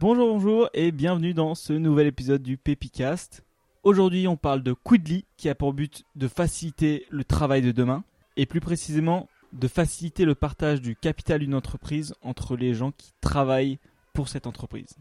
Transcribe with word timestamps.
Bonjour, 0.00 0.32
bonjour 0.32 0.70
et 0.74 0.92
bienvenue 0.92 1.34
dans 1.34 1.56
ce 1.56 1.72
nouvel 1.72 2.06
épisode 2.06 2.40
du 2.40 2.56
Pepicast. 2.56 3.42
Aujourd'hui, 3.82 4.28
on 4.28 4.36
parle 4.36 4.62
de 4.62 4.72
Quidly 4.72 5.24
qui 5.36 5.48
a 5.48 5.56
pour 5.56 5.72
but 5.72 6.04
de 6.14 6.28
faciliter 6.28 7.04
le 7.10 7.24
travail 7.24 7.62
de 7.62 7.72
demain 7.72 8.04
et 8.36 8.46
plus 8.46 8.60
précisément 8.60 9.28
de 9.52 9.66
faciliter 9.66 10.24
le 10.24 10.36
partage 10.36 10.80
du 10.80 10.94
capital 10.94 11.40
d'une 11.40 11.56
entreprise 11.56 12.14
entre 12.22 12.56
les 12.56 12.74
gens 12.74 12.92
qui 12.92 13.10
travaillent 13.20 13.80
pour 14.12 14.28
cette 14.28 14.46
entreprise. 14.46 14.94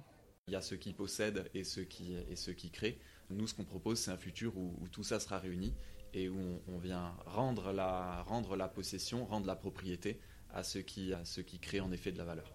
Il 0.47 0.53
y 0.53 0.55
a 0.55 0.61
ceux 0.61 0.77
qui 0.77 0.93
possèdent 0.93 1.47
et 1.53 1.63
ceux 1.63 1.83
qui, 1.83 2.15
et 2.15 2.35
ceux 2.35 2.53
qui 2.53 2.71
créent. 2.71 2.97
Nous, 3.29 3.45
ce 3.45 3.53
qu'on 3.53 3.65
propose, 3.65 3.99
c'est 3.99 4.09
un 4.09 4.17
futur 4.17 4.57
où, 4.57 4.73
tout 4.91 5.03
ça 5.03 5.19
sera 5.19 5.37
réuni 5.37 5.75
et 6.15 6.27
où 6.27 6.59
on, 6.67 6.79
vient 6.79 7.13
rendre 7.27 7.71
la, 7.71 8.23
rendre 8.23 8.55
la 8.55 8.67
possession, 8.67 9.25
rendre 9.25 9.45
la 9.45 9.55
propriété 9.55 10.19
à 10.51 10.63
ceux, 10.63 10.81
qui, 10.81 11.13
à 11.13 11.23
ceux 11.23 11.43
qui 11.43 11.59
créent 11.59 11.81
en 11.81 11.91
effet 11.91 12.11
de 12.11 12.17
la 12.17 12.25
valeur. 12.25 12.51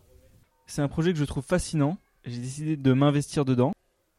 C'est 0.67 0.83
un 0.83 0.89
projet 0.89 1.13
que 1.13 1.21
je 1.21 1.25
trouve 1.25 1.45
fascinant 1.45 1.99
j'ai 2.25 2.39
décidé 2.39 2.77
de 2.77 2.93
m'investir 2.93 3.45
dedans 3.45 3.73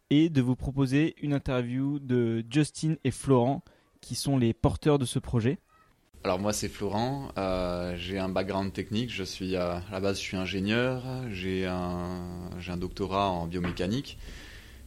et 0.10 0.30
de 0.30 0.42
vous 0.42 0.56
proposer 0.56 1.16
une 1.22 1.34
interview 1.34 2.00
de 2.00 2.44
Justin 2.50 2.96
et 3.04 3.12
Florent, 3.12 3.64
qui 4.02 4.16
sont 4.16 4.38
les 4.38 4.54
porteurs 4.54 5.00
de 5.00 5.06
ce 5.06 5.20
projet. 5.20 5.58
Alors 6.24 6.40
moi 6.40 6.54
c'est 6.54 6.70
Florent, 6.70 7.30
euh, 7.38 7.96
j'ai 7.98 8.18
un 8.18 8.30
background 8.30 8.72
technique, 8.72 9.12
je 9.12 9.24
suis 9.24 9.56
euh, 9.56 9.76
à 9.76 9.84
la 9.92 10.00
base 10.00 10.18
je 10.18 10.22
suis 10.22 10.38
ingénieur, 10.38 11.04
j'ai 11.30 11.66
un, 11.66 12.50
un 12.66 12.78
doctorat 12.78 13.30
en 13.30 13.46
biomécanique 13.46 14.18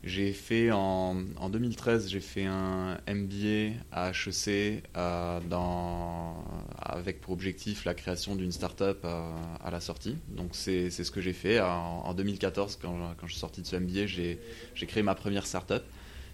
j'ai 0.06 0.33
fait 0.33 0.70
en, 0.70 1.16
2013, 1.51 2.09
j'ai 2.09 2.20
fait 2.20 2.45
un 2.45 2.97
MBA 3.09 3.74
à 3.91 4.10
HEC 4.10 4.84
euh, 4.97 5.41
avec 6.78 7.20
pour 7.20 7.33
objectif 7.33 7.84
la 7.84 7.92
création 7.92 8.37
d'une 8.37 8.52
start-up 8.52 9.00
euh, 9.05 9.33
à 9.64 9.70
la 9.73 9.80
sortie. 9.80 10.16
Donc 10.28 10.50
c'est 10.52 10.91
ce 10.91 11.11
que 11.11 11.20
j'ai 11.20 11.33
fait. 11.33 11.61
En, 11.61 12.14
2014, 12.14 12.78
quand, 12.80 12.97
quand, 13.19 13.27
je 13.27 13.33
suis 13.33 13.41
sorti 13.41 13.62
de 13.62 13.66
ce 13.66 13.74
MBA, 13.74 14.06
j'ai 14.06 14.38
créé 14.87 15.02
ma 15.02 15.16
première 15.16 15.45
start-up, 15.45 15.83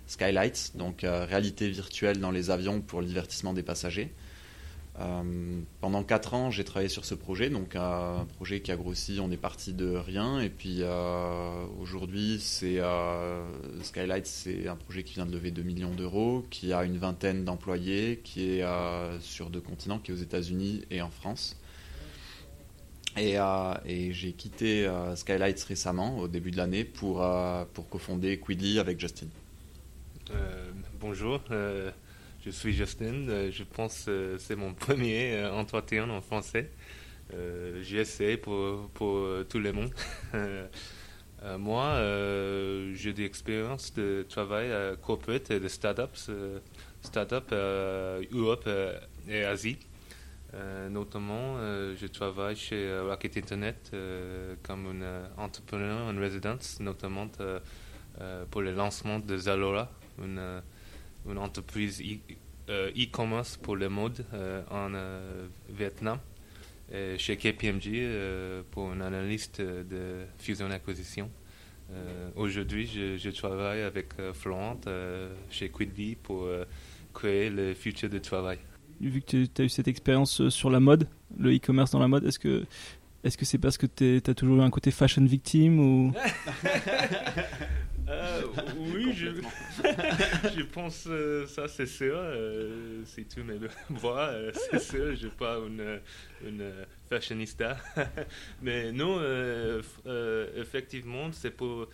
Skylights, 0.06 0.72
donc 0.75 1.02
euh, 1.02 1.25
réalité 1.25 1.70
virtuelle 1.70 2.20
dans 2.20 2.30
les 2.30 2.50
avions 2.50 2.82
pour 2.82 3.00
le 3.00 3.06
divertissement 3.06 3.54
des 3.54 3.62
passagers. 3.62 4.12
Euh, 5.00 5.60
pendant 5.80 6.04
4 6.04 6.34
ans, 6.34 6.50
j'ai 6.50 6.64
travaillé 6.64 6.90
sur 6.90 7.04
ce 7.04 7.14
projet, 7.14 7.48
donc 7.48 7.76
un 7.76 8.26
projet 8.36 8.60
qui 8.60 8.70
a 8.72 8.76
grossi, 8.76 9.18
on 9.20 9.30
est 9.30 9.38
parti 9.38 9.72
de 9.72 9.94
rien, 9.94 10.40
et 10.40 10.50
puis 10.50 10.78
euh, 10.80 11.64
aujourd'hui, 11.80 12.38
c'est 12.40 12.78
euh, 12.78 13.42
Skylight, 13.82 14.26
c'est 14.26 14.68
un 14.68 14.76
projet 14.76 15.02
qui 15.02 15.14
vient 15.14 15.24
de 15.24 15.32
lever 15.32 15.50
2 15.50 15.62
millions 15.62 15.94
d'euros, 15.94 16.44
qui 16.50 16.74
a 16.74 16.84
une 16.84 16.98
vingtaine 16.98 17.44
d'employés, 17.44 18.20
qui 18.22 18.58
est 18.58 18.64
sur 19.20 19.48
deux 19.48 19.60
continents, 19.60 19.98
qui 19.98 20.10
est 20.10 20.14
aux 20.14 20.18
États-Unis 20.18 20.84
et 20.90 21.00
en 21.00 21.10
France. 21.10 21.56
Et, 23.16 23.36
j'ai 24.12 24.32
quitté 24.32 24.90
Skylights 25.16 25.62
récemment, 25.64 26.18
au 26.18 26.28
début 26.28 26.50
de 26.50 26.58
l'année, 26.58 26.84
pour, 26.84 27.26
pour 27.72 27.88
cofonder 27.88 28.38
Quidly 28.38 28.78
avec 28.78 29.00
Justin. 29.00 29.26
bonjour. 31.00 31.40
Je 32.44 32.50
suis 32.50 32.72
Justin, 32.72 33.28
euh, 33.28 33.50
je 33.52 33.62
pense 33.62 34.06
que 34.06 34.10
euh, 34.10 34.38
c'est 34.38 34.56
mon 34.56 34.74
premier 34.86 35.34
euh, 35.34 35.52
entretien 35.52 36.10
en 36.10 36.20
français. 36.20 36.70
J'essaie 37.80 38.36
pour, 38.36 38.90
pour 38.90 39.26
tout 39.48 39.58
le 39.58 39.72
monde. 39.72 39.90
moi, 41.58 41.96
j'ai 42.92 43.14
des 43.14 43.24
expériences 43.24 43.94
de 43.94 44.26
travail 44.28 44.70
à 44.70 44.96
corporate 44.96 45.50
et 45.50 45.58
de 45.58 45.66
startups, 45.66 46.30
startups 47.00 47.54
Europe 48.32 48.68
et 49.26 49.44
Asie. 49.44 49.78
notamment, 50.90 51.56
je 51.96 52.06
travaille 52.06 52.56
chez 52.56 53.00
Rocket 53.00 53.38
Internet 53.38 53.90
comme 54.62 55.02
un 55.02 55.42
entrepreneur 55.42 56.12
en 56.12 56.18
résidence, 56.18 56.80
notamment 56.80 57.28
pour 58.50 58.60
le 58.60 58.72
lancement 58.72 59.20
de 59.20 59.38
Zalora, 59.38 59.90
une 61.28 61.39
entreprise 61.39 62.03
euh, 62.69 62.91
e-commerce 62.97 63.56
pour 63.56 63.77
le 63.77 63.89
mode 63.89 64.25
euh, 64.33 64.62
en 64.71 64.93
euh, 64.94 65.47
Vietnam. 65.69 66.19
chez 67.16 67.37
KPMG 67.37 67.87
pour 68.71 68.93
une 68.93 69.00
analyste 69.00 69.62
de 69.62 70.27
fusion-acquisition. 70.38 71.31
Aujourd'hui, 72.37 72.87
je, 72.87 73.31
travaille 73.31 73.81
avec 73.81 74.09
Florent 74.34 74.78
chez 75.49 75.71
Quidly 75.71 76.16
pour 76.16 76.49
créer 77.15 77.49
le 77.49 77.72
futur 77.72 78.11
du 78.11 78.21
travail. 78.21 78.59
Vu 79.00 79.22
que 79.22 79.47
tu 79.47 79.62
as 79.62 79.65
eu 79.65 79.71
cette 79.71 79.88
expérience 79.88 80.50
sur 80.50 80.69
la 80.69 80.81
mode, 80.81 81.09
le 81.38 81.55
e-commerce 81.55 81.93
dans 81.93 81.99
la 81.99 82.09
mode, 82.09 82.25
est-ce 82.27 82.38
que 82.38 82.66
est-ce 83.25 83.38
que 83.38 83.44
c'est 83.44 83.59
parce 83.59 83.78
que 83.78 83.87
tu 83.87 84.21
as 84.28 84.34
toujours 84.34 84.59
eu 84.59 84.62
un 84.62 84.71
côté 84.71 84.91
fashion 84.91 85.25
victime 85.25 85.78
ou? 85.78 86.12
Euh, 88.12 88.43
oui, 88.77 89.12
je, 89.17 89.28
je 90.56 90.62
pense 90.62 91.06
euh, 91.09 91.47
ça, 91.47 91.67
c'est 91.69 91.87
sûr. 91.87 92.15
Euh, 92.17 93.03
si 93.06 93.25
tu 93.25 93.43
me 93.43 93.56
le 93.56 93.69
vois, 93.91 94.33
c'est 94.71 94.78
sûr, 94.78 95.06
je 95.06 95.11
ne 95.11 95.17
suis 95.17 95.28
pas 95.31 95.59
une, 95.59 96.00
une 96.47 96.73
fashionista. 97.09 97.77
Mais 98.61 98.93
non, 98.93 99.21
effectivement, 100.56 101.33
c'est 101.33 101.50
pour, 101.50 101.89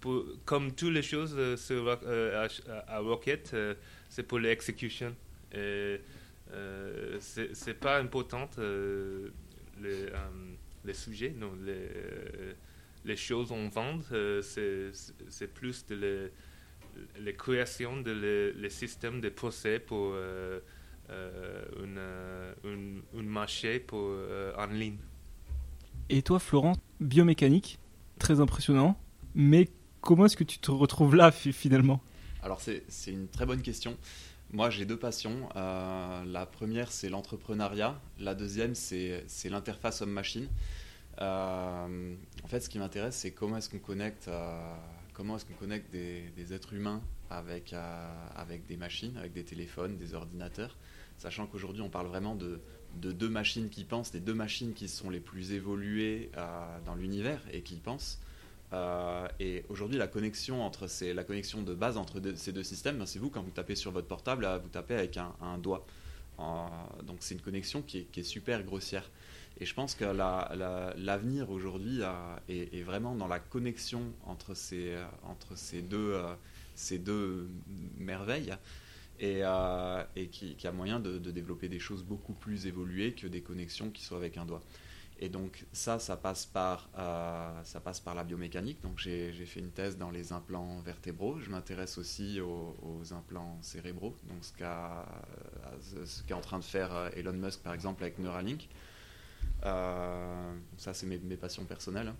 pour, 0.00 0.24
comme 0.44 0.72
toutes 0.72 0.94
les 0.94 1.02
choses 1.02 1.56
sur, 1.56 1.88
à, 1.90 2.98
Rocket, 2.98 3.54
c'est 4.08 4.22
pour 4.22 4.38
l'exécution. 4.38 5.14
Et 5.52 6.00
c'est 7.18 7.78
pas 7.78 7.98
important 7.98 8.48
les, 9.82 10.06
les 10.84 10.94
sujets, 10.94 11.34
non, 11.36 11.52
les 13.06 13.16
choses 13.16 13.52
on 13.52 13.68
vend, 13.68 14.00
euh, 14.12 14.42
c'est 14.42 15.54
plus 15.54 15.86
de 15.86 16.30
la 17.18 17.32
création 17.32 18.00
de 18.00 18.52
les 18.56 18.70
systèmes 18.70 19.20
de 19.20 19.28
procès 19.28 19.78
pour 19.78 20.10
euh, 20.12 20.60
euh, 21.10 22.54
un 23.14 23.22
marché 23.22 23.78
pour, 23.78 24.10
en 24.58 24.66
ligne. 24.66 24.98
Et 26.08 26.22
toi, 26.22 26.38
Florent, 26.38 26.74
biomécanique, 27.00 27.78
très 28.18 28.40
impressionnant, 28.40 28.98
mais 29.34 29.68
comment 30.00 30.26
est-ce 30.26 30.36
que 30.36 30.44
tu 30.44 30.58
te 30.58 30.70
retrouves 30.70 31.14
là 31.16 31.30
finalement? 31.30 32.00
Alors 32.42 32.60
c'est 32.60 32.84
une 33.06 33.28
très 33.28 33.46
bonne 33.46 33.62
question. 33.62 33.96
Moi, 34.52 34.70
j'ai 34.70 34.84
deux 34.84 34.98
passions. 34.98 35.48
la 35.54 36.46
première, 36.46 36.92
c'est 36.92 37.08
l'entrepreneuriat. 37.08 38.00
La 38.18 38.34
deuxième, 38.34 38.74
c'est 38.74 39.48
l'interface 39.48 40.02
homme-machine. 40.02 40.48
Euh, 41.20 42.14
en 42.42 42.48
fait, 42.48 42.60
ce 42.60 42.68
qui 42.68 42.78
m'intéresse, 42.78 43.16
c'est 43.16 43.30
comment 43.30 43.56
est-ce 43.56 43.70
qu'on 43.70 43.78
connecte, 43.78 44.28
euh, 44.28 44.74
comment 45.14 45.36
est-ce 45.36 45.44
qu'on 45.46 45.54
connecte 45.54 45.90
des, 45.90 46.52
êtres 46.52 46.74
humains 46.74 47.02
avec, 47.30 47.72
euh, 47.72 48.28
avec 48.34 48.66
des 48.66 48.76
machines, 48.76 49.16
avec 49.16 49.32
des 49.32 49.44
téléphones, 49.44 49.96
des 49.96 50.14
ordinateurs, 50.14 50.76
sachant 51.16 51.46
qu'aujourd'hui, 51.46 51.82
on 51.82 51.88
parle 51.88 52.06
vraiment 52.06 52.34
de, 52.34 52.60
de, 52.96 53.12
deux 53.12 53.28
machines 53.28 53.70
qui 53.70 53.84
pensent, 53.84 54.12
des 54.12 54.20
deux 54.20 54.34
machines 54.34 54.74
qui 54.74 54.88
sont 54.88 55.10
les 55.10 55.20
plus 55.20 55.52
évoluées 55.52 56.30
dans 56.84 56.94
l'univers 56.94 57.40
et 57.50 57.62
qui 57.62 57.76
pensent. 57.76 58.20
et 59.40 59.64
aujourd'hui, 59.70 59.96
la 59.96 60.08
connexion 60.08 60.62
entre 60.62 60.86
ces, 60.86 61.14
la 61.14 61.24
connexion 61.24 61.62
de 61.62 61.74
base 61.74 61.96
entre 61.96 62.20
ces 62.36 62.52
deux 62.52 62.62
systèmes, 62.62 62.98
ben, 62.98 63.06
c'est 63.06 63.18
vous 63.18 63.30
quand 63.30 63.42
vous 63.42 63.50
tapez 63.50 63.74
sur 63.74 63.90
votre 63.90 64.06
portable, 64.06 64.46
vous 64.62 64.68
tapez 64.68 64.94
avec 64.94 65.16
un, 65.16 65.58
doigt. 65.58 65.86
donc 66.38 67.16
c'est 67.20 67.34
une 67.34 67.40
connexion 67.40 67.80
qui 67.80 68.06
est 68.14 68.22
super 68.22 68.62
grossière. 68.62 69.10
Et 69.58 69.64
je 69.64 69.74
pense 69.74 69.94
que 69.94 70.04
l'avenir 70.04 71.50
aujourd'hui 71.50 72.00
est, 72.48 72.82
vraiment 72.82 73.14
dans 73.14 73.28
la 73.28 73.38
connexion 73.38 74.02
entre 74.26 74.54
ces, 74.54 74.94
euh, 74.94 76.34
ces 76.74 76.98
deux 76.98 77.48
merveilles 77.96 78.54
et, 79.18 79.40
euh, 79.42 80.04
et 80.14 80.28
qui, 80.28 80.66
a 80.66 80.72
moyen 80.72 81.00
de, 81.00 81.18
développer 81.18 81.68
des 81.70 81.78
choses 81.78 82.04
beaucoup 82.04 82.34
plus 82.34 82.66
évoluées 82.66 83.14
que 83.14 83.26
des 83.26 83.40
connexions 83.40 83.90
qui 83.90 84.04
sont 84.04 84.16
avec 84.16 84.36
un 84.36 84.44
doigt. 84.44 84.62
Et 85.18 85.30
donc 85.30 85.64
ça, 85.72 85.98
ça 85.98 86.18
passe 86.18 86.44
par, 86.44 86.90
euh, 86.98 87.64
ça 87.64 87.80
passe 87.80 88.00
par 88.00 88.14
la 88.14 88.24
biomécanique. 88.24 88.82
Donc 88.82 88.98
j'ai 88.98 89.32
fait 89.32 89.60
une 89.60 89.70
thèse 89.70 89.96
dans 89.96 90.10
les 90.10 90.32
implants 90.32 90.80
vertébraux. 90.80 91.40
Je 91.40 91.48
m'intéresse 91.48 91.96
aussi 91.96 92.42
aux, 92.42 92.74
implants 93.12 93.56
cérébraux, 93.62 94.14
donc 94.24 94.44
ce 94.44 94.52
qu'est 96.24 96.34
en 96.34 96.42
train 96.42 96.58
de 96.58 96.64
faire 96.64 97.10
Elon 97.16 97.32
Musk 97.32 97.62
par 97.62 97.72
exemple 97.72 98.02
avec 98.02 98.18
Neuralink. 98.18 98.68
Euh, 99.66 100.54
ça, 100.76 100.94
c'est 100.94 101.06
mes, 101.06 101.18
passions 101.36 101.64
personnelles. 101.64 102.12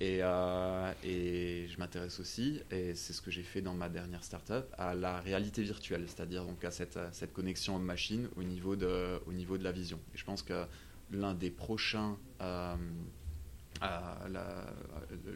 Et, 0.00 0.18
euh, 0.22 0.92
et 1.04 1.68
je 1.68 1.78
m'intéresse 1.78 2.18
aussi, 2.20 2.60
et 2.70 2.94
c'est 2.94 3.12
ce 3.12 3.20
que 3.20 3.30
j'ai 3.30 3.42
fait 3.42 3.60
dans 3.60 3.74
ma 3.74 3.88
dernière 3.88 4.24
startup, 4.24 4.64
à 4.78 4.94
la 4.94 5.20
réalité 5.20 5.62
virtuelle, 5.62 6.04
c'est-à-dire 6.06 6.44
donc 6.44 6.64
à 6.64 6.70
cette, 6.70 6.98
connexion 7.32 7.76
homme-machine 7.76 8.28
au, 8.36 8.42
niveau 8.42 8.76
de, 8.76 9.20
au 9.26 9.32
niveau 9.32 9.58
de 9.58 9.64
la 9.64 9.72
vision. 9.72 10.00
Et 10.14 10.18
je 10.18 10.24
pense 10.24 10.42
que. 10.42 10.64
Euh, 11.12 12.74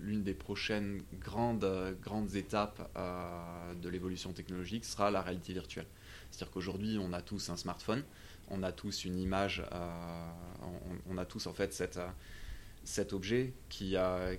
l'une 0.00 0.22
des 0.22 0.34
prochaines 0.34 1.02
grandes 1.20 2.34
étapes 2.34 2.90
de 3.80 3.88
l'évolution 3.88 4.32
technologique 4.32 4.84
sera 4.84 5.12
la 5.12 5.22
réalité 5.22 5.52
virtuelle. 5.52 5.86
C'est-à-dire 6.30 6.52
qu'aujourd'hui, 6.52 6.98
on 7.00 7.12
a 7.12 7.22
tous 7.22 7.50
un 7.50 7.56
smartphone, 7.56 8.02
on 8.50 8.62
a 8.62 8.72
tous 8.72 9.04
une 9.04 9.18
image, 9.18 9.62
euh, 9.72 10.30
on, 11.08 11.18
a 11.18 11.24
tous 11.24 11.46
en 11.46 11.52
fait 11.52 11.72
cette, 11.72 12.00
cet 12.84 13.12
objet 13.12 13.52
qui, 13.68 13.96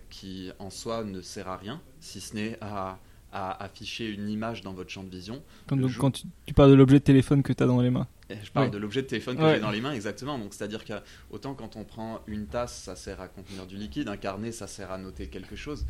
qui 0.09 0.51
en 0.59 0.69
soi 0.69 1.03
ne 1.03 1.21
sert 1.21 1.47
à 1.47 1.57
rien, 1.57 1.81
si 1.99 2.21
ce 2.21 2.35
n'est 2.35 2.57
à, 2.61 2.99
afficher 3.33 4.09
une 4.09 4.27
image 4.27 4.61
dans 4.61 4.73
votre 4.73 4.89
champ 4.89 5.03
de 5.03 5.09
vision. 5.09 5.41
Quand, 5.67 5.77
donc, 5.77 5.95
quand 5.97 6.11
tu, 6.45 6.53
parles 6.53 6.71
de 6.71 6.75
l'objet 6.75 6.99
de 6.99 7.03
téléphone 7.03 7.43
que 7.43 7.53
tu 7.53 7.63
as 7.63 7.65
dans 7.65 7.79
les 7.79 7.89
mains. 7.89 8.07
Je 8.43 8.51
parle 8.51 8.71
de 8.71 8.77
l'objet 8.77 9.01
de 9.01 9.07
téléphone 9.07 9.37
que 9.37 9.53
j'ai 9.53 9.59
dans 9.59 9.71
les 9.71 9.81
mains, 9.81 9.93
exactement. 9.93 10.37
Donc, 10.37 10.53
c'est-à-dire 10.53 10.85
que 10.85 10.93
autant 11.29 11.53
quand 11.53 11.75
on 11.75 11.83
prend 11.83 12.21
une 12.27 12.47
tasse, 12.47 12.83
ça 12.83 12.95
sert 12.95 13.21
à 13.21 13.27
contenir 13.27 13.65
du 13.65 13.77
liquide, 13.77 14.07
un 14.09 14.17
carnet, 14.17 14.51
ça 14.51 14.67
sert 14.67 14.91
à 14.91 14.97
noter 14.97 15.27
quelque 15.27 15.55
chose. 15.55 15.85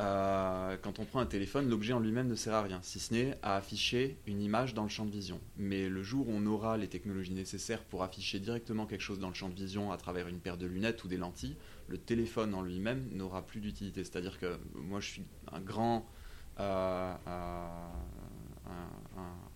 Euh, 0.00 0.76
quand 0.82 0.98
on 0.98 1.04
prend 1.04 1.20
un 1.20 1.26
téléphone, 1.26 1.68
l'objet 1.68 1.92
en 1.92 2.00
lui-même 2.00 2.26
ne 2.26 2.34
sert 2.34 2.54
à 2.54 2.62
rien, 2.62 2.80
si 2.82 2.98
ce 2.98 3.14
n'est 3.14 3.38
à 3.42 3.56
afficher 3.56 4.18
une 4.26 4.42
image 4.42 4.74
dans 4.74 4.82
le 4.82 4.88
champ 4.88 5.04
de 5.04 5.10
vision. 5.10 5.40
Mais 5.56 5.88
le 5.88 6.02
jour 6.02 6.28
où 6.28 6.32
on 6.32 6.46
aura 6.46 6.76
les 6.76 6.88
technologies 6.88 7.32
nécessaires 7.32 7.82
pour 7.84 8.02
afficher 8.02 8.40
directement 8.40 8.86
quelque 8.86 9.02
chose 9.02 9.20
dans 9.20 9.28
le 9.28 9.34
champ 9.34 9.48
de 9.48 9.54
vision 9.54 9.92
à 9.92 9.96
travers 9.96 10.26
une 10.26 10.40
paire 10.40 10.56
de 10.56 10.66
lunettes 10.66 11.04
ou 11.04 11.08
des 11.08 11.16
lentilles, 11.16 11.56
le 11.86 11.98
téléphone 11.98 12.54
en 12.54 12.62
lui-même 12.62 13.08
n'aura 13.12 13.46
plus 13.46 13.60
d'utilité. 13.60 14.02
C'est-à-dire 14.02 14.40
que 14.40 14.58
moi, 14.74 14.98
je 14.98 15.06
suis 15.06 15.22
un 15.52 15.60
grand, 15.60 16.08
euh, 16.58 17.14
euh, 17.28 17.68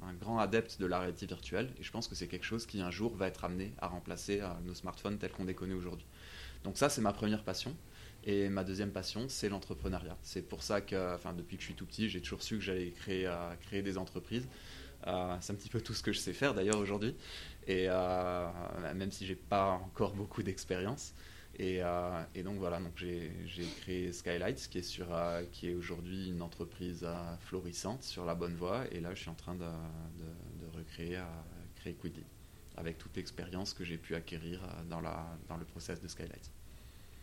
un, 0.03 0.15
grand 0.21 0.39
adepte 0.39 0.81
de 0.81 0.87
la 0.87 1.01
réalité 1.01 1.27
virtuelle 1.27 1.73
et 1.79 1.83
je 1.83 1.91
pense 1.91 2.07
que 2.07 2.15
c'est 2.15 2.29
quelque 2.29 2.45
chose 2.45 2.67
qui 2.67 2.81
un 2.81 2.91
jour 2.91 3.15
va 3.15 3.27
être 3.27 3.45
amené 3.45 3.73
à 3.81 3.89
remplacer 3.89 4.41
nos 4.65 4.75
smartphones 4.75 5.19
tels 5.19 5.33
qu'on 5.33 5.45
les 5.45 5.55
connaît 5.55 5.75
aujourd'hui. 5.75 6.07
Donc 6.65 6.77
ça, 6.77 6.89
c'est 6.89 7.01
ma 7.01 7.13
première 7.13 7.45
passion. 7.45 7.75
Et 8.29 8.51
ma 8.51 8.63
deuxième 8.63 8.91
passion, 8.91 9.27
c'est 9.31 9.49
l'entrepreneuriat. 9.49 10.19
C'est 10.23 10.43
pour 10.43 10.63
ça 10.63 10.83
que, 10.83 11.15
enfin, 11.15 11.33
depuis 11.33 11.57
que 11.57 11.63
je 11.63 11.69
suis 11.69 11.75
tout 11.75 11.87
petit, 11.87 12.11
j'ai 12.11 12.21
toujours 12.21 12.43
su 12.43 12.59
que 12.59 12.63
j'allais 12.63 12.91
créer, 12.91 13.27
euh, 13.27 13.83
des 13.83 13.97
entreprises. 13.97 14.47
Euh, 15.07 15.35
c'est 15.41 15.55
un 15.55 15.57
petit 15.57 15.71
peu 15.71 15.81
tout 15.81 15.95
ce 15.95 16.03
que 16.03 16.13
je 16.13 16.19
sais 16.19 16.35
faire 16.35 16.53
d'ailleurs 16.53 16.77
aujourd'hui. 16.77 17.17
Et 17.67 17.87
euh, 17.89 18.47
même 18.95 19.11
si 19.11 19.25
j'ai 19.25 19.35
pas 19.35 19.71
encore 19.71 20.13
beaucoup 20.13 20.43
d'expérience. 20.43 21.15
Et, 21.59 21.81
donc 22.45 22.59
voilà, 22.59 22.81
donc 22.81 22.93
j'ai 22.99 23.33
créé 23.81 24.13
Skylights, 24.13 24.69
qui 24.69 24.79
est, 25.69 25.75
aujourd'hui 25.75 26.29
une 26.29 26.43
entreprise 26.43 27.09
florissante 27.41 28.03
sur 28.03 28.27
la 28.27 28.35
bonne 28.35 28.55
voie. 28.55 28.85
Et 28.93 29.01
là, 29.01 29.15
je 29.15 29.21
suis 29.21 29.31
en 29.31 29.35
train 29.35 29.55
de, 29.55 29.61
de, 29.65 30.77
recréer, 30.77 31.19
créer 31.77 31.95
Quidly, 31.95 32.25
avec 32.77 32.99
toute 32.99 33.17
l'expérience 33.17 33.73
que 33.73 33.85
j'ai 33.85 33.97
pu 33.97 34.15
acquérir 34.15 34.61
dans, 34.91 35.01
dans 35.01 35.57
le 35.57 35.65
process 35.65 35.99
de 36.03 36.09
Skylights. 36.09 36.58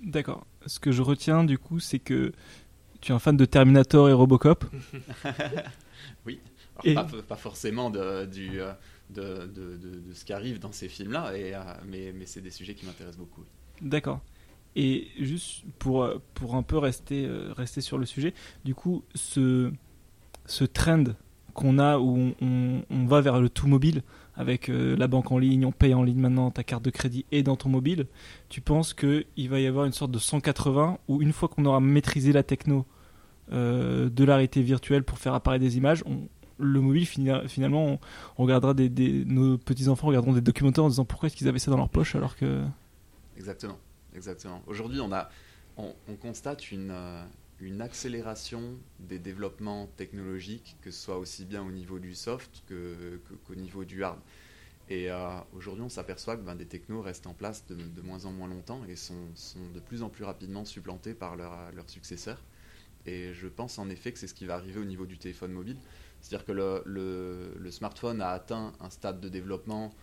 D'accord. 0.01 0.45
Ce 0.65 0.79
que 0.79 0.91
je 0.91 1.01
retiens 1.01 1.43
du 1.43 1.57
coup, 1.57 1.79
c'est 1.79 1.99
que 1.99 2.31
tu 3.01 3.11
es 3.11 3.15
un 3.15 3.19
fan 3.19 3.37
de 3.37 3.45
Terminator 3.45 4.09
et 4.09 4.13
Robocop. 4.13 4.65
oui. 6.25 6.39
et... 6.83 6.95
pas, 6.95 7.35
forcément 7.35 7.89
de, 7.89 8.25
du, 8.25 8.61
euh, 8.61 8.73
de, 9.09 9.47
de, 9.47 9.77
de, 9.77 10.13
ce 10.13 10.25
qui 10.25 10.33
arrive 10.33 10.59
dans 10.59 10.71
ces 10.71 10.89
films-là, 10.89 11.27
euh, 11.33 11.63
mais, 11.87 12.13
mais 12.15 12.25
c'est 12.25 12.41
des 12.41 12.51
sujets 12.51 12.73
qui 12.75 12.85
m'intéressent 12.85 13.19
beaucoup. 13.19 13.43
D'accord. 13.81 14.21
Et 14.75 15.07
juste 15.19 15.63
pour, 15.79 16.09
pour 16.33 16.55
un 16.55 16.63
peu 16.63 16.77
rester, 16.77 17.25
euh, 17.25 17.53
rester 17.53 17.81
sur 17.81 17.97
le 17.97 18.05
sujet, 18.05 18.33
du 18.65 18.75
coup, 18.75 19.03
ce, 19.13 19.71
ce 20.45 20.65
trend 20.65 21.03
qu'on 21.53 21.79
a 21.79 21.97
où 21.97 22.33
on, 22.41 22.83
on, 22.89 23.05
va 23.05 23.21
vers 23.21 23.39
le 23.39 23.49
tout 23.49 23.67
mobile, 23.67 24.03
avec 24.37 24.69
euh, 24.69 24.95
la 24.97 25.07
banque 25.07 25.31
en 25.31 25.37
ligne, 25.37 25.65
on 25.65 25.71
paye 25.71 25.93
en 25.93 26.03
ligne 26.03 26.19
maintenant 26.19 26.51
ta 26.51 26.63
carte 26.63 26.83
de 26.83 26.89
crédit 26.89 27.25
et 27.31 27.43
dans 27.43 27.55
ton 27.55 27.69
mobile, 27.69 28.07
tu 28.49 28.61
penses 28.61 28.93
qu'il 28.93 29.49
va 29.49 29.59
y 29.59 29.67
avoir 29.67 29.85
une 29.85 29.93
sorte 29.93 30.11
de 30.11 30.19
180 30.19 30.99
où 31.07 31.21
une 31.21 31.33
fois 31.33 31.47
qu'on 31.47 31.65
aura 31.65 31.79
maîtrisé 31.79 32.33
la 32.33 32.43
techno 32.43 32.85
euh, 33.51 34.09
de 34.09 34.23
la 34.23 34.35
réalité 34.35 34.61
virtuelle 34.61 35.03
pour 35.03 35.19
faire 35.19 35.33
apparaître 35.33 35.63
des 35.63 35.77
images, 35.77 36.03
le 36.57 36.79
mobile 36.79 37.05
finalement 37.05 37.99
on, 38.37 38.43
regardera 38.43 38.73
nos 38.73 39.57
petits 39.57 39.89
enfants 39.89 40.07
regarderont 40.07 40.31
des 40.31 40.41
documentaires 40.41 40.85
en 40.85 40.89
disant 40.89 41.03
pourquoi 41.03 41.27
est-ce 41.27 41.35
qu'ils 41.35 41.49
avaient 41.49 41.59
ça 41.59 41.69
dans 41.69 41.75
leur 41.77 41.89
poche 41.89 42.15
alors 42.15 42.37
que 42.37 42.63
exactement. 43.35 43.77
Exactement. 44.15 44.61
Aujourd'hui 44.67 45.01
on 45.01 45.11
on, 45.77 46.15
constate 46.15 46.71
une 46.71 46.91
euh, 46.91 47.23
une 47.59 47.81
accélération 47.81 48.77
des 48.99 49.19
développements 49.19 49.87
technologiques, 49.97 50.75
que 50.81 50.91
ce 50.91 51.01
soit 51.01 51.17
aussi 51.17 51.45
bien 51.45 51.63
au 51.63 51.71
niveau 51.71 51.99
du 51.99 52.13
soft 52.15 52.63
qu'au 53.47 53.55
niveau 53.55 53.85
du 53.85 54.03
hard. 54.03 54.19
Et 54.87 55.09
euh, 55.09 55.17
aujourd'hui, 55.53 55.83
on 55.83 55.89
s'aperçoit 55.89 56.37
que 56.37 56.41
ben, 56.41 56.55
des 56.55 56.67
technos 56.67 57.01
restent 57.01 57.27
en 57.27 57.33
place 57.33 57.65
de, 57.67 58.01
moins 58.01 58.25
en 58.25 58.31
moins 58.31 58.47
longtemps 58.47 58.81
et 58.87 58.95
sont, 58.95 59.15
de 59.73 59.79
plus 59.79 60.03
en 60.03 60.09
plus 60.09 60.23
rapidement 60.23 60.63
supplantés 60.63 61.13
par 61.13 61.35
leurs 61.35 61.89
successeurs. 61.89 62.41
Et 63.05 63.33
je 63.33 63.47
pense 63.47 63.77
en 63.77 63.89
effet 63.89 64.11
que 64.11 64.19
c'est 64.19 64.27
ce 64.27 64.33
qui 64.33 64.45
va 64.45 64.55
arriver 64.55 64.79
au 64.79 64.85
niveau 64.85 65.05
du 65.05 65.17
téléphone 65.17 65.51
mobile. 65.51 65.77
C'est-à-dire 66.21 66.45
que 66.45 66.51
le, 66.51 67.71
smartphone 67.71 68.21
a 68.21 68.29
atteint 68.29 68.73
un 68.79 68.89
stade 68.89 69.19
de 69.21 69.29
développement 69.29 69.93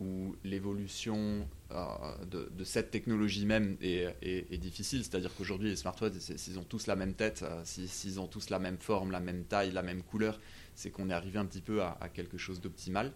où 0.00 0.34
l'évolution 0.44 1.48
euh, 1.70 2.24
de, 2.26 2.64
cette 2.64 2.90
technologie 2.90 3.46
même 3.46 3.76
est, 3.80 4.58
difficile. 4.58 5.04
C'est-à-dire 5.04 5.34
qu'aujourd'hui, 5.34 5.68
les 5.68 5.76
smartphones, 5.76 6.12
s'ils 6.18 6.58
ont 6.58 6.64
tous 6.64 6.86
la 6.86 6.96
même 6.96 7.14
tête, 7.14 7.42
euh, 7.42 7.60
s'ils 7.64 8.20
ont 8.20 8.26
tous 8.26 8.50
la 8.50 8.58
même 8.58 8.78
forme, 8.78 9.10
la 9.10 9.20
même 9.20 9.44
taille, 9.44 9.70
la 9.70 9.82
même 9.82 10.02
couleur, 10.02 10.40
c'est 10.74 10.90
qu'on 10.90 11.10
est 11.10 11.14
arrivé 11.14 11.38
un 11.38 11.46
petit 11.46 11.60
peu 11.60 11.82
à, 11.82 12.08
quelque 12.12 12.38
chose 12.38 12.60
d'optimal. 12.60 13.12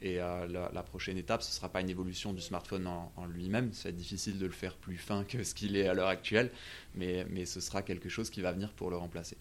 Et 0.00 0.20
euh, 0.20 0.48
la, 0.48 0.82
prochaine 0.82 1.16
étape, 1.16 1.42
ce 1.42 1.50
ne 1.50 1.54
sera 1.54 1.68
pas 1.68 1.80
une 1.80 1.90
évolution 1.90 2.32
du 2.32 2.40
smartphone 2.40 2.86
en, 2.86 3.26
lui-même. 3.26 3.72
Ça 3.72 3.84
va 3.84 3.90
être 3.90 3.96
difficile 3.96 4.38
de 4.38 4.46
le 4.46 4.52
faire 4.52 4.76
plus 4.76 4.96
fin 4.96 5.24
que 5.24 5.44
ce 5.44 5.54
qu'il 5.54 5.76
est 5.76 5.86
à 5.86 5.94
l'heure 5.94 6.08
actuelle, 6.08 6.50
mais, 6.94 7.24
mais 7.30 7.44
ce 7.44 7.60
sera 7.60 7.82
quelque 7.82 8.08
chose 8.08 8.30
qui 8.30 8.40
va 8.40 8.52
venir 8.52 8.72
pour 8.72 8.90
le 8.90 8.96
remplacer. 8.96 9.36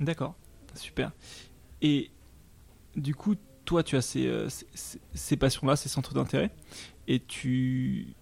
D'accord, 0.00 0.34
super. 0.74 1.12
Et 1.82 2.10
du 2.96 3.14
coup, 3.14 3.36
toi, 3.68 3.82
tu 3.82 3.96
as 3.98 4.16
euh, 4.16 4.48
ces, 5.12 5.36
passions-là, 5.36 5.76
ces 5.76 5.90
centres 5.90 6.14
d'intérêt, 6.14 6.50
et 7.06 7.20
tu 7.20 8.14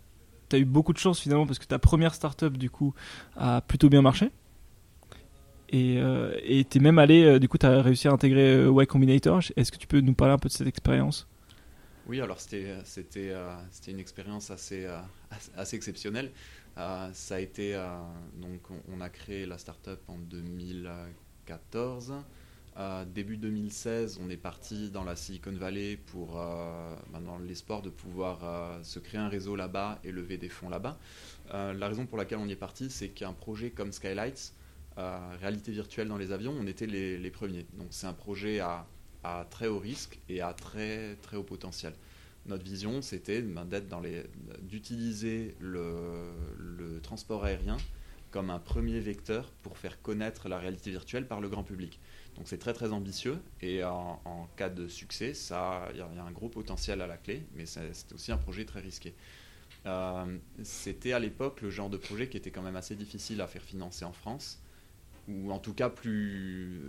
as 0.50 0.58
eu 0.58 0.64
beaucoup 0.64 0.92
de 0.92 0.98
chance 0.98 1.20
finalement 1.20 1.46
parce 1.46 1.60
que 1.60 1.66
ta 1.66 1.78
première 1.78 2.16
startup, 2.16 2.58
du 2.58 2.68
coup, 2.68 2.94
a 3.36 3.60
plutôt 3.60 3.88
bien 3.88 4.02
marché. 4.02 4.32
Et 5.68 5.98
euh, 5.98 6.36
tu 6.68 6.78
es 6.78 6.80
même 6.80 6.98
allé, 6.98 7.22
euh, 7.22 7.38
du 7.38 7.48
coup, 7.48 7.58
tu 7.58 7.66
as 7.66 7.80
réussi 7.80 8.08
à 8.08 8.10
intégrer 8.10 8.66
Y 8.66 8.86
Combinator. 8.88 9.40
Est-ce 9.54 9.70
que 9.70 9.76
tu 9.76 9.86
peux 9.86 10.00
nous 10.00 10.14
parler 10.14 10.34
un 10.34 10.38
peu 10.38 10.48
de 10.48 10.52
cette 10.52 10.66
expérience? 10.66 11.28
Oui, 12.08 12.20
alors 12.20 12.40
c'était 12.40 13.32
une 13.86 14.00
expérience 14.00 14.50
assez, 14.50 14.88
assez 15.56 15.76
exceptionnelle. 15.76 16.32
ça 16.74 17.36
a 17.36 17.38
été, 17.38 17.80
donc 18.40 18.62
on, 18.92 19.00
a 19.00 19.08
créé 19.10 19.46
la 19.46 19.58
startup 19.58 20.00
en 20.08 20.18
2014 20.18 22.14
début 23.06 23.38
2016, 23.38 24.20
on 24.22 24.28
est 24.28 24.36
parti 24.36 24.90
dans 24.90 25.04
la 25.04 25.16
Silicon 25.16 25.52
Valley 25.52 25.96
pour, 25.96 26.38
euh, 26.38 26.94
ben, 27.10 27.20
dans 27.20 27.38
l'espoir 27.38 27.80
de 27.80 27.88
pouvoir 27.88 28.40
euh, 28.42 28.82
se 28.82 28.98
créer 28.98 29.20
un 29.20 29.28
réseau 29.28 29.56
là-bas 29.56 29.98
et 30.04 30.12
lever 30.12 30.36
des 30.36 30.50
fonds 30.50 30.68
là-bas. 30.68 30.98
Euh, 31.54 31.72
la 31.72 31.88
raison 31.88 32.04
pour 32.04 32.18
laquelle 32.18 32.38
on 32.38 32.46
y 32.46 32.52
est 32.52 32.56
parti, 32.56 32.90
c'est 32.90 33.08
qu'un 33.08 33.32
projet 33.32 33.70
comme 33.70 33.92
Skylights, 33.92 34.52
réalité 35.40 35.72
virtuelle 35.72 36.08
dans 36.08 36.16
les 36.16 36.32
avions, 36.32 36.54
on 36.58 36.66
était 36.66 36.86
les, 36.86 37.30
premiers. 37.30 37.66
Donc 37.74 37.88
c'est 37.90 38.06
un 38.06 38.14
projet 38.14 38.60
à, 38.60 38.86
très 39.50 39.66
haut 39.66 39.78
risque 39.78 40.18
et 40.28 40.40
à 40.40 40.54
très, 40.54 41.16
très 41.16 41.36
haut 41.36 41.42
potentiel. 41.42 41.92
Notre 42.46 42.64
vision, 42.64 43.02
c'était 43.02 43.42
ben, 43.42 43.66
d'utiliser 44.62 45.54
le 45.60 46.98
transport 47.02 47.44
aérien 47.44 47.76
comme 48.30 48.50
un 48.50 48.58
premier 48.58 49.00
vecteur 49.00 49.50
pour 49.62 49.78
faire 49.78 50.00
connaître 50.02 50.48
la 50.48 50.58
réalité 50.58 50.90
virtuelle 50.90 51.26
par 51.26 51.40
le 51.40 51.48
grand 51.48 51.62
public. 51.62 51.98
Donc 52.36 52.48
c'est 52.48 52.58
très 52.58 52.74
très 52.74 52.92
ambitieux 52.92 53.38
et 53.62 53.82
en, 53.84 54.48
cas 54.56 54.68
de 54.68 54.88
succès, 54.88 55.32
il 55.32 55.98
y, 55.98 56.00
a 56.00 56.24
un 56.24 56.30
gros 56.32 56.48
potentiel 56.48 57.00
à 57.00 57.06
la 57.06 57.16
clé, 57.16 57.42
mais 57.54 57.66
c'est 57.66 58.12
aussi 58.12 58.32
un 58.32 58.36
projet 58.36 58.64
très 58.64 58.80
risqué. 58.80 59.14
Euh, 59.86 60.38
c'était 60.62 61.12
à 61.12 61.18
l'époque 61.18 61.62
le 61.62 61.70
genre 61.70 61.88
de 61.88 61.96
projet 61.96 62.28
qui 62.28 62.36
était 62.36 62.50
quand 62.50 62.62
même 62.62 62.76
assez 62.76 62.96
difficile 62.96 63.40
à 63.40 63.46
faire 63.46 63.62
financer 63.62 64.04
en 64.04 64.12
France, 64.12 64.60
ou 65.28 65.50
en 65.50 65.58
tout 65.58 65.74
cas 65.74 65.88
plus, 65.88 66.82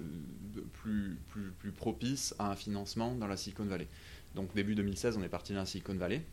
plus, 0.73 1.17
plus, 1.29 1.51
plus 1.51 1.71
propice 1.71 2.35
à 2.39 2.51
un 2.51 2.55
financement 2.55 3.15
dans 3.15 3.27
la 3.27 3.37
Silicon 3.37 3.65
Valley. 3.65 3.87
Donc 4.35 4.53
début 4.53 4.75
2016, 4.75 5.17
on 5.17 5.23
est 5.23 5.29
parti 5.29 5.53
dans 5.53 5.59
la 5.59 5.65
Silicon 5.65 5.95
Valley. 5.95 6.23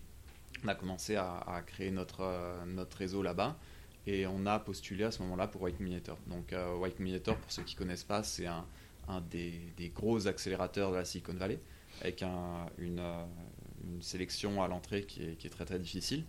On 0.65 0.69
a 0.69 0.75
commencé 0.75 1.17
à, 1.17 1.63
créer 1.67 1.91
notre, 1.91 2.65
notre 2.67 2.97
réseau 2.97 3.23
là-bas 3.23 3.57
et 4.07 4.27
on 4.27 4.47
a 4.47 4.59
postulé 4.59 5.05
à 5.05 5.11
ce 5.11 5.23
moment-là 5.23 5.47
pour 5.47 5.63
White 5.63 5.79
Combinator. 5.79 6.19
Donc 6.27 6.53
euh, 6.53 6.77
White 6.77 6.97
Combinator, 6.97 7.37
pour 7.37 7.53
ceux 7.53 7.63
qui 7.63 7.75
ne 7.75 7.79
connaissent 7.79 8.05
pas, 8.05 8.23
c'est 8.23 8.47
un, 8.47 8.65
un 9.09 9.21
des, 9.21 9.93
gros 9.95 10.27
accélérateurs 10.27 10.91
de 10.91 10.97
la 10.97 11.05
Silicon 11.05 11.35
Valley, 11.35 11.59
avec 12.01 12.23
euh, 12.23 12.27
une, 12.79 13.03
sélection 14.01 14.63
à 14.63 14.69
l'entrée 14.69 15.05
qui 15.05 15.23
est, 15.23 15.51
très 15.51 15.65
très 15.65 15.79
difficile. 15.79 16.25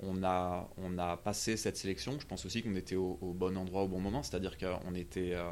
On 0.00 0.22
a, 0.22 1.16
passé 1.24 1.56
cette 1.56 1.76
sélection. 1.76 2.18
Je 2.20 2.26
pense 2.26 2.44
aussi 2.44 2.62
qu'on 2.62 2.74
était 2.76 2.96
au, 2.96 3.16
bon 3.34 3.56
endroit 3.56 3.82
au 3.82 3.88
bon 3.88 4.00
moment, 4.00 4.22
c'est-à-dire 4.22 4.56
qu'on 4.58 4.94
était, 4.94 5.34
euh, 5.34 5.50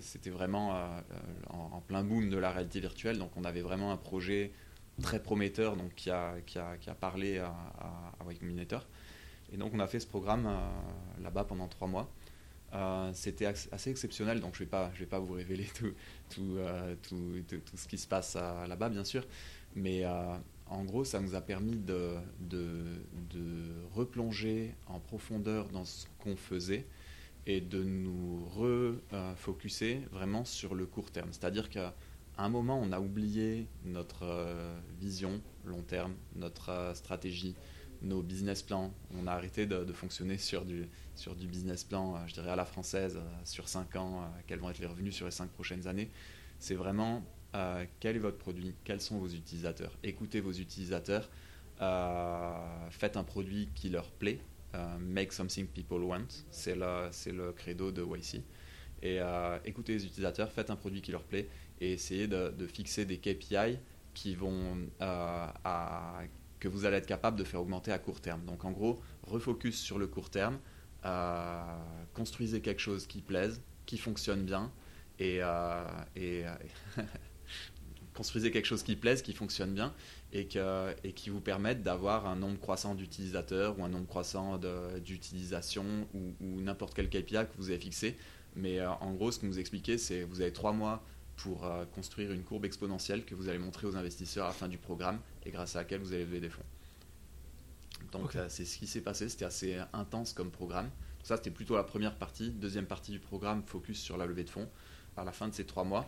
c'était 0.00 0.30
vraiment 0.30 0.74
euh, 0.74 1.00
en, 1.50 1.80
plein 1.80 2.04
boom 2.04 2.30
de 2.30 2.36
la 2.36 2.50
réalité 2.50 2.80
virtuelle, 2.80 3.18
donc 3.18 3.30
on 3.36 3.44
avait 3.44 3.62
vraiment 3.62 3.92
un 3.92 3.96
projet 3.96 4.52
très 5.02 5.22
prometteur, 5.22 5.76
donc 5.76 5.94
qui 5.94 6.10
a, 6.10 6.36
parlé 7.00 7.38
à, 7.38 7.54
à, 7.78 8.34
Combinator. 8.38 8.86
Et 9.52 9.56
donc 9.56 9.72
on 9.74 9.78
a 9.78 9.86
fait 9.86 10.00
ce 10.00 10.06
programme 10.06 10.50
là-bas 11.22 11.44
pendant 11.44 11.68
trois 11.68 11.86
mois. 11.86 12.10
Euh, 12.74 13.10
c'était 13.14 13.46
assez 13.46 13.90
exceptionnel, 13.90 14.40
donc 14.40 14.54
je 14.54 14.60
ne 14.60 14.64
vais, 14.64 14.70
pas, 14.70 14.90
vais 14.98 15.06
pas 15.06 15.18
vous 15.18 15.34
révéler 15.34 15.66
tout, 15.74 15.92
tout, 16.30 16.56
euh, 16.56 16.94
tout, 17.02 17.32
tout, 17.48 17.76
ce 17.76 17.86
qui 17.86 17.96
se 17.96 18.06
passe 18.06 18.36
euh, 18.36 18.66
là-bas, 18.66 18.88
bien 18.88 19.04
sûr. 19.04 19.24
Mais 19.74 20.04
en 20.06 20.84
gros, 20.84 21.04
ça 21.04 21.20
nous 21.20 21.34
a 21.34 21.42
permis 21.42 21.76
de, 21.76 22.14
de, 22.40 22.98
replonger 23.94 24.74
en 24.86 25.00
profondeur 25.00 25.68
dans 25.68 25.84
ce 25.84 26.06
qu'on 26.18 26.34
faisait 26.34 26.86
et 27.46 27.60
de 27.60 27.84
nous 27.84 28.42
refocuser 28.46 30.00
vraiment 30.10 30.46
sur 30.46 30.74
le 30.74 30.86
court 30.86 31.10
terme. 31.10 31.28
C'est-à-dire 31.30 31.68
qu'à 31.68 31.94
un 32.38 32.48
moment, 32.48 32.80
on 32.82 32.90
a 32.92 33.00
oublié 33.00 33.66
notre 33.84 34.24
vision 34.98 35.42
long 35.66 35.82
terme, 35.82 36.14
notre 36.36 36.92
stratégie, 36.94 37.54
nos 38.00 38.22
business 38.22 38.62
plans. 38.62 38.94
On 39.14 39.26
a 39.26 39.32
arrêté 39.32 39.66
de, 39.66 39.92
fonctionner 39.92 40.38
sur 40.38 40.64
du, 40.64 40.88
sur 41.18 41.34
du 41.34 41.46
business 41.46 41.84
plan, 41.84 42.16
euh, 42.16 42.18
je 42.26 42.34
dirais 42.34 42.50
à 42.50 42.56
la 42.56 42.64
française, 42.64 43.18
sur 43.44 43.68
5 43.68 43.96
ans, 43.96 44.30
quels 44.46 44.58
vont 44.58 44.70
être 44.70 44.78
les 44.78 44.86
revenus 44.86 45.14
sur 45.14 45.26
les 45.26 45.32
5 45.32 45.50
prochaines 45.50 45.86
années. 45.86 46.10
C'est 46.58 46.74
vraiment 46.74 47.24
quel 48.00 48.16
est 48.16 48.18
votre 48.18 48.36
produit, 48.36 48.74
quels 48.84 49.00
sont 49.00 49.18
vos 49.18 49.28
utilisateurs? 49.28 49.96
Écoutez 50.02 50.40
vos 50.40 50.52
utilisateurs, 50.52 51.30
faites 52.90 53.16
un 53.16 53.24
produit 53.24 53.70
qui 53.74 53.88
leur 53.88 54.10
plaît, 54.10 54.40
make 55.00 55.32
something 55.32 55.66
people 55.66 56.02
want, 56.02 56.26
c'est 56.50 56.74
le, 56.74 57.08
le 57.32 57.52
credo 57.52 57.90
de 57.92 58.02
YC. 58.02 58.42
Et 59.02 59.20
écoutez 59.64 59.94
les 59.94 60.04
utilisateurs, 60.04 60.52
faites 60.52 60.68
un 60.68 60.76
produit 60.76 61.00
qui 61.00 61.12
leur 61.12 61.24
plaît 61.24 61.48
et 61.80 61.92
essayez 61.92 62.26
de, 62.26 62.66
fixer 62.66 63.04
des 63.04 63.18
KPI 63.18 63.78
qui 64.14 64.34
vont, 64.34 64.78
euh, 65.02 65.46
que 66.58 66.68
vous 66.68 66.84
allez 66.86 66.96
être 66.96 67.06
capable 67.06 67.38
de 67.38 67.44
faire 67.44 67.60
augmenter 67.60 67.92
à 67.92 67.98
court 67.98 68.20
terme. 68.20 68.44
Donc 68.44 68.64
en 68.64 68.70
gros, 68.70 69.00
refocus 69.22 69.78
sur 69.78 69.98
le 69.98 70.06
court 70.06 70.30
terme, 70.30 70.58
euh, 71.04 71.62
construisez 72.14 72.60
quelque 72.60 72.80
chose 72.80 73.06
qui 73.06 73.20
plaise, 73.20 73.60
qui 73.86 73.98
fonctionne 73.98 74.44
bien, 74.44 74.72
et, 75.18 75.38
euh, 75.40 75.84
et 76.14 76.44
construisez 78.14 78.50
quelque 78.50 78.66
chose 78.66 78.82
qui 78.82 78.96
plaise, 78.96 79.22
qui 79.22 79.32
fonctionne 79.32 79.74
bien, 79.74 79.94
et, 80.32 80.46
que, 80.46 80.92
qui 81.10 81.30
vous 81.30 81.40
permette 81.40 81.82
d'avoir 81.82 82.26
un 82.26 82.36
nombre 82.36 82.58
croissant 82.58 82.94
d'utilisateurs 82.94 83.78
ou 83.78 83.84
un 83.84 83.88
nombre 83.88 84.06
croissant 84.06 84.58
d'utilisation 85.04 85.84
ou, 86.14 86.60
n'importe 86.60 86.94
quel 86.94 87.08
KPI 87.08 87.46
que 87.46 87.56
vous 87.58 87.70
avez 87.70 87.78
fixé. 87.78 88.16
Mais 88.54 88.84
en 88.84 89.12
gros, 89.12 89.30
ce 89.30 89.38
que 89.38 89.46
vous 89.46 89.58
expliquez, 89.58 89.98
c'est 89.98 90.22
vous 90.22 90.40
avez 90.40 90.52
trois 90.52 90.72
mois 90.72 91.04
pour 91.36 91.66
euh, 91.66 91.84
construire 91.94 92.32
une 92.32 92.42
courbe 92.42 92.64
exponentielle 92.64 93.24
que 93.24 93.34
vous 93.34 93.48
allez 93.48 93.58
montrer 93.58 93.86
aux 93.86 93.96
investisseurs 93.96 94.46
à 94.46 94.48
la 94.48 94.54
fin 94.54 94.68
du 94.68 94.78
programme 94.78 95.20
et 95.44 95.50
grâce 95.50 95.76
à 95.76 95.80
laquelle 95.80 96.00
vous 96.00 96.12
allez 96.12 96.24
lever 96.24 96.40
des 96.40 96.48
fonds. 96.48 96.64
Donc 98.18 98.36
euh, 98.36 98.46
c'est 98.48 98.64
ce 98.64 98.78
qui 98.78 98.86
s'est 98.86 99.00
passé, 99.00 99.28
c'était 99.28 99.44
assez 99.44 99.78
intense 99.92 100.32
comme 100.32 100.50
programme. 100.50 100.90
Ça 101.22 101.36
c'était 101.36 101.50
plutôt 101.50 101.76
la 101.76 101.84
première 101.84 102.16
partie. 102.16 102.50
Deuxième 102.50 102.86
partie 102.86 103.12
du 103.12 103.18
programme, 103.18 103.62
focus 103.66 104.00
sur 104.00 104.16
la 104.16 104.26
levée 104.26 104.44
de 104.44 104.50
fonds. 104.50 104.68
À 105.16 105.24
la 105.24 105.32
fin 105.32 105.48
de 105.48 105.54
ces 105.54 105.64
trois 105.64 105.84
mois, 105.84 106.06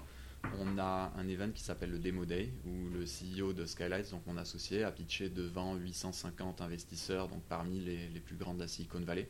on 0.58 0.78
a 0.78 1.12
un 1.16 1.28
event 1.28 1.50
qui 1.50 1.62
s'appelle 1.62 1.90
le 1.90 1.98
Demo 1.98 2.24
Day 2.24 2.52
où 2.66 2.90
le 2.90 3.04
CEO 3.04 3.52
de 3.52 3.64
Skylights, 3.64 4.10
donc 4.10 4.26
mon 4.26 4.36
associé, 4.36 4.84
a 4.84 4.92
pitché 4.92 5.28
devant 5.28 5.74
850 5.76 6.60
investisseurs, 6.60 7.28
donc 7.28 7.42
parmi 7.48 7.80
les, 7.80 8.08
les 8.08 8.20
plus 8.20 8.36
grandes 8.36 8.56
de 8.56 8.62
la 8.62 8.68
Silicon 8.68 9.00
Valley, 9.00 9.28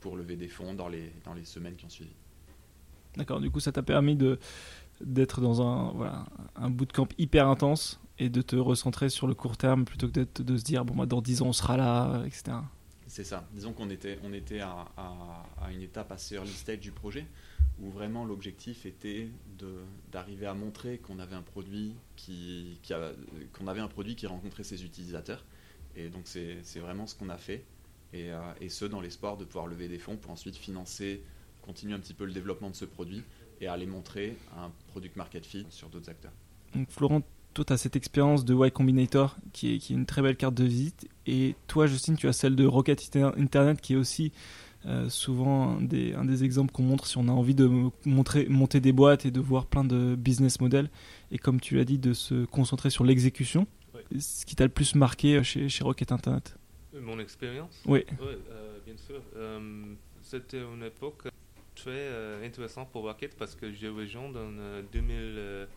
pour 0.00 0.16
lever 0.16 0.36
des 0.36 0.48
fonds 0.48 0.74
dans 0.74 0.88
les, 0.88 1.12
dans 1.24 1.34
les 1.34 1.44
semaines 1.44 1.76
qui 1.76 1.84
ont 1.84 1.90
suivi. 1.90 2.14
D'accord, 3.16 3.40
du 3.40 3.50
coup 3.50 3.60
ça 3.60 3.72
t'a 3.72 3.82
permis 3.82 4.16
de, 4.16 4.38
d'être 5.00 5.40
dans 5.40 5.62
un, 5.62 5.92
voilà, 5.92 6.26
un 6.56 6.70
bootcamp 6.70 7.08
hyper 7.18 7.48
intense 7.48 8.00
et 8.18 8.28
de 8.28 8.42
te 8.42 8.56
recentrer 8.56 9.08
sur 9.08 9.26
le 9.26 9.34
court 9.34 9.56
terme 9.56 9.84
plutôt 9.84 10.08
que 10.08 10.42
de 10.42 10.56
se 10.56 10.64
dire 10.64 10.84
bon 10.84 10.94
moi 10.94 11.06
dans 11.06 11.22
10 11.22 11.42
ans 11.42 11.46
on 11.46 11.52
sera 11.52 11.76
là 11.76 12.22
etc 12.26 12.58
c'est 13.08 13.24
ça. 13.24 13.48
Disons 13.52 13.72
qu'on 13.72 13.88
était 13.88 14.18
on 14.22 14.34
était 14.34 14.60
à, 14.60 14.86
à, 14.96 15.72
une 15.72 15.80
étape 15.80 16.12
assez 16.12 16.34
early 16.34 16.52
stage 16.52 16.80
du 16.80 16.92
projet 16.92 17.26
où 17.80 17.90
vraiment 17.90 18.24
l'objectif 18.24 18.84
était 18.84 19.28
d'arriver 20.12 20.46
à 20.46 20.54
montrer 20.54 20.98
qu'on 20.98 21.18
avait 21.18 21.34
un 21.34 21.42
produit 21.42 21.94
qui, 22.16 22.78
qui 22.82 22.92
avait 22.92 23.80
un 23.80 23.88
produit 23.88 24.14
qui 24.14 24.26
rencontrait 24.26 24.62
ses 24.62 24.84
utilisateurs. 24.84 25.44
Et 25.96 26.10
donc 26.10 26.22
c'est, 26.24 26.58
c'est 26.62 26.80
vraiment 26.80 27.06
ce 27.06 27.14
qu'on 27.14 27.30
a 27.30 27.38
fait. 27.38 27.64
Et, 28.12 28.30
euh, 28.30 28.40
et 28.60 28.68
ce 28.68 28.84
dans 28.84 29.00
l'espoir 29.00 29.36
de 29.36 29.44
pouvoir 29.44 29.66
lever 29.66 29.88
des 29.88 29.98
fonds 29.98 30.16
pour 30.16 30.30
ensuite 30.30 30.56
financer 30.56 31.22
continuer 31.62 31.94
un 31.94 32.00
petit 32.00 32.14
peu 32.14 32.24
le 32.24 32.32
développement 32.32 32.70
de 32.70 32.76
ce 32.76 32.84
produit 32.84 33.22
et 33.60 33.66
à 33.66 33.76
les 33.76 33.86
montrer 33.86 34.36
un 34.56 34.70
product 34.88 35.16
market 35.16 35.44
fit 35.44 35.66
sur 35.70 35.88
d'autres 35.88 36.10
acteurs. 36.10 36.32
Donc 36.74 36.90
Florent, 36.90 37.22
toi 37.54 37.64
tu 37.64 37.72
as 37.72 37.76
cette 37.76 37.96
expérience 37.96 38.44
de 38.44 38.54
Y 38.54 38.72
Combinator 38.72 39.36
qui 39.52 39.74
est, 39.74 39.78
qui 39.78 39.92
est 39.92 39.96
une 39.96 40.06
très 40.06 40.22
belle 40.22 40.36
carte 40.36 40.54
de 40.54 40.64
visite 40.64 41.08
et 41.26 41.54
toi 41.66 41.86
Justine 41.86 42.16
tu 42.16 42.28
as 42.28 42.32
celle 42.32 42.56
de 42.56 42.66
Rocket 42.66 43.16
Internet 43.16 43.80
qui 43.80 43.94
est 43.94 43.96
aussi 43.96 44.32
euh, 44.86 45.08
souvent 45.08 45.76
un 45.76 45.82
des, 45.82 46.14
un 46.14 46.24
des 46.24 46.44
exemples 46.44 46.72
qu'on 46.72 46.84
montre 46.84 47.06
si 47.06 47.18
on 47.18 47.26
a 47.28 47.32
envie 47.32 47.54
de 47.54 47.68
montrer, 48.04 48.46
monter 48.48 48.80
des 48.80 48.92
boîtes 48.92 49.26
et 49.26 49.30
de 49.30 49.40
voir 49.40 49.66
plein 49.66 49.84
de 49.84 50.14
business 50.14 50.60
models 50.60 50.90
et 51.32 51.38
comme 51.38 51.60
tu 51.60 51.76
l'as 51.76 51.84
dit 51.84 51.98
de 51.98 52.12
se 52.12 52.44
concentrer 52.44 52.90
sur 52.90 53.04
l'exécution. 53.04 53.66
Ce 54.18 54.46
qui 54.46 54.54
t'a 54.54 54.64
le 54.64 54.70
plus 54.70 54.94
marqué 54.94 55.42
chez, 55.42 55.68
chez 55.68 55.84
Rocket 55.84 56.12
Internet? 56.12 56.56
Mon 57.00 57.18
expérience? 57.18 57.82
Oui. 57.86 58.04
Euh, 58.22 58.78
bien 58.86 58.96
sûr. 58.96 59.20
Euh, 59.36 59.94
c'était 60.22 60.62
une 60.62 60.82
époque 60.82 61.24
très 61.78 61.90
euh, 61.90 62.44
intéressant 62.44 62.84
pour 62.84 63.04
Rocket 63.04 63.36
parce 63.36 63.54
que 63.54 63.70
j'ai 63.72 63.88
rejoint 63.88 64.28
dans 64.30 64.50
2000, 64.92 65.68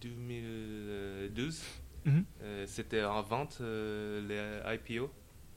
2012. 0.00 1.62
c'était 2.66 3.00
avant 3.00 3.48
les 3.60 4.60
IPO. 4.74 5.10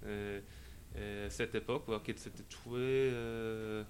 à 0.03 1.29
cette 1.29 1.55
époque, 1.55 1.83
Rocket 1.87 2.17
c'était 2.17 2.43
très 2.43 2.69
euh, 2.71 3.83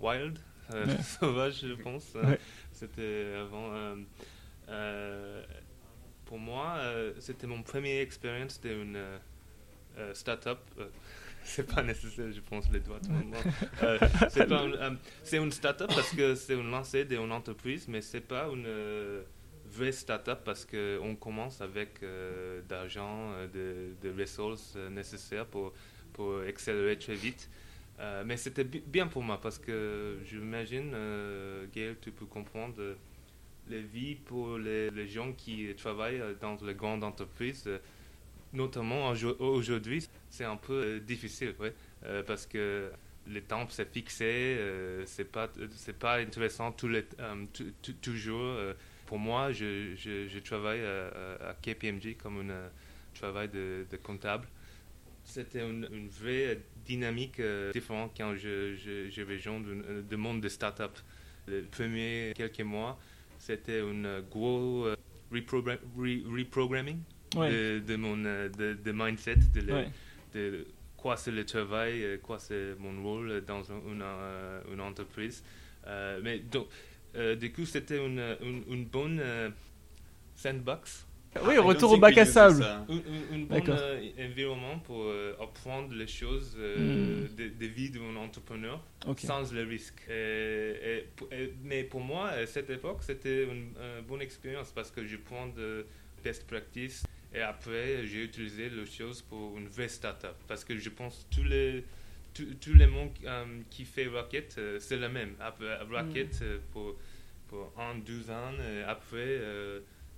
wild, 0.00 0.38
euh, 0.72 0.98
sauvage, 1.02 1.60
je 1.60 1.74
pense. 1.74 2.16
C'était 2.72 3.34
avant. 3.38 3.96
pour 6.24 6.38
moi, 6.38 6.80
c'était 7.18 7.46
mon 7.46 7.62
première 7.62 8.00
expérience 8.00 8.58
d'une 8.60 8.98
startup 10.14 10.58
c'est 11.44 11.66
pas 11.72 11.82
nécessaire, 11.82 12.32
je 12.32 12.40
pense, 12.40 12.70
les 12.70 12.80
doigts. 12.80 12.98
euh, 13.82 13.98
c'est 14.28 14.50
euh, 14.50 15.42
une 15.42 15.52
start-up 15.52 15.90
parce 15.94 16.10
que 16.14 16.34
c'est 16.34 16.54
une 16.54 16.70
lancée 16.70 17.04
d'une 17.04 17.30
entreprise, 17.32 17.86
mais 17.88 18.00
c'est 18.00 18.20
pas 18.20 18.48
une 18.52 18.64
euh, 18.66 19.22
vraie 19.66 19.92
start-up 19.92 20.40
parce 20.44 20.64
qu'on 20.64 21.16
commence 21.16 21.60
avec 21.60 22.02
euh, 22.02 22.60
d'argent, 22.68 23.32
de, 23.52 23.94
de, 24.00 24.20
ressources 24.20 24.76
nécessaires 24.90 25.46
pour, 25.46 25.72
pour 26.12 26.40
accélérer 26.40 26.98
très 26.98 27.14
vite. 27.14 27.48
mais 28.24 28.36
c'était 28.36 28.64
bien 28.64 29.06
pour 29.06 29.22
moi 29.22 29.40
parce 29.40 29.58
que 29.58 30.18
j'imagine, 30.24 30.90
Gail, 31.72 31.96
tu 32.00 32.10
peux 32.10 32.26
comprendre 32.26 32.96
les 33.68 33.82
vies 33.82 34.16
pour 34.16 34.58
les, 34.58 34.90
les, 34.90 35.08
gens 35.08 35.32
qui 35.32 35.74
travaillent 35.74 36.22
dans 36.40 36.56
les 36.66 36.74
grandes 36.74 37.02
entreprises 37.04 37.68
notamment 38.54 39.12
aujourd'hui, 39.38 40.08
c'est 40.34 40.44
un 40.44 40.56
peu 40.56 40.72
euh, 40.72 41.00
difficile, 41.00 41.54
euh, 42.04 42.22
parce 42.24 42.46
que 42.46 42.90
le 43.28 43.40
temps 43.40 43.68
s'est 43.68 43.84
fixé, 43.86 44.24
euh, 44.58 45.04
c'est 45.06 45.30
pas 45.30 45.48
c'est 45.76 45.96
pas 45.98 46.16
intéressant 46.18 46.72
tout 46.72 46.88
les, 46.88 47.04
toujours. 48.02 48.58
pour 49.06 49.18
moi, 49.18 49.52
je, 49.52 49.94
je, 49.96 50.38
travaille 50.40 50.82
à, 50.82 51.54
KPMG 51.62 52.16
comme 52.16 52.50
un 52.50 52.70
travail 53.14 53.48
de, 53.48 53.86
comptable. 54.02 54.46
C'était 55.24 55.66
une, 55.66 56.08
vraie 56.08 56.60
dynamique 56.84 57.40
différente 57.72 58.12
quand 58.16 58.34
je, 58.34 58.74
je, 58.74 59.08
je 59.10 59.22
rejoins 59.22 59.62
le 60.10 60.16
monde 60.16 60.40
des 60.40 60.50
startups. 60.50 61.00
Les 61.46 61.62
premiers 61.62 62.32
quelques 62.34 62.60
mois, 62.60 62.98
c'était 63.38 63.80
un 63.80 64.20
gros 64.20 64.88
reprogramming 65.30 66.98
de, 67.34 67.96
mon 67.96 68.24
euh, 68.24 68.48
de, 68.48 68.92
mindset, 68.92 69.36
de, 69.54 69.86
de 70.34 70.66
quoi 70.96 71.16
c'est 71.16 71.30
le 71.30 71.44
travail, 71.44 72.02
euh, 72.02 72.18
quoi 72.18 72.38
c'est 72.38 72.74
mon 72.78 73.02
rôle 73.02 73.42
dans 73.46 73.62
une, 73.62 74.02
euh, 74.02 74.60
une 74.72 74.80
entreprise. 74.80 75.42
mais 76.22 76.38
donc, 76.38 76.66
du 77.38 77.52
coup, 77.52 77.64
c'était 77.64 78.04
une, 78.04 78.36
une, 78.68 78.86
bonne 78.86 79.22
sandbox. 80.34 81.06
Oui, 81.44 81.58
retour 81.58 81.92
au 81.92 81.98
bac 81.98 82.16
à 82.18 82.24
sable. 82.26 82.64
Un, 82.64 83.38
bon 83.38 83.62
environnement 84.18 84.78
pour 84.80 85.12
apprendre 85.40 85.94
les 85.94 86.06
choses 86.08 86.56
hmm. 86.56 87.36
de, 87.36 87.66
vie 87.66 87.90
d'un 87.90 88.16
entrepreneur 88.16 88.80
sans 89.18 89.52
le 89.52 89.62
risque. 89.64 90.02
mais 91.62 91.84
pour 91.84 92.00
moi, 92.00 92.28
à 92.30 92.46
cette 92.46 92.70
époque, 92.70 93.02
c'était 93.02 93.44
une, 93.44 93.74
bonne 94.08 94.22
expérience 94.22 94.72
parce 94.72 94.90
que 94.90 95.04
je 95.04 95.16
prends 95.16 95.46
de 95.48 95.86
best 96.24 96.46
practice 96.46 97.04
et 97.34 97.42
après, 97.42 98.06
j'ai 98.06 98.24
utilisé 98.24 98.70
les 98.70 98.86
choses 98.86 99.20
pour 99.22 99.58
une 99.58 99.66
vraie 99.66 99.88
startup. 99.88 100.36
Parce 100.46 100.64
que 100.64 100.78
je 100.78 100.88
pense 100.88 101.26
que 101.28 101.34
tous 101.34 101.44
les, 101.44 101.84
tous, 102.32 102.74
les 102.74 102.86
mondes 102.86 103.10
euh, 103.24 103.44
qui 103.70 103.84
fait 103.84 104.06
Rocket, 104.06 104.54
euh, 104.58 104.78
c'est 104.78 104.96
le 104.96 105.08
même. 105.08 105.34
Après, 105.40 105.78
Rocket, 105.90 106.40
mm. 106.40 106.44
euh, 106.44 106.58
pour, 106.72 106.94
pour 107.48 107.72
un, 107.76 107.96
deux 107.96 108.30
ans, 108.30 108.52
après, 108.86 109.40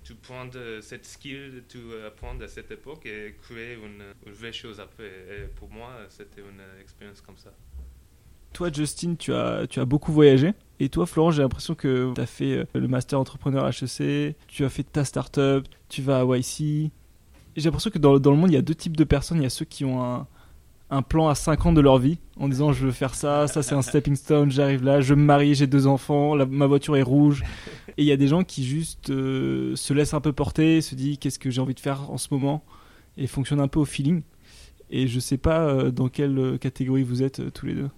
tu 0.03 0.13
prends 0.13 0.47
cette 0.81 1.05
skill, 1.05 1.63
tu 1.67 1.79
apprends 2.05 2.39
à 2.39 2.47
cette 2.47 2.71
époque 2.71 3.05
et 3.07 3.35
créer 3.41 3.73
une, 3.73 4.03
une 4.25 4.33
vraie 4.33 4.53
chose 4.53 4.79
après. 4.79 5.07
Et 5.07 5.47
pour 5.55 5.69
moi, 5.69 5.93
c'était 6.09 6.41
une 6.41 6.61
expérience 6.81 7.21
comme 7.21 7.37
ça. 7.37 7.51
Toi, 8.53 8.71
Justin, 8.71 9.15
tu 9.15 9.33
as, 9.33 9.67
tu 9.67 9.79
as 9.79 9.85
beaucoup 9.85 10.13
voyagé. 10.13 10.53
Et 10.79 10.89
toi, 10.89 11.05
Florent, 11.05 11.31
j'ai 11.31 11.41
l'impression 11.41 11.75
que 11.75 12.13
tu 12.15 12.21
as 12.21 12.25
fait 12.25 12.65
le 12.73 12.87
master 12.87 13.19
entrepreneur 13.19 13.67
HEC, 13.67 14.35
tu 14.47 14.63
as 14.63 14.69
fait 14.69 14.83
ta 14.83 15.03
startup, 15.03 15.67
tu 15.89 16.01
vas 16.01 16.21
à 16.21 16.37
YC, 16.37 16.91
J'ai 17.57 17.65
l'impression 17.65 17.89
que 17.89 17.99
dans, 17.99 18.17
dans, 18.19 18.31
le 18.31 18.37
monde, 18.37 18.51
il 18.51 18.53
y 18.53 18.57
a 18.57 18.61
deux 18.61 18.75
types 18.75 18.95
de 18.95 19.03
personnes. 19.03 19.37
Il 19.37 19.43
y 19.43 19.47
a 19.47 19.49
ceux 19.49 19.65
qui 19.65 19.83
ont 19.83 20.01
un, 20.01 20.27
un 20.89 21.01
plan 21.01 21.27
à 21.27 21.35
5 21.35 21.65
ans 21.65 21.73
de 21.73 21.81
leur 21.81 21.97
vie 21.97 22.17
en 22.37 22.47
disant 22.47 22.71
je 22.71 22.85
veux 22.85 22.91
faire 22.91 23.13
ça, 23.13 23.47
ça 23.47 23.61
c'est 23.61 23.75
un 23.75 23.81
stepping 23.81 24.15
stone, 24.15 24.51
j'arrive 24.51 24.83
là, 24.83 25.01
je 25.01 25.13
me 25.13 25.23
marie, 25.23 25.53
j'ai 25.53 25.67
deux 25.67 25.85
enfants, 25.87 26.35
ma 26.45 26.65
voiture 26.65 26.95
est 26.95 27.01
rouge. 27.01 27.43
Et 27.97 28.03
il 28.03 28.05
y 28.05 28.11
a 28.11 28.17
des 28.17 28.27
gens 28.27 28.43
qui 28.43 28.63
juste 28.63 29.09
euh, 29.09 29.75
se 29.75 29.93
laissent 29.93 30.13
un 30.13 30.21
peu 30.21 30.31
porter, 30.31 30.81
se 30.81 30.95
disent 30.95 31.17
qu'est-ce 31.17 31.39
que 31.39 31.49
j'ai 31.49 31.59
envie 31.61 31.73
de 31.73 31.79
faire 31.79 32.09
en 32.11 32.17
ce 32.17 32.27
moment 32.31 32.63
et 33.17 33.27
fonctionnent 33.27 33.59
un 33.59 33.67
peu 33.67 33.79
au 33.79 33.85
feeling. 33.85 34.21
Et 34.89 35.07
je 35.07 35.19
sais 35.19 35.37
pas 35.37 35.61
euh, 35.61 35.91
dans 35.91 36.07
quelle 36.07 36.57
catégorie 36.59 37.03
vous 37.03 37.23
êtes 37.23 37.39
euh, 37.39 37.49
tous 37.49 37.65
les 37.65 37.73
deux. 37.73 37.89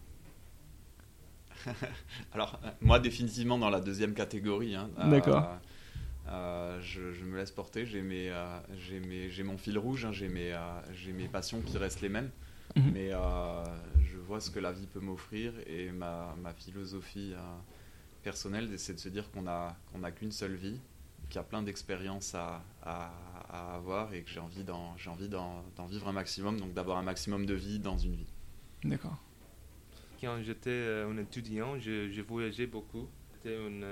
Alors, 2.34 2.60
moi, 2.82 3.00
définitivement 3.00 3.58
dans 3.58 3.70
la 3.70 3.82
deuxième 3.82 4.14
catégorie. 4.14 4.76
Hein. 4.76 4.90
D'accord. 5.10 5.58
Je, 6.28 7.24
me 7.26 7.38
laisse 7.38 7.52
porter, 7.52 7.86
j'ai 7.86 9.44
mon 9.44 9.58
fil 9.58 9.78
rouge, 9.78 10.06
hein. 10.06 10.12
j'ai 10.12 10.30
mes, 10.30 10.58
mes 11.14 11.28
passions 11.28 11.62
qui 11.62 11.78
restent 11.78 12.02
les 12.02 12.10
mêmes. 12.10 12.32
Mhm. 12.76 12.92
Mais 12.94 13.10
euh, 13.12 13.64
je 14.02 14.18
vois 14.18 14.40
ce 14.40 14.52
que 14.52 14.60
la 14.60 14.72
vie 14.72 14.88
peut 14.88 15.00
m'offrir 15.00 15.54
et 15.66 15.92
ma, 15.92 16.36
ma 16.42 16.54
philosophie 16.54 17.34
euh, 17.34 17.40
personnelle, 18.24 18.78
c'est 18.78 18.94
de 18.94 19.00
se 19.00 19.10
dire 19.10 19.32
qu'on 19.32 19.44
n'a 19.44 19.78
qu'on 19.92 20.04
a 20.04 20.12
qu'une 20.12 20.32
seule 20.32 20.56
vie, 20.56 20.80
qu'il 21.30 21.38
y 21.38 21.40
a 21.40 21.44
plein 21.44 21.64
d'expériences 21.64 22.36
à, 22.36 22.64
à, 22.84 23.12
à, 23.50 23.76
avoir 23.76 24.14
et 24.14 24.22
que 24.24 24.30
j'ai 24.30 24.40
envie 24.40 24.64
d'en 24.64 24.96
vivre 25.88 26.08
un 26.08 26.12
maximum, 26.12 26.60
donc 26.60 26.74
d'avoir 26.74 26.98
un 26.98 27.04
maximum 27.04 27.46
de 27.46 27.54
vie 27.54 27.80
dans 27.80 27.98
une 27.98 28.16
vie. 28.16 28.32
D'accord. 28.84 29.18
Quand 30.22 30.42
j'étais 30.44 30.70
euh, 30.70 31.10
un 31.10 31.18
étudiant, 31.18 31.80
je, 31.80 32.12
je 32.12 32.22
voyageais 32.22 32.68
beaucoup. 32.68 33.08
C'était 33.34 33.56
une 33.56 33.86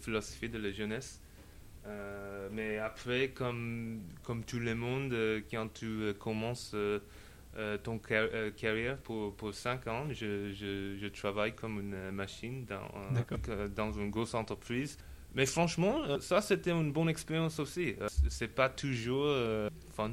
philosophie 0.00 0.50
de 0.50 0.58
la 0.58 0.70
jeunesse. 0.70 1.21
Mais 2.52 2.78
après, 2.78 3.30
comme, 3.30 4.02
comme 4.22 4.44
tout 4.44 4.58
le 4.58 4.74
monde, 4.74 5.14
quand 5.50 5.72
tu 5.72 6.14
commences 6.18 6.74
euh, 7.58 7.76
ton 7.76 8.00
euh, 8.10 8.50
carrière 8.52 8.96
pour, 8.96 9.36
pour 9.36 9.52
5 9.52 9.86
ans. 9.86 10.06
Je, 10.08 10.52
je, 10.54 10.96
je, 10.98 11.06
travaille 11.08 11.54
comme 11.54 11.80
une 11.80 12.10
machine 12.10 12.64
dans, 12.64 12.88
euh, 13.50 13.68
dans 13.68 13.92
une 13.92 14.10
grosse 14.10 14.32
entreprise. 14.32 14.96
Mais 15.34 15.44
franchement, 15.44 16.18
ça 16.20 16.40
c'était 16.40 16.70
une 16.70 16.92
bonne 16.92 17.10
expérience 17.10 17.58
aussi. 17.58 17.94
C'est 18.30 18.48
pas 18.48 18.70
toujours 18.70 19.36
fun. 19.94 20.12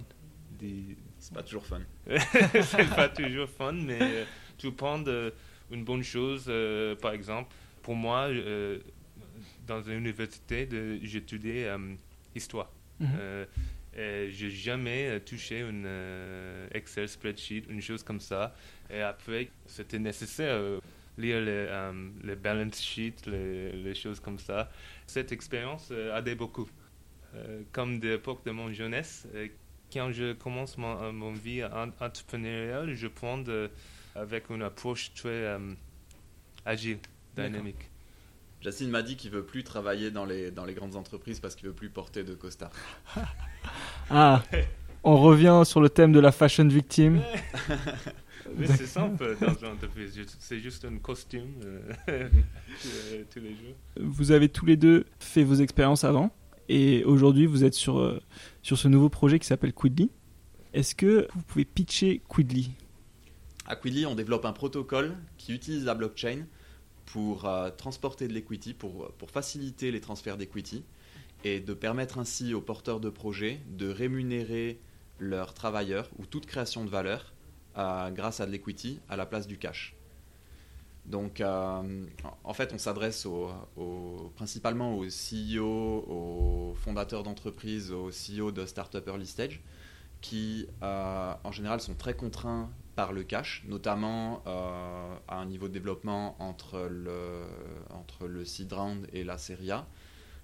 C'est 0.60 1.34
pas 1.34 1.44
toujours 1.44 1.66
fun. 1.66 1.80
c'est 2.10 2.90
pas 2.94 3.08
toujours 3.08 3.48
fun, 3.48 3.72
mais 3.72 4.26
tu 4.58 4.72
prends 4.74 5.02
une 5.72 5.86
bonne 5.86 6.04
chose. 6.04 6.52
par 7.02 7.14
exemple, 7.14 7.54
pour 7.82 7.96
moi, 7.96 8.30
dans 9.70 9.82
une 9.84 10.00
université, 10.00 10.68
j'étudiais 11.04 11.70
histoire. 12.36 12.72
Mhm. 13.00 13.08
Euh, 13.98 14.30
j'ai 14.32 14.52
jamais 14.52 15.08
euh, 15.08 15.20
touché 15.20 15.62
une 15.62 15.84
euh, 15.86 16.68
Excel 16.72 17.10
spreadsheet, 17.10 17.64
une 17.70 17.82
chose 17.82 18.04
comme 18.04 18.20
ça. 18.20 18.54
Et 18.90 19.02
après, 19.02 19.50
c'était 19.66 20.00
nécessaire 20.00 20.60
lire 21.18 21.42
les, 21.42 21.68
les, 22.24 22.36
balance 22.36 22.82
sheets, 22.82 23.26
les, 23.28 23.94
choses 23.96 24.20
comme 24.20 24.40
ça. 24.40 24.70
Cette 25.06 25.32
expérience 25.32 25.92
a 25.92 26.20
aidé 26.20 26.36
beaucoup. 26.36 26.70
comme 27.72 28.00
de 28.00 28.10
l'époque 28.10 28.44
de 28.46 28.52
mon 28.52 28.72
jeunesse, 28.72 29.28
quand 29.92 30.12
je 30.12 30.34
commence 30.34 30.78
mon, 30.78 31.12
mon 31.12 31.34
vie 31.34 31.64
entrepreneuriale, 32.00 32.94
je 32.96 33.08
prends 33.08 33.44
avec 34.16 34.50
une 34.50 34.64
approche 34.64 35.14
très 35.14 35.58
agile, 36.66 37.00
dynamique. 37.36 37.90
Jacine 38.62 38.90
m'a 38.90 39.02
dit 39.02 39.16
qu'il 39.16 39.32
veut 39.32 39.44
plus 39.44 39.64
travailler 39.64 40.12
dans 40.12 40.26
les, 40.26 40.52
dans 40.52 40.66
les 40.66 40.74
grandes 40.74 40.96
entreprises 40.96 41.40
parce 41.40 41.56
qu'il 41.56 41.68
veut 41.68 41.74
plus 41.74 41.90
porter 41.90 42.24
de 42.24 42.34
costard. 42.34 42.72
ah, 44.10 44.44
on 45.04 45.18
revient 45.18 45.62
sur 45.66 45.80
le 45.80 45.90
thème 45.90 46.12
de 46.12 46.20
la 46.20 46.32
fashion 46.32 46.68
victime. 46.68 47.22
c'est 48.66 48.86
simple 48.86 49.38
dans 49.40 49.54
une 49.54 49.68
entreprise, 49.68 50.20
c'est 50.40 50.60
juste 50.60 50.84
un 50.84 50.98
costume 50.98 51.54
euh, 52.10 52.30
tous 53.34 53.40
les 53.40 53.52
jours. 53.52 53.76
Vous 53.98 54.32
avez 54.32 54.50
tous 54.50 54.66
les 54.66 54.76
deux 54.76 55.06
fait 55.20 55.44
vos 55.44 55.56
expériences 55.56 56.04
avant 56.04 56.32
et 56.68 57.04
aujourd'hui 57.06 57.46
vous 57.46 57.64
êtes 57.64 57.74
sur, 57.76 58.00
euh, 58.00 58.22
sur 58.62 58.78
ce 58.78 58.90
nouveau 58.90 59.08
projet 59.10 59.40
qui 59.40 59.48
s'appelle 59.48 59.74
Quidly. 59.74 60.12
Est-ce 60.74 60.96
que 60.96 61.28
vous 61.34 61.44
pouvez 61.44 61.66
pitcher 61.66 62.22
Quidly? 62.30 62.72
À 63.66 63.78
Quidly, 63.78 64.06
on 64.06 64.16
développe 64.16 64.46
un 64.46 64.54
protocole 64.54 65.16
qui 65.38 65.54
utilise 65.54 65.86
la 65.86 65.96
blockchain 65.96 66.46
pour 67.10 67.46
euh, 67.46 67.72
transporter 67.72 68.28
de 68.28 68.34
l'equity, 68.34 68.74
pour, 68.74 69.12
pour 69.14 69.32
faciliter 69.32 69.92
les 69.92 70.00
transferts 70.00 70.38
d'equity 70.38 70.84
et 71.44 71.60
de 71.60 71.74
permettre 71.74 72.20
ainsi 72.20 72.54
aux 72.54 72.62
porteurs 72.62 73.00
de 73.00 73.10
projets 73.10 73.62
de 73.70 73.90
rémunérer 73.90 74.80
leurs 75.18 75.54
travailleurs 75.54 76.10
ou 76.20 76.26
toute 76.26 76.46
création 76.46 76.86
de 76.86 76.90
valeur 76.90 77.34
euh, 77.78 78.12
grâce 78.12 78.42
à 78.42 78.46
de 78.46 78.52
l'equity 78.52 79.00
à 79.10 79.16
la 79.16 79.26
place 79.26 79.48
du 79.48 79.58
cash. 79.58 79.96
Donc, 81.08 81.42
euh, 81.42 82.06
en 82.44 82.54
fait, 82.54 82.72
on 82.74 82.78
s'adresse 82.78 83.26
principalement 84.36 84.96
aux 84.96 85.06
CEO, 85.06 85.66
aux 85.66 86.76
fondateurs 86.76 87.24
d'entreprises, 87.24 87.92
aux 87.92 88.12
CEO 88.12 88.52
de 88.52 88.68
start-up 88.68 89.08
early 89.08 89.26
stage, 89.26 89.64
qui 90.22 90.68
en 90.82 91.52
général 91.52 91.82
sont 91.82 91.96
très 91.96 92.14
contraints 92.14 92.70
par 93.00 93.14
le 93.14 93.24
cash, 93.24 93.64
notamment 93.66 94.44
euh, 94.46 95.16
à 95.30 95.38
un 95.38 95.46
niveau 95.46 95.70
de 95.70 95.74
développement 95.74 96.36
entre 96.44 96.90
le, 96.92 97.46
entre 97.92 98.28
le 98.28 98.44
seed 98.44 98.74
round 98.74 99.08
et 99.14 99.24
la 99.24 99.38
série 99.38 99.72
A. 99.72 99.88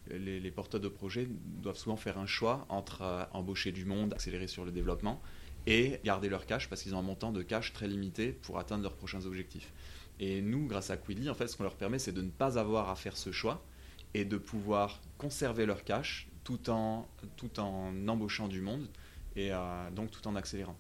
Les, 0.10 0.52
porteurs 0.52 0.80
de 0.80 0.88
projets 0.88 1.28
doivent 1.30 1.76
souvent 1.76 1.98
faire 1.98 2.18
un 2.18 2.26
choix 2.26 2.66
entre 2.70 3.02
euh, 3.02 3.26
embaucher 3.34 3.74
du 3.74 3.84
monde, 3.84 4.14
accélérer 4.14 4.48
sur 4.48 4.64
le 4.64 4.72
développement 4.72 5.22
et 5.68 6.00
garder 6.06 6.30
leur 6.30 6.46
cash 6.46 6.70
parce 6.70 6.82
qu'ils 6.82 6.96
ont 6.96 7.00
un 7.00 7.02
montant 7.02 7.34
de 7.34 7.42
cash 7.42 7.74
très 7.74 7.90
limité 7.90 8.32
pour 8.32 8.58
atteindre 8.58 8.84
leurs 8.84 8.96
prochains 8.96 9.26
objectifs. 9.26 9.74
Et 10.22 10.42
nous, 10.42 10.66
grâce 10.66 10.92
à 10.92 10.96
Quidly, 10.96 11.30
en 11.30 11.36
fait, 11.36 11.50
ce 11.50 11.58
qu'on 11.58 11.64
leur 11.64 11.76
permet, 11.76 12.00
c'est 12.00 12.14
de 12.14 12.22
ne 12.22 12.30
pas 12.30 12.58
avoir 12.58 12.90
à 12.90 12.96
faire 12.96 13.18
ce 13.18 13.34
choix 13.34 13.66
et 14.14 14.24
de 14.24 14.38
pouvoir 14.38 15.02
conserver 15.18 15.66
leur 15.66 15.84
cash 15.84 16.30
tout 16.46 16.70
en, 16.70 17.06
tout 17.36 17.60
en 17.60 18.08
embauchant 18.08 18.48
du 18.48 18.62
monde 18.62 18.88
et 19.36 19.52
euh, 19.52 19.92
donc 19.92 20.10
tout 20.10 20.26
en 20.26 20.38
accélérant. 20.38 20.78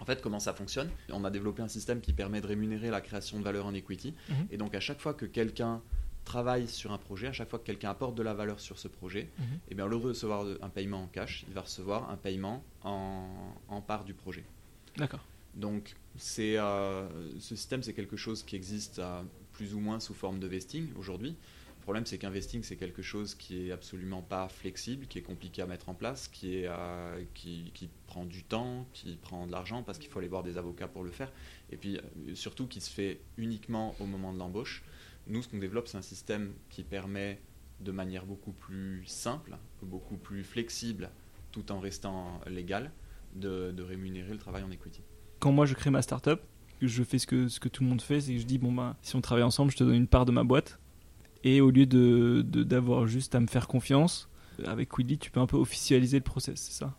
En 0.00 0.04
fait, 0.04 0.22
comment 0.22 0.40
ça 0.40 0.54
fonctionne 0.54 0.90
On 1.10 1.24
a 1.24 1.30
développé 1.30 1.62
un 1.62 1.68
système 1.68 2.00
qui 2.00 2.12
permet 2.12 2.40
de 2.40 2.46
rémunérer 2.46 2.90
la 2.90 3.00
création 3.00 3.38
de 3.38 3.44
valeur 3.44 3.66
en 3.66 3.74
equity. 3.74 4.14
Mhm. 4.28 4.48
Et 4.50 4.56
donc, 4.56 4.74
à 4.74 4.80
chaque 4.80 5.00
fois 5.00 5.14
que 5.14 5.26
quelqu'un 5.26 5.82
travaille 6.24 6.68
sur 6.68 6.92
un 6.92 6.98
projet, 6.98 7.26
à 7.26 7.32
chaque 7.32 7.48
fois 7.48 7.58
que 7.58 7.64
quelqu'un 7.64 7.90
apporte 7.90 8.14
de 8.14 8.22
la 8.22 8.34
valeur 8.34 8.60
sur 8.60 8.78
ce 8.78 8.86
projet, 8.86 9.28
mhm. 9.38 9.46
eh 9.70 9.74
bien, 9.74 9.86
au 9.86 9.88
lieu 9.88 9.98
de 9.98 10.06
recevoir 10.06 10.46
un 10.60 10.68
paiement 10.68 11.02
en 11.02 11.06
cash, 11.06 11.44
il 11.48 11.54
va 11.54 11.62
recevoir 11.62 12.10
un 12.10 12.16
paiement 12.16 12.62
en, 12.82 13.82
part 13.86 14.04
du 14.04 14.14
projet. 14.14 14.44
D'accord. 14.96 15.24
Donc, 15.54 15.96
c'est, 16.16 16.58
euh, 16.58 17.08
ce 17.40 17.56
système, 17.56 17.82
c'est 17.82 17.94
quelque 17.94 18.16
chose 18.16 18.42
qui 18.42 18.54
existe 18.54 19.00
plus 19.52 19.74
ou 19.74 19.80
moins 19.80 19.98
sous 19.98 20.14
forme 20.14 20.38
de 20.38 20.46
vesting 20.46 20.88
aujourd'hui. 20.96 21.34
Le 21.88 21.92
problème, 21.92 22.04
c'est 22.04 22.18
qu'investing, 22.18 22.62
c'est 22.62 22.76
quelque 22.76 23.00
chose 23.00 23.34
qui 23.34 23.66
est 23.66 23.72
absolument 23.72 24.20
pas 24.20 24.50
flexible, 24.50 25.06
qui 25.06 25.16
est 25.16 25.22
compliqué 25.22 25.62
à 25.62 25.66
mettre 25.66 25.88
en 25.88 25.94
place, 25.94 26.28
qui, 26.28 26.56
est, 26.58 26.66
euh, 26.68 27.24
qui, 27.32 27.88
prend 28.06 28.26
du 28.26 28.44
temps, 28.44 28.86
qui 28.92 29.16
prend 29.16 29.46
de 29.46 29.52
l'argent 29.52 29.82
parce 29.82 29.96
qu'il 29.96 30.10
faut 30.10 30.18
aller 30.18 30.28
voir 30.28 30.42
des 30.42 30.58
avocats 30.58 30.86
pour 30.86 31.02
le 31.02 31.10
faire, 31.10 31.32
et 31.72 31.78
puis 31.78 31.96
euh, 31.96 32.34
surtout 32.34 32.66
qui 32.66 32.82
se 32.82 32.90
fait 32.90 33.22
uniquement 33.38 33.94
au 34.00 34.04
moment 34.04 34.34
de 34.34 34.38
l'embauche. 34.38 34.84
Nous, 35.28 35.40
ce 35.40 35.48
qu'on 35.48 35.56
développe, 35.56 35.88
c'est 35.88 35.96
un 35.96 36.02
système 36.02 36.52
qui 36.68 36.82
permet 36.82 37.40
de 37.80 37.90
manière 37.90 38.26
beaucoup 38.26 38.52
plus 38.52 39.02
simple, 39.06 39.56
beaucoup 39.80 40.18
plus 40.18 40.44
flexible, 40.44 41.08
tout 41.52 41.72
en 41.72 41.80
restant 41.80 42.38
légal, 42.48 42.92
de, 43.34 43.74
rémunérer 43.82 44.32
le 44.32 44.38
travail 44.38 44.62
en 44.62 44.70
equity. 44.70 45.00
Quand 45.38 45.52
moi 45.52 45.64
je 45.64 45.72
crée 45.72 45.88
ma 45.88 46.02
startup, 46.02 46.42
je 46.82 47.02
fais 47.02 47.18
ce 47.18 47.26
que, 47.26 47.68
tout 47.70 47.82
le 47.82 47.88
monde 47.88 48.02
fait, 48.02 48.20
c'est 48.20 48.34
que 48.34 48.40
je 48.40 48.44
dis 48.44 48.58
bon 48.58 48.72
bah 48.72 48.94
si 49.00 49.16
on 49.16 49.22
travaille 49.22 49.44
ensemble, 49.44 49.70
je 49.70 49.78
te 49.78 49.84
donne 49.84 49.94
une 49.94 50.06
part 50.06 50.26
de 50.26 50.32
ma 50.32 50.44
boîte 50.44 50.78
et 51.44 51.60
au 51.60 51.70
lieu 51.70 51.86
de, 51.86 52.42
d'avoir 52.42 53.06
juste 53.06 53.34
à 53.34 53.40
me 53.40 53.46
faire 53.46 53.68
confiance, 53.68 54.28
avec 54.64 54.88
Quidly, 54.88 55.18
tu 55.18 55.30
peux 55.30 55.40
un 55.40 55.46
peu 55.46 55.56
officialiser 55.56 56.18
le 56.18 56.24
process, 56.24 56.60
c'est 56.60 56.72
ça? 56.72 56.94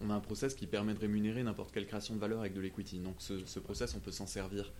On 0.00 0.10
a 0.10 0.14
un 0.14 0.20
process 0.20 0.54
qui 0.54 0.66
permet 0.66 0.94
de 0.94 1.00
rémunérer 1.00 1.42
n'importe 1.42 1.72
quelle 1.72 1.86
création 1.86 2.14
de 2.14 2.20
valeur 2.20 2.40
avec 2.40 2.54
de 2.54 2.60
l'equity. 2.60 3.00
Donc 3.00 3.16
ce, 3.18 3.44
ce, 3.44 3.58
process, 3.58 3.94
on 3.94 3.98
peut 3.98 4.12
s'en 4.12 4.26
servir 4.26 4.72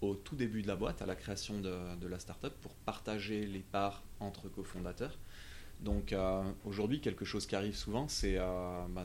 au 0.00 0.14
tout 0.14 0.36
début 0.36 0.62
de 0.62 0.68
la 0.68 0.76
boîte, 0.76 1.02
à 1.02 1.06
la 1.06 1.16
création 1.16 1.60
de, 1.60 2.06
la 2.06 2.18
startup, 2.18 2.52
pour 2.60 2.74
partager 2.74 3.46
les 3.46 3.60
parts 3.60 4.02
entre 4.20 4.48
cofondateurs. 4.48 5.16
Donc 5.80 6.12
euh, 6.12 6.42
aujourd'hui, 6.64 7.00
quelque 7.00 7.24
chose 7.24 7.46
qui 7.46 7.56
arrive 7.56 7.74
souvent, 7.74 8.06
c'est, 8.08 8.36
euh, 8.38 8.84
bah, 8.90 9.04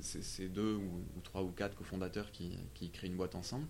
c'est, 0.00 0.48
deux 0.48 0.74
ou, 0.74 1.04
ou, 1.16 1.20
trois 1.22 1.42
ou 1.42 1.50
quatre 1.50 1.76
cofondateurs 1.76 2.30
qui, 2.30 2.58
qui 2.74 2.90
créent 2.90 3.08
une 3.08 3.16
boîte 3.16 3.34
ensemble 3.34 3.66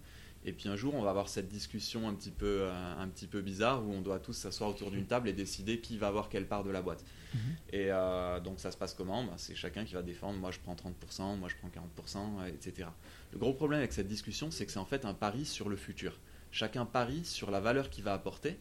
et 0.46 0.52
puis 0.52 0.68
un 0.68 0.76
jour, 0.76 0.94
on 0.94 1.00
va 1.00 1.10
avoir 1.10 1.28
cette 1.28 1.48
discussion 1.48 2.06
un 2.06 2.14
petit 2.14 2.30
peu, 2.30 2.58
euh, 2.62 2.94
un 2.98 3.08
petit 3.08 3.26
peu 3.26 3.40
bizarre 3.40 3.82
où 3.82 3.90
on 3.90 4.02
doit 4.02 4.18
tous 4.18 4.34
s'asseoir 4.34 4.68
autour 4.68 4.90
d'une 4.90 5.06
table 5.06 5.28
et 5.28 5.32
décider 5.32 5.80
qui 5.80 5.96
va 5.96 6.08
avoir 6.08 6.28
quelle 6.28 6.46
part 6.46 6.64
de 6.64 6.70
la 6.70 6.82
boîte. 6.82 7.02
Mhm. 7.32 7.40
Et 7.72 7.86
euh, 7.88 8.40
donc 8.40 8.60
ça 8.60 8.70
se 8.70 8.76
passe 8.76 8.92
comment? 8.92 9.24
Bah, 9.24 9.34
C'est 9.38 9.54
chacun 9.54 9.84
qui 9.86 9.94
va 9.94 10.02
défendre, 10.02 10.38
moi 10.38 10.50
je 10.50 10.58
prends 10.60 10.74
30%, 10.74 11.38
moi 11.38 11.48
je 11.48 11.56
prends 11.56 11.70
40%, 11.70 12.46
etc. 12.48 12.88
Le 13.32 13.38
gros 13.38 13.54
problème 13.54 13.78
avec 13.78 13.94
cette 13.94 14.06
discussion, 14.06 14.50
c'est 14.50 14.66
que 14.66 14.72
c'est 14.72 14.78
en 14.78 14.84
fait 14.84 15.06
un 15.06 15.14
pari 15.14 15.46
sur 15.46 15.70
le 15.70 15.76
futur. 15.76 16.20
Chacun 16.50 16.84
parie 16.84 17.24
sur 17.24 17.50
la 17.50 17.60
valeur 17.60 17.88
qu'il 17.88 18.04
va 18.04 18.12
apporter, 18.12 18.58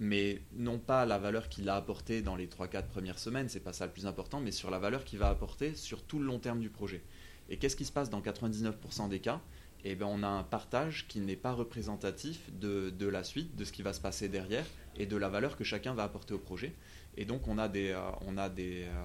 mais 0.00 0.40
non 0.54 0.78
pas 0.78 1.04
la 1.04 1.18
valeur 1.18 1.48
qu'il 1.48 1.68
a 1.68 1.76
apportée 1.76 2.22
dans 2.22 2.34
les 2.34 2.46
3-4 2.46 2.86
premières 2.86 3.18
semaines, 3.18 3.48
c'est 3.48 3.60
pas 3.60 3.74
ça 3.74 3.86
le 3.86 3.92
plus 3.92 4.06
important, 4.06 4.40
mais 4.40 4.50
sur 4.50 4.70
la 4.70 4.78
valeur 4.78 5.04
qu'il 5.04 5.18
va 5.18 5.28
apporter 5.28 5.74
sur 5.74 6.02
tout 6.02 6.18
le 6.18 6.24
long 6.24 6.38
terme 6.38 6.60
du 6.60 6.70
projet. 6.70 7.02
Et 7.50 7.58
qu'est-ce 7.58 7.76
qui 7.76 7.84
se 7.84 7.92
passe 7.92 8.08
dans 8.08 8.22
99% 8.22 9.08
des 9.08 9.20
cas? 9.20 9.40
Eh 9.84 9.94
bien, 9.94 10.06
on 10.06 10.22
a 10.22 10.28
un 10.28 10.42
partage 10.42 11.06
qui 11.08 11.20
n'est 11.20 11.36
pas 11.36 11.52
représentatif 11.52 12.50
de, 12.58 12.90
de, 12.90 13.06
la 13.06 13.24
suite, 13.24 13.56
de 13.56 13.64
ce 13.64 13.72
qui 13.72 13.82
va 13.82 13.92
se 13.92 14.00
passer 14.00 14.28
derrière 14.28 14.66
et 14.96 15.06
de 15.06 15.16
la 15.16 15.28
valeur 15.28 15.56
que 15.56 15.64
chacun 15.64 15.94
va 15.94 16.02
apporter 16.02 16.34
au 16.34 16.38
projet. 16.38 16.74
Et 17.16 17.24
donc, 17.24 17.48
on, 17.48 17.58
a 17.58 17.68
des, 17.68 17.90
euh, 17.90 18.00
on, 18.26 18.38
a 18.38 18.48
des, 18.48 18.84
euh, 18.84 19.02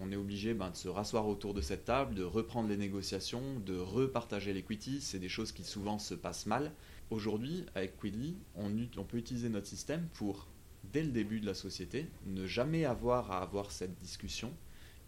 on 0.00 0.10
est 0.10 0.16
obligé 0.16 0.52
ben, 0.52 0.70
de 0.70 0.76
se 0.76 0.88
rasseoir 0.88 1.26
autour 1.26 1.54
de 1.54 1.60
cette 1.60 1.84
table, 1.84 2.14
de 2.14 2.22
reprendre 2.22 2.68
les 2.68 2.76
négociations, 2.76 3.60
de 3.64 3.78
repartager 3.78 4.52
l'equity. 4.52 5.00
C'est 5.00 5.18
des 5.18 5.28
choses 5.28 5.52
qui 5.52 5.64
souvent 5.64 5.98
se 5.98 6.14
passent 6.14 6.46
mal. 6.46 6.72
Aujourd'hui, 7.10 7.64
avec 7.76 7.96
Quidly, 8.00 8.36
on, 8.56 9.04
peut 9.04 9.18
utiliser 9.18 9.48
notre 9.48 9.68
système 9.68 10.08
pour, 10.14 10.48
dès 10.92 11.04
le 11.04 11.10
début 11.10 11.38
de 11.38 11.46
la 11.46 11.54
société, 11.54 12.10
ne 12.26 12.46
jamais 12.46 12.84
avoir 12.84 13.30
à 13.30 13.42
avoir 13.42 13.70
cette 13.70 13.96
discussion, 13.96 14.52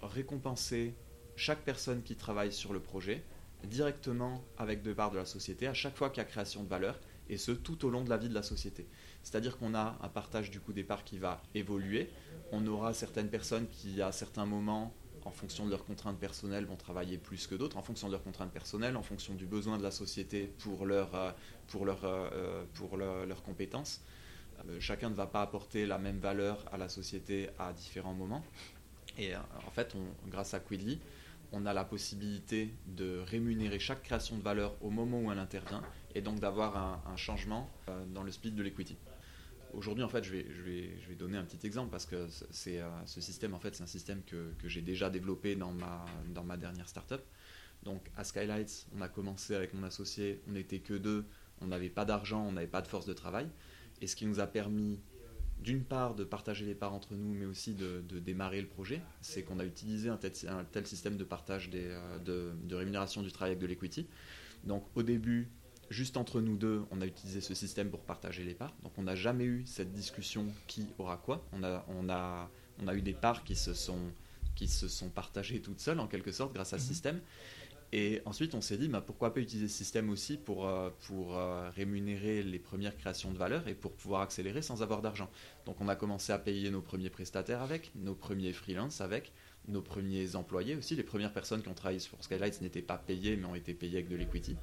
récompenser 0.01 0.95
chaque 1.35 1.65
personne 1.65 2.03
qui 2.03 2.15
travaille 2.15 2.53
sur 2.53 2.73
le 2.73 2.79
projet 2.79 3.25
directement 3.65 4.45
avec 4.59 4.83
deux 4.83 4.95
parts 4.95 5.11
de 5.11 5.17
la 5.17 5.25
société 5.25 5.67
à 5.67 5.75
chaque 5.75 5.97
fois 5.97 6.11
qu'il 6.11 6.19
y 6.19 6.27
a 6.27 6.29
création 6.29 6.63
de 6.63 6.69
valeur, 6.69 7.01
et 7.29 7.37
ce 7.37 7.51
tout 7.51 7.85
au 7.85 7.91
long 7.91 8.05
de 8.05 8.11
la 8.11 8.17
vie 8.17 8.29
de 8.29 8.35
la 8.35 8.45
société. 8.45 8.87
C'est-à-dire 9.23 9.59
qu'on 9.59 9.75
a 9.75 9.99
un 10.01 10.09
partage 10.09 10.51
du 10.51 10.61
coup 10.61 10.73
des 10.73 10.85
parts 10.85 11.05
qui 11.05 11.19
va 11.19 11.43
évoluer. 11.55 12.11
On 12.53 12.67
aura 12.67 12.95
certaines 12.95 13.29
personnes 13.29 13.67
qui, 13.69 14.01
à 14.01 14.13
certains 14.13 14.47
moments, 14.47 14.95
en 15.29 15.31
fonction 15.31 15.67
de 15.67 15.71
leurs 15.71 15.85
contraintes 15.85 16.19
personnelles, 16.19 16.65
vont 16.65 16.77
travailler 16.77 17.19
plus 17.19 17.47
que 17.47 17.55
d'autres, 17.55 17.77
en 17.77 17.83
fonction 17.83 18.09
de 18.09 18.13
leurs 18.13 18.23
contraintes 18.23 18.51
personnelles, 18.51 18.97
en 18.97 19.03
fonction 19.03 19.35
du 19.35 19.47
besoin 19.47 19.79
de 19.79 19.83
la 19.83 19.91
société 19.91 20.51
pour, 20.59 20.87
leur, 20.87 21.15
euh, 21.15 21.31
euh, 21.75 23.27
leurs 23.27 23.43
compétences. 23.43 24.01
Euh, 24.69 24.81
chacun 24.81 25.11
ne 25.11 25.15
va 25.15 25.27
pas 25.27 25.43
apporter 25.43 25.87
la 25.87 25.99
même 25.99 26.19
valeur 26.19 26.65
à 26.73 26.79
la 26.79 26.89
société 26.89 27.51
à 27.59 27.73
différents 27.73 28.15
moments. 28.15 28.43
Et 29.19 29.35
en 29.37 29.71
fait, 29.71 29.95
grâce 30.29 30.55
à 30.55 30.61
Quidly, 30.61 31.01
on 31.53 31.67
a 31.67 31.73
la 31.73 31.85
possibilité 31.85 32.75
de 32.87 33.21
rémunérer 33.27 33.79
chaque 33.79 34.03
création 34.03 34.37
de 34.37 34.43
valeur 34.43 34.75
au 34.81 34.91
moment 34.91 35.21
où 35.21 35.33
elle 35.33 35.39
intervient 35.39 35.83
et 36.15 36.21
donc 36.21 36.41
d'avoir 36.41 37.01
un, 37.07 37.17
changement 37.17 37.69
euh, 37.89 38.05
dans 38.15 38.23
le 38.23 38.31
split 38.31 38.53
de 38.53 38.63
l'equity. 38.63 38.97
Aujourd'hui, 39.75 40.05
en 40.05 40.09
fait, 40.09 40.25
je 40.25 40.33
vais, 40.33 41.15
donner 41.19 41.37
un 41.37 41.45
petit 41.45 41.67
exemple 41.67 41.91
parce 41.91 42.07
que 42.07 42.27
c'est, 42.51 42.81
euh, 42.81 42.89
ce 43.07 43.21
système, 43.21 43.55
en 43.55 43.59
fait, 43.59 43.75
c'est 43.75 43.83
un 43.83 43.89
système 43.89 44.23
que, 44.25 44.53
j'ai 44.65 44.83
déjà 44.83 45.11
développé 45.11 45.57
dans 45.57 45.73
ma, 45.73 46.05
dans 46.35 46.45
ma 46.45 46.57
dernière 46.57 46.89
startup. 46.89 47.21
Donc, 47.83 48.11
à 48.17 48.25
Skylights, 48.25 48.87
on 48.97 49.01
a 49.01 49.09
commencé 49.09 49.55
avec 49.55 49.75
mon 49.75 49.83
associé, 49.83 50.41
on 50.49 50.53
n'était 50.53 50.81
que 50.81 50.95
deux, 50.95 51.25
on 51.61 51.67
n'avait 51.67 51.91
pas 51.91 52.05
d'argent, 52.05 52.47
on 52.47 52.53
n'avait 52.53 52.67
pas 52.67 52.83
de 52.83 52.89
force 52.89 53.07
de 53.07 53.13
travail. 53.13 53.49
Et 54.01 54.07
ce 54.07 54.17
qui 54.17 54.27
nous 54.27 54.41
a 54.41 54.47
permis 54.47 55.01
d'une 55.61 55.83
part 55.83 56.15
de 56.15 56.25
partager 56.25 56.65
les 56.65 56.75
parts 56.75 56.95
entre 56.95 57.15
nous, 57.15 57.35
mais 57.35 57.47
aussi 57.47 57.75
de, 57.75 58.01
démarrer 58.21 58.61
le 58.61 58.69
projet, 58.69 59.03
c'est 59.21 59.43
qu'on 59.43 59.59
a 59.59 59.65
utilisé 59.65 60.09
un 60.09 60.17
tel, 60.17 60.87
système 60.87 61.17
de 61.17 61.25
partage 61.25 61.71
euh, 61.75 62.19
de, 62.19 62.75
rémunération 62.75 63.23
du 63.23 63.33
travail 63.33 63.53
avec 63.53 63.61
de 63.61 63.67
l'equity. 63.67 64.07
Donc 64.65 64.85
au 64.95 65.03
début, 65.03 65.49
juste 65.91 66.17
entre 66.17 66.41
nous 66.41 66.57
deux, 66.57 66.83
on 66.91 67.01
a 67.01 67.07
utilisé 67.07 67.41
ce 67.41 67.55
système 67.55 67.91
pour 67.91 68.01
partager 68.01 68.45
les 68.45 68.55
parts. 68.55 68.75
Donc 68.83 68.93
on 68.99 69.03
n'a 69.03 69.15
jamais 69.15 69.45
eu 69.45 69.65
cette 69.67 69.93
discussion 69.93 70.47
qui 70.67 70.87
aura 70.99 71.17
quoi. 71.17 71.45
On 71.53 71.63
a, 71.63 71.85
on, 71.89 72.09
a, 72.09 72.51
on 72.83 72.89
a 72.89 72.95
eu 72.95 73.03
des 73.03 73.15
parts 73.15 73.45
qui 73.45 73.57
se 73.57 73.75
sont 73.75 74.01
qui 74.55 74.67
se 74.67 74.89
sont 74.89 75.09
partagées 75.09 75.61
toutes 75.61 75.79
seules 75.79 76.01
en 76.01 76.09
quelque 76.09 76.33
sorte 76.33 76.53
grâce 76.53 76.73
à 76.73 76.79
ce 76.79 76.83
mhm. 76.83 76.89
système. 76.89 77.21
Et 77.93 78.21
ensuite, 78.27 78.55
on 78.55 78.61
s'est 78.61 78.77
dit, 78.77 78.89
bah, 78.89 79.01
pourquoi 79.01 79.33
pas 79.33 79.41
utiliser 79.41 79.69
ce 79.69 79.79
système 79.79 80.11
aussi 80.11 80.37
pour, 80.37 80.67
euh, 80.67 80.91
pour 81.07 81.39
euh, 81.39 81.71
rémunérer 81.71 82.43
les 82.43 82.59
premières 82.59 82.95
créations 82.97 83.33
de 83.33 83.39
valeur 83.39 83.67
et 83.67 83.75
pour 83.75 83.93
pouvoir 83.93 84.21
accélérer 84.21 84.61
sans 84.61 84.83
avoir 84.83 85.01
d'argent. 85.01 85.31
Donc 85.65 85.81
on 85.81 85.89
a 85.89 85.97
commencé 85.97 86.33
à 86.33 86.39
payer 86.39 86.71
nos 86.71 86.83
premiers 86.83 87.09
prestataires 87.09 87.63
avec, 87.63 87.93
nos 87.95 88.15
premiers 88.15 88.53
freelances 88.53 89.01
avec, 89.01 89.33
nos 89.69 89.81
premiers 89.81 90.37
employés 90.37 90.77
aussi. 90.77 90.97
Les 90.97 91.03
premières 91.03 91.33
personnes 91.33 91.63
qui 91.63 91.69
ont 91.69 91.75
travaillé 91.75 92.01
sur 92.01 92.23
Skylights 92.23 92.61
n'étaient 92.61 92.83
pas 92.83 92.99
payées, 92.99 93.37
mais 93.37 93.47
ont 93.47 93.55
été 93.55 93.73
payées 93.73 93.99
avec 93.99 94.09
de 94.09 94.17
l'equity. 94.17 94.57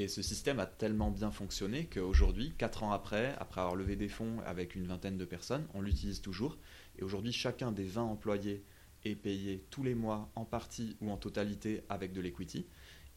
Et 0.00 0.06
ce 0.06 0.22
système 0.22 0.60
a 0.60 0.66
tellement 0.66 1.10
bien 1.10 1.32
fonctionné 1.32 1.86
qu'aujourd'hui, 1.86 2.54
4 2.56 2.84
ans 2.84 2.92
après, 2.92 3.34
après 3.40 3.60
avoir 3.60 3.74
levé 3.74 3.96
des 3.96 4.08
fonds 4.08 4.38
avec 4.46 4.76
une 4.76 4.86
vingtaine 4.86 5.18
de 5.18 5.24
personnes, 5.24 5.66
on 5.74 5.80
l'utilise 5.80 6.20
toujours. 6.22 6.56
Et 6.98 7.02
aujourd'hui, 7.02 7.32
chacun 7.32 7.72
des 7.72 7.82
20 7.82 8.02
employés 8.02 8.62
est 9.04 9.16
payé 9.16 9.64
tous 9.70 9.82
les 9.82 9.96
mois 9.96 10.30
en 10.36 10.44
partie 10.44 10.96
ou 11.00 11.10
en 11.10 11.16
totalité 11.16 11.82
avec 11.88 12.12
de 12.12 12.20
l'equity. 12.20 12.64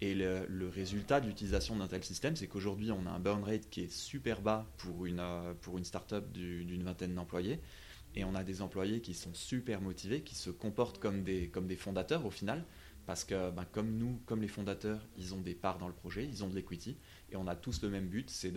Et 0.03 0.15
le, 0.15 0.67
résultat 0.67 1.21
de 1.21 1.27
l'utilisation 1.27 1.75
d'un 1.75 1.87
tel 1.87 2.03
système, 2.03 2.35
c'est 2.35 2.47
qu'aujourd'hui, 2.47 2.91
on 2.91 3.05
a 3.05 3.11
un 3.11 3.19
burn 3.19 3.43
rate 3.43 3.69
qui 3.69 3.81
est 3.81 3.91
super 3.91 4.41
bas 4.41 4.65
pour 4.77 5.05
une, 5.05 5.19
euh, 5.19 5.53
pour 5.61 5.77
une 5.77 5.85
startup 5.85 6.31
d'une 6.31 6.81
vingtaine 6.81 7.13
d'employés. 7.13 7.59
Et 8.15 8.23
on 8.23 8.33
a 8.33 8.43
des 8.43 8.63
employés 8.63 9.01
qui 9.01 9.13
sont 9.13 9.35
super 9.35 9.81
motivés, 9.81 10.21
qui 10.21 10.33
se 10.33 10.49
comportent 10.49 10.97
comme 10.97 11.21
des, 11.21 11.47
comme 11.49 11.67
des 11.67 11.75
fondateurs 11.75 12.25
au 12.25 12.31
final. 12.31 12.65
Parce 13.11 13.25
que, 13.25 13.51
ben, 13.51 13.65
comme 13.73 13.97
nous, 13.97 14.21
comme 14.25 14.41
les 14.41 14.47
fondateurs, 14.47 15.05
ils 15.17 15.33
ont 15.33 15.41
des 15.41 15.53
parts 15.53 15.77
dans 15.77 15.89
le 15.89 15.93
projet, 15.93 16.25
ils 16.25 16.45
ont 16.45 16.47
de 16.47 16.55
l'equity. 16.55 16.95
Et 17.29 17.35
on 17.35 17.45
a 17.45 17.57
tous 17.57 17.81
le 17.81 17.89
même 17.89 18.07
but, 18.07 18.29
c'est 18.29 18.53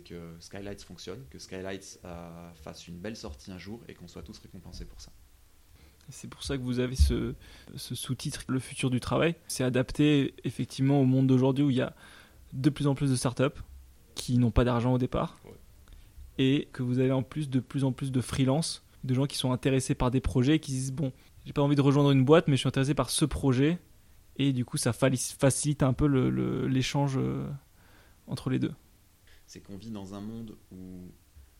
que 0.00 0.34
Skylights 0.40 0.82
fonctionne, 0.82 1.20
que 1.30 1.38
Skylights 1.38 2.00
euh, 2.04 2.52
fasse 2.54 2.88
une 2.88 2.98
belle 2.98 3.14
sortie 3.14 3.52
un 3.52 3.58
jour 3.58 3.80
et 3.86 3.94
qu'on 3.94 4.08
soit 4.08 4.24
tous 4.24 4.36
récompensés 4.40 4.86
pour 4.86 5.00
ça. 5.00 5.12
C'est 6.08 6.26
pour 6.26 6.42
ça 6.42 6.58
que 6.58 6.64
vous 6.64 6.80
avez 6.80 6.96
ce, 6.96 7.36
sous-titre 7.76 8.42
Le 8.48 8.58
futur 8.58 8.90
du 8.90 8.98
travail. 8.98 9.36
C'est 9.46 9.62
adapté 9.62 10.34
effectivement 10.42 11.00
au 11.00 11.04
monde 11.04 11.28
d'aujourd'hui 11.28 11.64
où 11.64 11.70
il 11.70 11.76
y 11.76 11.80
a 11.80 11.94
de 12.54 12.70
plus 12.70 12.88
en 12.88 12.96
plus 12.96 13.08
de 13.08 13.14
startups 13.14 13.60
qui 14.16 14.36
n'ont 14.36 14.50
pas 14.50 14.64
d'argent 14.64 14.94
au 14.94 14.98
départ 14.98 15.38
et 16.38 16.68
que 16.72 16.82
vous 16.82 16.98
avez 16.98 17.12
en 17.12 17.22
plus 17.22 17.48
de 17.48 17.60
plus 17.60 17.84
en 17.84 17.92
plus 17.92 18.10
de 18.10 18.20
freelance, 18.20 18.82
de 19.04 19.14
gens 19.14 19.26
qui 19.26 19.38
sont 19.38 19.52
intéressés 19.52 19.94
par 19.94 20.10
des 20.10 20.20
projets 20.20 20.56
et 20.56 20.58
qui 20.58 20.72
disent 20.72 20.92
bon, 20.92 21.12
j'ai 21.46 21.52
pas 21.52 21.62
envie 21.62 21.76
de 21.76 21.82
rejoindre 21.82 22.10
une 22.10 22.24
boîte 22.24 22.48
mais 22.48 22.56
je 22.56 22.62
suis 22.62 22.68
intéressé 22.68 22.94
par 22.94 23.08
ce 23.08 23.24
projet 23.24 23.78
et 24.36 24.52
du 24.52 24.64
coup 24.64 24.76
ça 24.76 24.92
facilite 24.92 25.82
un 25.82 25.92
peu 25.92 26.06
l'échange 26.66 27.16
euh, 27.16 27.48
entre 28.26 28.50
les 28.50 28.58
deux. 28.58 28.74
C'est 29.46 29.60
qu'on 29.60 29.76
vit 29.76 29.90
dans 29.90 30.14
un 30.14 30.20
monde 30.20 30.56
où 30.70 31.10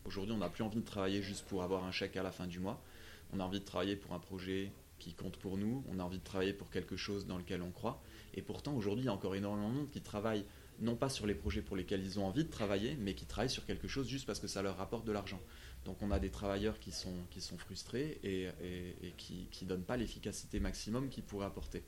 aujourd'hui 0.05 0.35
on 0.35 0.39
n'a 0.39 0.49
plus 0.49 0.65
envie 0.65 0.81
de 0.81 0.85
travailler 0.85 1.23
juste 1.23 1.45
pour 1.47 1.63
avoir 1.63 1.85
un 1.85 1.93
chèque 1.93 2.17
à 2.17 2.23
la 2.23 2.31
fin 2.31 2.47
du 2.47 2.59
mois 2.59 2.83
on 3.33 3.41
a 3.41 3.45
envie 3.45 3.61
de 3.61 3.65
travailler 3.65 3.97
pour 3.97 4.13
un 4.13 4.19
projet 4.19 4.73
qui 4.99 5.15
compte 5.15 5.37
pour 5.37 5.57
nous, 5.57 5.85
on 5.89 5.99
a 5.99 6.05
envie 6.05 6.19
de 6.19 6.25
travailler 6.25 6.53
pour 6.53 6.71
quelque 6.71 6.97
chose 6.97 7.27
dans 7.27 7.39
lequel 7.39 7.63
on 7.63 7.71
croit. 7.71 8.01
Et 8.35 8.43
pourtant, 8.43 8.75
aujourd'hui, 8.75 9.05
il 9.05 9.07
y 9.07 9.11
a 9.11 9.13
encore 9.13 9.35
énormément 9.35 9.69
de 9.69 9.75
monde 9.75 9.91
qui 9.91 10.01
travaille 10.01 10.45
non 10.79 10.97
pas 10.97 11.09
sur 11.09 11.27
les 11.27 11.35
projets 11.35 11.63
pour 11.63 11.77
lesquels 11.77 12.05
ils 12.05 12.19
ont 12.19 12.27
envie 12.27 12.45
de 12.45 12.51
travailler, 12.51 12.97
mais 13.01 13.15
qui 13.15 13.27
travaillent 13.27 13.51
sur 13.51 13.67
quelque 13.67 13.89
chose 13.89 14.07
juste 14.07 14.27
parce 14.27 14.39
que 14.39 14.47
ça 14.47 14.63
leur 14.63 14.77
rapporte 14.77 15.05
de 15.05 15.13
l'argent. 15.13 15.41
Donc 15.85 16.01
on 16.03 16.11
a 16.11 16.21
des 16.21 16.31
travailleurs 16.31 16.79
qui 16.79 16.93
sont, 16.93 17.15
qui 17.31 17.41
sont 17.41 17.59
frustrés 17.59 18.21
et, 18.23 18.49
qui 19.17 19.49
ne 19.63 19.69
donnent 19.69 19.85
pas 19.85 19.97
l'efficacité 19.97 20.61
maximum 20.61 21.09
qu'ils 21.09 21.25
pourraient 21.25 21.47
apporter. 21.47 21.83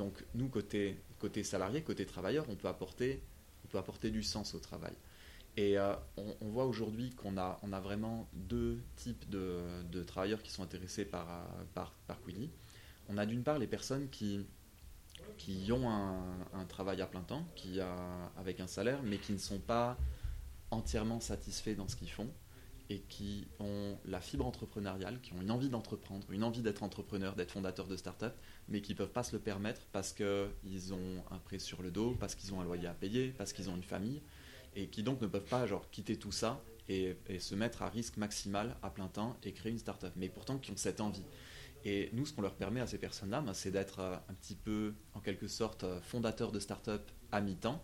Donc 0.00 0.24
nous, 0.34 0.48
côté, 0.48 0.96
côté 1.18 1.44
salarié, 1.44 1.82
côté 1.82 2.06
travailleur, 2.06 2.46
on 2.48 2.56
peut, 2.56 2.68
apporter, 2.68 3.22
on 3.66 3.68
peut 3.68 3.76
apporter 3.76 4.10
du 4.10 4.22
sens 4.22 4.54
au 4.54 4.58
travail. 4.58 4.94
Et 5.58 5.78
euh, 5.78 5.94
on, 6.16 6.48
voit 6.48 6.64
aujourd'hui 6.64 7.10
qu'on 7.10 7.36
a, 7.36 7.60
on 7.62 7.70
a 7.74 7.80
vraiment 7.80 8.26
deux 8.32 8.80
types 8.96 9.28
de, 9.28 10.02
travailleurs 10.04 10.42
qui 10.42 10.52
sont 10.52 10.62
intéressés 10.62 11.04
par, 11.04 11.28
euh, 11.28 11.64
par, 11.74 11.92
par 12.06 12.18
On 13.10 13.18
a 13.18 13.26
d'une 13.26 13.42
part 13.42 13.58
les 13.58 13.66
personnes 13.66 14.08
qui, 14.08 14.46
qui 15.36 15.70
ont 15.70 15.90
un, 15.90 16.64
travail 16.64 17.02
à 17.02 17.06
plein 17.06 17.20
temps, 17.20 17.46
qui 17.54 17.78
a, 17.78 18.32
avec 18.38 18.58
un 18.60 18.66
salaire, 18.66 19.02
mais 19.02 19.18
qui 19.18 19.32
ne 19.34 19.38
sont 19.38 19.58
pas 19.58 19.98
entièrement 20.70 21.20
satisfaits 21.20 21.74
dans 21.74 21.88
ce 21.88 21.96
qu'ils 21.96 22.10
font 22.10 22.30
et 22.90 23.00
qui 23.08 23.46
ont 23.60 23.98
la 24.04 24.20
fibre 24.20 24.44
entrepreneuriale, 24.44 25.20
qui 25.20 25.32
ont 25.32 25.40
une 25.40 25.52
envie 25.52 25.68
d'entreprendre, 25.68 26.26
une 26.32 26.42
envie 26.42 26.60
d'être 26.60 26.82
entrepreneur, 26.82 27.36
d'être 27.36 27.52
fondateur 27.52 27.86
de 27.86 27.96
start-up, 27.96 28.34
mais 28.70 28.80
qui 28.80 28.92
ne 28.92 28.96
peuvent 28.98 29.10
pas 29.10 29.24
se 29.24 29.34
le 29.34 29.40
permettre 29.40 29.82
parce 29.92 30.12
qu'ils 30.12 30.94
ont 30.94 31.24
un 31.30 31.38
prêt 31.38 31.58
sur 31.58 31.82
le 31.82 31.90
dos, 31.90 32.16
parce 32.18 32.34
qu'ils 32.34 32.54
ont 32.54 32.60
un 32.60 32.64
loyer 32.64 32.86
à 32.86 32.94
payer, 32.94 33.34
parce 33.36 33.52
qu'ils 33.52 33.68
ont 33.68 33.76
une 33.76 33.82
famille 33.82 34.22
et 34.76 34.86
qui 34.86 35.02
donc 35.02 35.20
ne 35.20 35.26
peuvent 35.26 35.48
pas 35.48 35.66
genre 35.66 35.90
quitter 35.90 36.16
tout 36.16 36.32
ça 36.32 36.62
et, 36.88 37.16
se 37.38 37.54
mettre 37.54 37.82
à 37.82 37.88
risque 37.88 38.16
maximal 38.16 38.76
à 38.82 38.90
plein 38.90 39.08
temps 39.08 39.36
et 39.44 39.52
créer 39.52 39.72
une 39.72 39.78
start-up, 39.78 40.12
mais 40.16 40.28
pourtant 40.28 40.58
qui 40.58 40.70
ont 40.70 40.76
cette 40.76 41.00
envie. 41.00 41.24
Et 41.84 42.10
nous, 42.12 42.26
ce 42.26 42.32
qu'on 42.32 42.42
leur 42.42 42.54
permet 42.54 42.80
à 42.80 42.86
ces 42.86 42.98
personnes-là, 42.98 43.40
ben, 43.40 43.54
c'est 43.54 43.70
d'être 43.70 44.00
euh, 44.00 44.16
un 44.28 44.34
petit 44.34 44.54
peu, 44.54 44.92
en 45.14 45.20
quelque 45.20 45.48
sorte, 45.48 45.84
euh, 45.84 46.00
fondateur 46.02 46.52
de 46.52 46.58
start-up 46.58 47.10
à 47.32 47.40
mi-temps, 47.40 47.82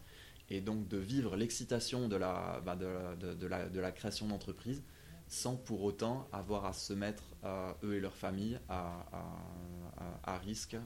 et 0.50 0.60
donc 0.60 0.86
de 0.88 0.98
vivre 0.98 1.36
l'excitation 1.36 2.08
de 2.08 2.16
la, 2.16 2.60
ben, 2.64 2.76
de, 2.76 3.46
la, 3.46 3.68
de 3.68 3.80
la 3.80 3.92
création 3.92 4.26
d'entreprise 4.26 4.82
sans 5.28 5.56
pour 5.56 5.82
autant 5.82 6.28
avoir 6.32 6.64
à 6.64 6.72
se 6.72 6.92
mettre, 6.92 7.24
euh, 7.44 7.72
eux 7.82 7.94
et 7.94 8.00
leur 8.00 8.14
famille, 8.14 8.58
à, 8.68 10.38
risque 10.44 10.76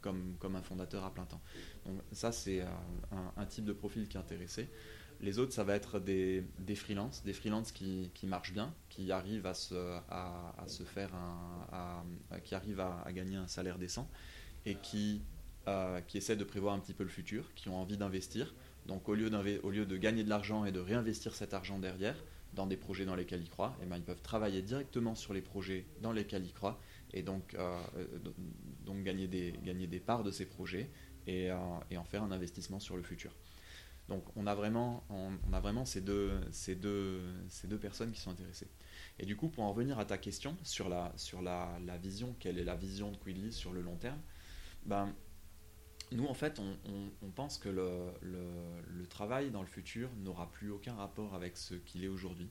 comme, 0.00 0.36
comme 0.38 0.56
un 0.56 0.62
fondateur 0.62 1.04
à 1.04 1.12
plein 1.12 1.26
temps. 1.26 1.40
Donc 1.84 2.00
ça, 2.12 2.32
c'est 2.32 2.64
un, 3.36 3.44
type 3.46 3.64
de 3.64 3.72
profil 3.72 4.08
qui 4.08 4.16
est 4.16 4.20
intéressé. 4.20 4.70
Les 5.20 5.38
autres, 5.38 5.52
ça 5.52 5.64
va 5.64 5.74
être 5.74 5.98
des, 5.98 6.44
des 6.58 6.74
freelances, 6.74 7.22
des 7.24 7.32
freelances 7.32 7.72
qui, 7.72 8.10
qui, 8.14 8.26
marchent 8.26 8.52
bien, 8.52 8.74
qui 8.90 9.10
arrivent 9.12 9.46
à 9.46 9.54
se, 9.54 9.74
à, 10.08 10.64
se 10.66 10.82
faire 10.82 11.10
un, 11.14 12.04
qui 12.44 12.54
arrivent 12.54 12.80
à, 12.80 13.04
gagner 13.12 13.36
un 13.36 13.46
salaire 13.46 13.78
décent 13.78 14.08
et 14.66 14.74
qui, 14.76 15.22
euh, 15.68 16.00
qui 16.02 16.18
essaient 16.18 16.36
de 16.36 16.44
prévoir 16.44 16.74
un 16.74 16.78
petit 16.78 16.92
peu 16.92 17.02
le 17.02 17.08
futur, 17.08 17.54
qui 17.54 17.68
ont 17.68 17.76
envie 17.76 17.96
d'investir. 17.96 18.54
Donc 18.86 19.08
au 19.08 19.14
lieu, 19.14 19.30
au 19.62 19.70
lieu 19.70 19.86
de 19.86 19.96
gagner 19.96 20.22
de 20.22 20.28
l'argent 20.28 20.64
et 20.64 20.72
de 20.72 20.80
réinvestir 20.80 21.34
cet 21.34 21.54
argent 21.54 21.78
derrière, 21.78 22.16
dans 22.56 22.66
des 22.66 22.76
projets 22.76 23.04
dans 23.04 23.14
lesquels 23.14 23.42
ils 23.42 23.48
croient, 23.48 23.76
et 23.78 23.84
eh 23.84 23.86
ben, 23.86 23.96
ils 23.96 24.02
peuvent 24.02 24.22
travailler 24.22 24.62
directement 24.62 25.14
sur 25.14 25.32
les 25.32 25.42
projets 25.42 25.86
dans 26.00 26.10
lesquels 26.12 26.44
ils 26.44 26.52
croient 26.52 26.80
et 27.12 27.22
donc, 27.22 27.54
euh, 27.54 27.78
donc 28.84 29.04
gagner, 29.04 29.28
des, 29.28 29.54
gagner 29.62 29.86
des 29.86 30.00
parts 30.00 30.24
de 30.24 30.32
ces 30.32 30.46
projets 30.46 30.90
et, 31.26 31.50
et, 31.90 31.96
en 31.96 32.04
faire 32.04 32.22
un 32.22 32.32
investissement 32.32 32.80
sur 32.80 32.96
le 32.96 33.02
futur. 33.02 33.30
Donc 34.08 34.24
on 34.36 34.46
a 34.46 34.54
vraiment, 34.54 35.04
on, 35.10 35.52
a 35.52 35.60
vraiment 35.60 35.84
ces, 35.84 36.00
deux, 36.00 36.32
ces, 36.50 36.74
deux, 36.74 37.20
ces 37.48 37.66
deux 37.66 37.78
personnes 37.78 38.12
qui 38.12 38.20
sont 38.20 38.30
intéressées. 38.30 38.68
Et 39.18 39.26
du 39.26 39.36
coup, 39.36 39.48
pour 39.48 39.64
en 39.64 39.70
revenir 39.70 39.98
à 39.98 40.04
ta 40.04 40.18
question 40.18 40.56
sur 40.62 40.88
la, 40.88 41.12
sur 41.16 41.42
la, 41.42 41.78
la 41.84 41.98
vision, 41.98 42.34
quelle 42.38 42.58
est 42.58 42.64
la 42.64 42.76
vision 42.76 43.10
de 43.10 43.16
Quidly 43.16 43.52
sur 43.52 43.72
le 43.72 43.82
long 43.82 43.96
terme, 43.96 44.20
ben, 44.84 45.12
nous, 46.12 46.26
en 46.26 46.34
fait, 46.34 46.60
on, 46.60 47.30
pense 47.30 47.58
que 47.58 47.68
le, 47.68 49.06
travail 49.08 49.50
dans 49.50 49.62
le 49.62 49.66
futur 49.66 50.10
n'aura 50.18 50.50
plus 50.50 50.70
aucun 50.70 50.94
rapport 50.94 51.34
avec 51.34 51.56
ce 51.56 51.74
qu'il 51.74 52.04
est 52.04 52.08
aujourd'hui. 52.08 52.48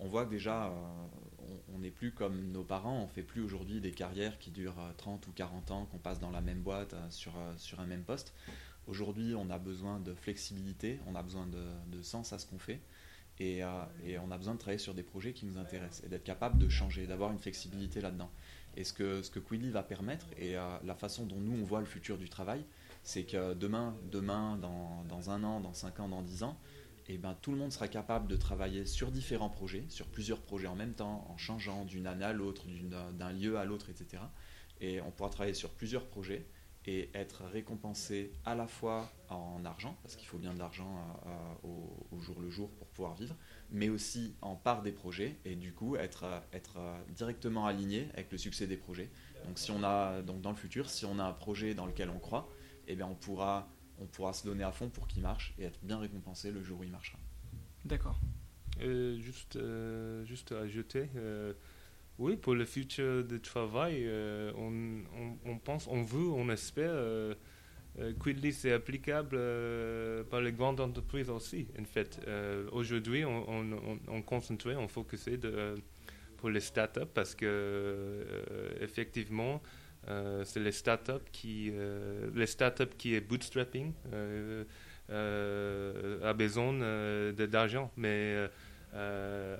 On 0.00 0.08
voit 0.08 0.24
déjà, 0.24 0.66
euh, 0.66 1.56
on 1.72 1.78
n'est 1.78 1.90
plus 1.90 2.12
comme 2.12 2.50
nos 2.50 2.64
parents, 2.64 3.02
on 3.02 3.06
fait 3.06 3.22
plus 3.22 3.42
aujourd'hui 3.42 3.80
des 3.80 3.92
carrières 3.92 4.38
qui 4.38 4.50
durent 4.50 4.92
30 4.96 5.26
ou 5.28 5.32
40 5.32 5.70
ans, 5.70 5.86
qu'on 5.86 5.98
passe 5.98 6.18
dans 6.18 6.30
la 6.30 6.40
même 6.40 6.62
boîte 6.62 6.94
euh, 6.94 7.10
sur, 7.10 7.36
euh, 7.36 7.52
sur 7.56 7.80
un 7.80 7.86
même 7.86 8.02
poste. 8.02 8.34
Aujourd'hui, 8.86 9.34
on 9.36 9.50
a 9.50 9.58
besoin 9.58 10.00
de 10.00 10.12
flexibilité, 10.14 11.00
on 11.06 11.14
a 11.14 11.22
besoin 11.22 11.46
de, 11.46 12.02
sens 12.02 12.32
à 12.32 12.38
ce 12.38 12.46
qu'on 12.46 12.58
fait. 12.58 12.80
Et, 13.40 13.62
et, 14.04 14.18
on 14.18 14.30
a 14.30 14.38
besoin 14.38 14.54
de 14.54 14.58
travailler 14.60 14.78
sur 14.78 14.94
des 14.94 15.02
projets 15.02 15.32
qui 15.32 15.46
nous 15.46 15.58
intéressent 15.58 16.04
et 16.04 16.08
d'être 16.08 16.22
capable 16.22 16.58
de 16.58 16.68
changer, 16.68 17.06
d'avoir 17.06 17.32
une 17.32 17.38
flexibilité 17.38 18.00
là-dedans. 18.00 18.30
Et 18.76 18.84
ce 18.84 18.92
que, 18.92 19.22
ce 19.22 19.30
que 19.30 19.40
va 19.70 19.82
permettre, 19.82 20.26
et 20.36 20.52
la 20.52 20.94
façon 20.94 21.24
dont 21.24 21.40
nous 21.40 21.58
on 21.58 21.64
voit 21.64 21.80
le 21.80 21.86
futur 21.86 22.18
du 22.18 22.28
travail, 22.28 22.64
c'est 23.04 23.24
que 23.24 23.54
demain, 23.54 23.96
demain 24.10 24.56
dans, 24.56 25.04
dans, 25.08 25.30
un 25.30 25.44
an, 25.44 25.60
dans 25.60 25.74
cinq 25.74 26.00
ans, 26.00 26.08
dans 26.08 26.22
dix 26.22 26.42
ans, 26.42 26.58
et 27.06 27.14
eh 27.14 27.18
ben, 27.18 27.36
tout 27.42 27.52
le 27.52 27.58
monde 27.58 27.70
sera 27.70 27.86
capable 27.86 28.28
de 28.28 28.36
travailler 28.36 28.86
sur 28.86 29.10
différents 29.10 29.50
projets, 29.50 29.84
sur 29.90 30.06
plusieurs 30.06 30.40
projets 30.40 30.68
en 30.68 30.74
même 30.74 30.94
temps, 30.94 31.26
en 31.28 31.36
changeant 31.36 31.84
d'une 31.84 32.06
année 32.06 32.24
à 32.24 32.32
l'autre, 32.32 32.64
d'un 33.12 33.32
lieu 33.32 33.58
à 33.58 33.66
l'autre, 33.66 33.90
etc. 33.90 34.22
Et 34.80 35.02
on 35.02 35.10
pourra 35.10 35.28
travailler 35.28 35.52
sur 35.52 35.68
plusieurs 35.68 36.06
projets 36.06 36.46
et 36.86 37.10
être 37.14 37.44
récompensé 37.44 38.32
à 38.46 38.54
la 38.54 38.66
fois 38.66 39.12
en 39.28 39.66
argent, 39.66 39.98
parce 40.02 40.16
qu'il 40.16 40.26
faut 40.26 40.38
bien 40.38 40.54
de 40.54 40.58
l'argent 40.58 40.96
euh, 41.26 41.68
euh, 41.68 42.16
au, 42.16 42.20
jour 42.20 42.40
le 42.40 42.48
jour 42.48 42.70
pour 42.70 42.86
pouvoir 42.88 43.14
vivre, 43.14 43.36
mais 43.70 43.90
aussi 43.90 44.34
en 44.40 44.54
part 44.54 44.80
des 44.80 44.92
projets 44.92 45.36
et 45.44 45.56
du 45.56 45.74
coup 45.74 45.96
être, 45.96 46.24
être 46.54 46.78
directement 47.10 47.66
aligné 47.66 48.08
avec 48.14 48.32
le 48.32 48.38
succès 48.38 48.66
des 48.66 48.78
projets. 48.78 49.10
Donc, 49.46 49.58
si 49.58 49.70
on 49.70 49.82
a, 49.82 50.22
donc 50.22 50.40
dans 50.40 50.50
le 50.50 50.56
futur, 50.56 50.88
si 50.88 51.04
on 51.04 51.18
a 51.18 51.24
un 51.24 51.32
projet 51.32 51.74
dans 51.74 51.84
lequel 51.84 52.08
on 52.08 52.18
croit, 52.18 52.48
eh 52.88 52.96
bien 52.96 53.06
on 53.06 53.14
pourra, 53.14 53.68
on 53.98 54.06
pourra 54.06 54.32
se 54.32 54.44
donner 54.46 54.64
à 54.64 54.72
fond 54.72 54.88
pour 54.88 55.06
qu'il 55.06 55.22
marche 55.22 55.54
et 55.58 55.64
être 55.64 55.78
bien 55.82 55.98
récompensé 55.98 56.50
le 56.50 56.62
jour 56.62 56.80
où 56.80 56.84
il 56.84 56.90
marchera. 56.90 57.18
D'accord. 57.84 58.18
Euh, 58.82 59.18
juste, 59.18 59.56
euh, 59.56 60.24
juste 60.24 60.52
à 60.52 60.60
ajouter, 60.60 61.08
euh, 61.16 61.52
oui, 62.18 62.36
pour 62.36 62.54
le 62.54 62.64
futur 62.64 63.24
du 63.24 63.40
travail, 63.40 64.08
on, 64.56 65.02
on, 65.44 65.58
pense, 65.58 65.88
on 65.88 66.02
veut, 66.02 66.28
on 66.28 66.48
espère. 66.48 66.94
Quidly, 68.22 68.52
c'est 68.52 68.72
applicable 68.72 69.36
par 70.30 70.40
les 70.40 70.52
grandes 70.52 70.78
entreprises 70.78 71.28
aussi, 71.28 71.66
en 71.76 71.84
fait. 71.84 72.20
Aujourd'hui, 72.70 73.24
on, 73.24 73.48
on, 73.48 73.98
on, 74.06 74.22
concentrait, 74.22 74.76
on 74.76 74.86
pour 76.36 76.50
les 76.50 76.60
startups 76.60 77.00
parce 77.12 77.34
que, 77.34 78.24
effectivement, 78.80 79.54
euh, 79.54 79.58
c'est 80.44 80.60
les 80.60 80.72
startups 80.72 81.24
qui, 81.32 81.70
euh, 81.72 82.30
les 82.34 82.46
startups 82.46 82.94
qui 82.98 83.14
est 83.14 83.20
bootstrapping 83.20 83.92
euh, 84.12 84.64
a 86.22 86.32
besoin 86.32 86.72
d'argent. 87.32 87.90
Mais 87.96 88.36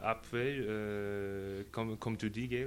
après, 0.02 0.59
comme, 1.70 1.96
comme 1.98 2.16
tu 2.16 2.30
dis, 2.30 2.48
Gail, 2.48 2.66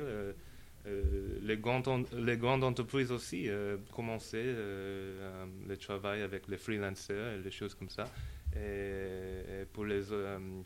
les, 1.43 1.57
grandes, 1.57 2.07
les 2.17 2.37
grandes 2.37 2.63
entreprises 2.63 3.11
aussi 3.11 3.49
commençaient 3.93 4.53
le 4.53 5.77
travail 5.77 6.21
avec 6.21 6.47
les 6.47 6.57
freelancers 6.57 7.33
et 7.33 7.43
les 7.43 7.51
choses 7.51 7.73
comme 7.73 7.89
ça. 7.89 8.05
Et, 8.55 9.65
pour 9.73 9.85
les 9.85 10.03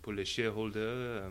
pour 0.01 0.13
les 0.13 0.25
shareholders, 0.25 1.29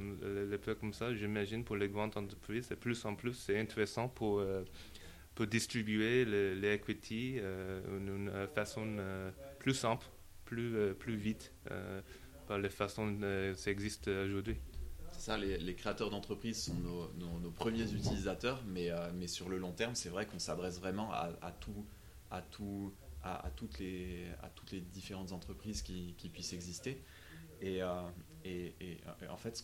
les, 0.51 0.59
peu 0.59 0.75
comme 0.75 0.93
ça, 0.93 1.14
j'imagine 1.14 1.64
pour 1.64 1.77
les 1.77 1.88
grandes 1.88 2.16
entreprises, 2.16 2.69
de 2.69 2.75
plus 2.75 3.05
en 3.05 3.14
plus 3.14 3.35
c'est 3.35 3.59
intéressant 3.59 4.09
pour 4.09 4.43
distribuer 5.46 6.24
les, 6.24 6.72
equity 6.72 7.37
euh, 7.38 7.81
d'une 7.98 8.48
façon 8.55 8.87
euh, 8.98 9.31
plus 9.59 9.74
simple, 9.74 10.07
plus, 10.44 10.76
euh, 10.76 10.94
plus 10.94 11.16
vite, 11.16 11.53
par 12.46 12.59
les 12.59 12.70
façons 12.70 13.16
que 13.16 13.55
ça 13.55 13.70
existe 13.70 14.09
aujourd'hui. 14.09 14.57
Ça, 15.12 15.37
les, 15.37 15.74
créateurs 15.74 16.11
d'entreprises 16.11 16.64
sont 16.64 16.74
nos, 16.74 17.50
premiers 17.50 17.92
utilisateurs, 17.92 18.62
mais, 18.66 18.90
mais 19.14 19.26
sur 19.26 19.48
le 19.48 19.59
long 19.59 19.72
terme, 19.72 19.94
c'est 19.94 20.09
vrai 20.09 20.26
qu'on 20.26 20.38
s'adresse 20.38 20.81
vraiment 20.81 21.12
à, 21.12 21.55
tout, 21.61 21.85
à, 22.31 22.42
tout, 22.42 22.92
à, 23.22 23.50
toutes 23.55 23.79
les, 23.79 24.24
à 24.42 24.48
toutes 24.48 24.72
les 24.72 24.81
différentes 24.81 25.33
entreprises 25.33 25.83
qui, 25.83 26.31
puissent 26.33 26.55
exister. 26.55 27.05
Et, 27.61 27.81
et, 28.44 28.74
et, 28.81 28.98
en 29.29 29.37
fait, 29.37 29.59
ce 29.59 29.62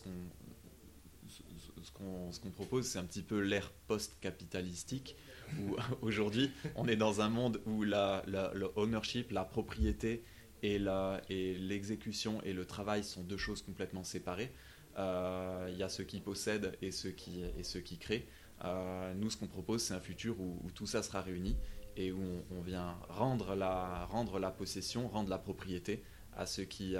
ce 1.27 2.39
qu'on 2.39 2.51
propose, 2.51 2.85
c'est 2.85 2.99
un 2.99 3.03
petit 3.03 3.21
peu 3.21 3.39
l'ère 3.39 3.71
post-capitalistique 3.87 5.15
où 5.59 5.75
aujourd'hui 6.01 6.51
on 6.75 6.87
est 6.87 6.95
dans 6.95 7.21
un 7.21 7.29
monde 7.29 7.61
où 7.65 7.83
la, 7.83 8.23
le 8.27 8.71
ownership, 8.75 9.31
la 9.31 9.45
propriété 9.45 10.23
et 10.63 10.79
l'exécution 10.79 12.41
et, 12.43 12.53
le 12.53 12.65
travail 12.65 13.03
sont 13.03 13.23
deux 13.23 13.37
choses 13.37 13.61
complètement 13.61 14.03
séparées. 14.03 14.51
Euh, 14.97 15.67
il 15.71 15.77
y 15.77 15.83
a 15.83 15.89
ceux 15.89 16.03
qui 16.03 16.19
possèdent 16.19 16.75
et 16.81 16.91
ceux 16.91 17.11
qui, 17.11 17.97
créent. 17.99 18.27
Euh, 18.65 19.13
nous, 19.13 19.29
ce 19.29 19.37
qu'on 19.37 19.47
propose, 19.47 19.83
c'est 19.83 19.93
un 19.93 19.99
futur 19.99 20.39
où, 20.39 20.59
tout 20.73 20.87
ça 20.87 21.03
sera 21.03 21.21
réuni 21.21 21.55
et 21.95 22.11
où 22.11 22.23
on, 22.51 22.61
vient 22.61 22.97
rendre 23.09 23.55
la, 23.55 24.07
la 24.39 24.51
possession, 24.51 25.07
rendre 25.07 25.29
la 25.29 25.37
propriété 25.37 26.03
à 26.35 26.45
ceux 26.45 26.63
qui 26.63 26.95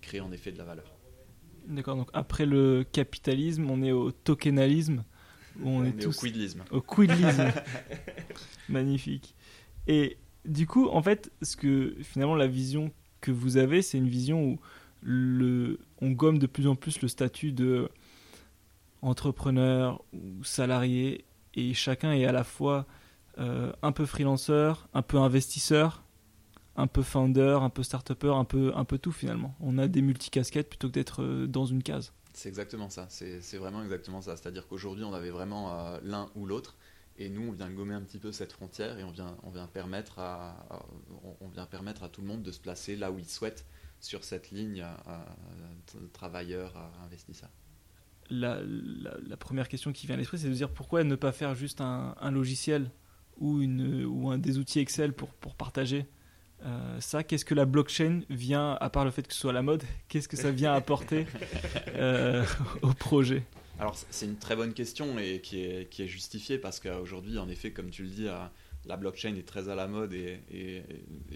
créent 0.00 0.20
en 0.20 0.32
effet 0.32 0.52
de 0.52 0.58
la 0.58 0.64
valeur. 0.64 1.01
D'accord, 1.68 1.96
donc 1.96 2.08
après 2.12 2.46
le 2.46 2.84
capitalisme, 2.90 3.70
on 3.70 3.82
est 3.82 3.92
au 3.92 4.10
tokenalisme 4.10 5.04
on, 5.62 5.84
est, 5.84 6.06
au 6.06 6.10
quidlisme. 6.10 6.64
Au 6.70 6.80
quidlisme. 6.80 7.52
Magnifique. 8.68 9.34
Et 9.86 10.16
du 10.44 10.66
coup, 10.66 10.88
en 10.88 11.02
fait, 11.02 11.30
ce 11.42 11.56
que 11.56 11.96
finalement 12.02 12.34
la 12.34 12.46
vision 12.46 12.90
que 13.20 13.30
vous 13.30 13.56
avez, 13.56 13.82
c'est 13.82 13.98
une 13.98 14.08
vision 14.08 14.44
où 14.44 14.60
le, 15.02 15.78
on 16.00 16.10
gomme 16.10 16.38
de 16.38 16.46
plus 16.46 16.66
en 16.66 16.76
plus 16.76 17.02
le 17.02 17.08
statut 17.08 17.52
de 17.52 17.88
entrepreneur 19.02 20.02
ou 20.12 20.44
salarié 20.44 21.24
et 21.54 21.74
chacun 21.74 22.12
est 22.12 22.24
à 22.24 22.32
la 22.32 22.44
fois 22.44 22.86
euh, 23.38 23.72
un 23.82 23.92
peu 23.92 24.06
freelanceur, 24.06 24.88
un 24.94 25.02
peu 25.02 25.18
investisseur, 25.18 26.01
un 26.76 26.86
peu 26.86 27.02
founder, 27.02 27.58
un 27.60 27.70
peu 27.70 27.82
start 27.82 28.10
un 28.10 28.44
peu, 28.44 28.72
un 28.74 28.84
peu 28.84 28.98
tout 28.98 29.12
finalement. 29.12 29.54
On 29.60 29.78
a 29.78 29.88
des 29.88 30.02
multicasquettes 30.02 30.68
plutôt 30.68 30.88
que 30.88 30.94
d'être 30.94 31.22
euh, 31.22 31.46
dans 31.46 31.66
une 31.66 31.82
case. 31.82 32.12
C'est 32.34 32.48
exactement 32.48 32.88
ça, 32.88 33.06
c'est 33.10 33.58
vraiment 33.58 33.82
exactement 33.82 34.22
ça. 34.22 34.36
C'est-à-dire 34.36 34.66
qu'aujourd'hui, 34.66 35.04
on 35.04 35.12
avait 35.12 35.30
vraiment 35.30 35.78
euh, 35.78 35.98
l'un 36.02 36.30
ou 36.34 36.46
l'autre, 36.46 36.76
et 37.18 37.28
nous, 37.28 37.48
on 37.48 37.52
vient 37.52 37.70
gommer 37.70 37.94
un 37.94 38.00
petit 38.00 38.18
peu 38.18 38.32
cette 38.32 38.52
frontière 38.52 38.98
et 38.98 39.04
on 39.04 39.10
vient, 39.10 39.36
on 39.42 39.50
vient, 39.50 39.66
permettre, 39.66 40.18
à, 40.18 40.66
on 41.40 41.48
vient 41.48 41.66
permettre 41.66 42.04
à 42.04 42.08
tout 42.08 42.22
le 42.22 42.26
monde 42.26 42.42
de 42.42 42.50
se 42.50 42.58
placer 42.58 42.96
là 42.96 43.12
où 43.12 43.18
il 43.18 43.26
souhaite 43.26 43.66
sur 44.00 44.24
cette 44.24 44.50
ligne 44.50 44.82
euh, 44.82 46.04
travailleur-investisseur. 46.14 47.50
La, 48.30 48.60
la, 48.62 49.36
première 49.36 49.68
question 49.68 49.92
qui 49.92 50.06
vient 50.06 50.14
à 50.14 50.18
l'esprit, 50.18 50.38
c'est 50.38 50.48
de 50.48 50.54
dire 50.54 50.70
pourquoi 50.70 51.04
ne 51.04 51.16
pas 51.16 51.32
faire 51.32 51.54
juste 51.54 51.82
un, 51.82 52.14
un 52.18 52.30
logiciel 52.30 52.90
ou, 53.36 53.60
une, 53.60 54.06
ou 54.06 54.30
un, 54.30 54.38
des 54.38 54.56
outils 54.56 54.78
Excel 54.78 55.12
pour, 55.12 55.34
pour 55.34 55.54
partager 55.54 56.06
euh, 56.64 57.00
ça, 57.00 57.24
qu'est-ce 57.24 57.44
que 57.44 57.54
la 57.54 57.64
blockchain 57.64 58.20
vient, 58.30 58.74
à 58.80 58.90
part 58.90 59.04
le 59.04 59.10
fait 59.10 59.26
que 59.26 59.34
ce 59.34 59.40
soit 59.40 59.52
la 59.52 59.62
mode, 59.62 59.82
qu'est-ce 60.08 60.28
que 60.28 60.36
ça 60.36 60.50
vient 60.50 60.72
apporter 60.74 61.26
euh, 61.88 62.44
au 62.82 62.92
projet? 62.92 63.44
Alors, 63.78 63.96
c'est 64.10 64.26
une 64.26 64.36
très 64.36 64.54
bonne 64.54 64.74
question 64.74 65.18
et 65.18 65.40
qui 65.40 65.60
est, 65.64 65.90
qui 65.90 66.02
est 66.02 66.08
justifiée 66.08 66.58
parce 66.58 66.78
qu'aujourd'hui, 66.78 67.38
en 67.38 67.48
effet, 67.48 67.72
comme 67.72 67.90
tu 67.90 68.04
le 68.04 68.08
dis, 68.08 68.28
euh, 68.28 68.36
la 68.84 68.96
blockchain 68.96 69.34
est 69.34 69.46
très 69.46 69.68
à 69.68 69.74
la 69.74 69.88
mode 69.88 70.12
et, 70.12 70.40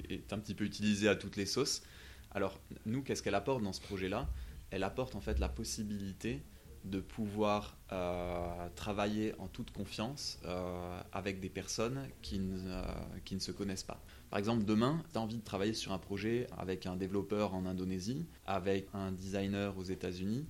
est 0.09 0.33
un 0.33 0.39
petit 0.39 0.55
peu 0.55 0.65
utilisée 0.65 1.09
à 1.09 1.17
toutes 1.17 1.37
les 1.37 1.47
sauces. 1.47 1.83
Alors, 2.31 2.61
nous, 2.85 3.03
qu'est-ce 3.03 3.23
qu'elle 3.23 3.35
apporte 3.35 3.63
dans 3.63 3.73
ce 3.73 3.81
projet-là? 3.81 4.29
Elle 4.71 4.85
apporte 4.85 5.17
en 5.17 5.21
fait 5.21 5.39
la 5.39 5.49
possibilité 5.49 6.43
de 6.85 7.01
pouvoir 7.01 7.77
travailler 8.75 9.35
en 9.39 9.47
toute 9.47 9.71
confiance 9.71 10.41
avec 11.13 11.41
des 11.41 11.49
personnes 11.49 12.09
qui 12.23 12.41
qui 13.25 13.35
ne 13.35 13.41
se 13.41 13.53
connaissent 13.53 13.85
pas. 13.85 14.03
Par 14.31 14.39
exemple, 14.39 14.65
demain, 14.65 15.03
tu 15.13 15.19
as 15.19 15.23
envie 15.23 15.37
de 15.37 15.45
travailler 15.45 15.75
sur 15.75 15.93
un 15.93 15.99
projet 15.99 16.47
avec 16.59 16.87
un 16.87 16.97
développeur 16.97 17.55
en 17.55 17.65
Indonésie, 17.65 18.27
avec 18.45 18.89
un 18.93 19.13
designer 19.13 19.79
aux 19.79 19.85
États-Unis, 19.85 20.47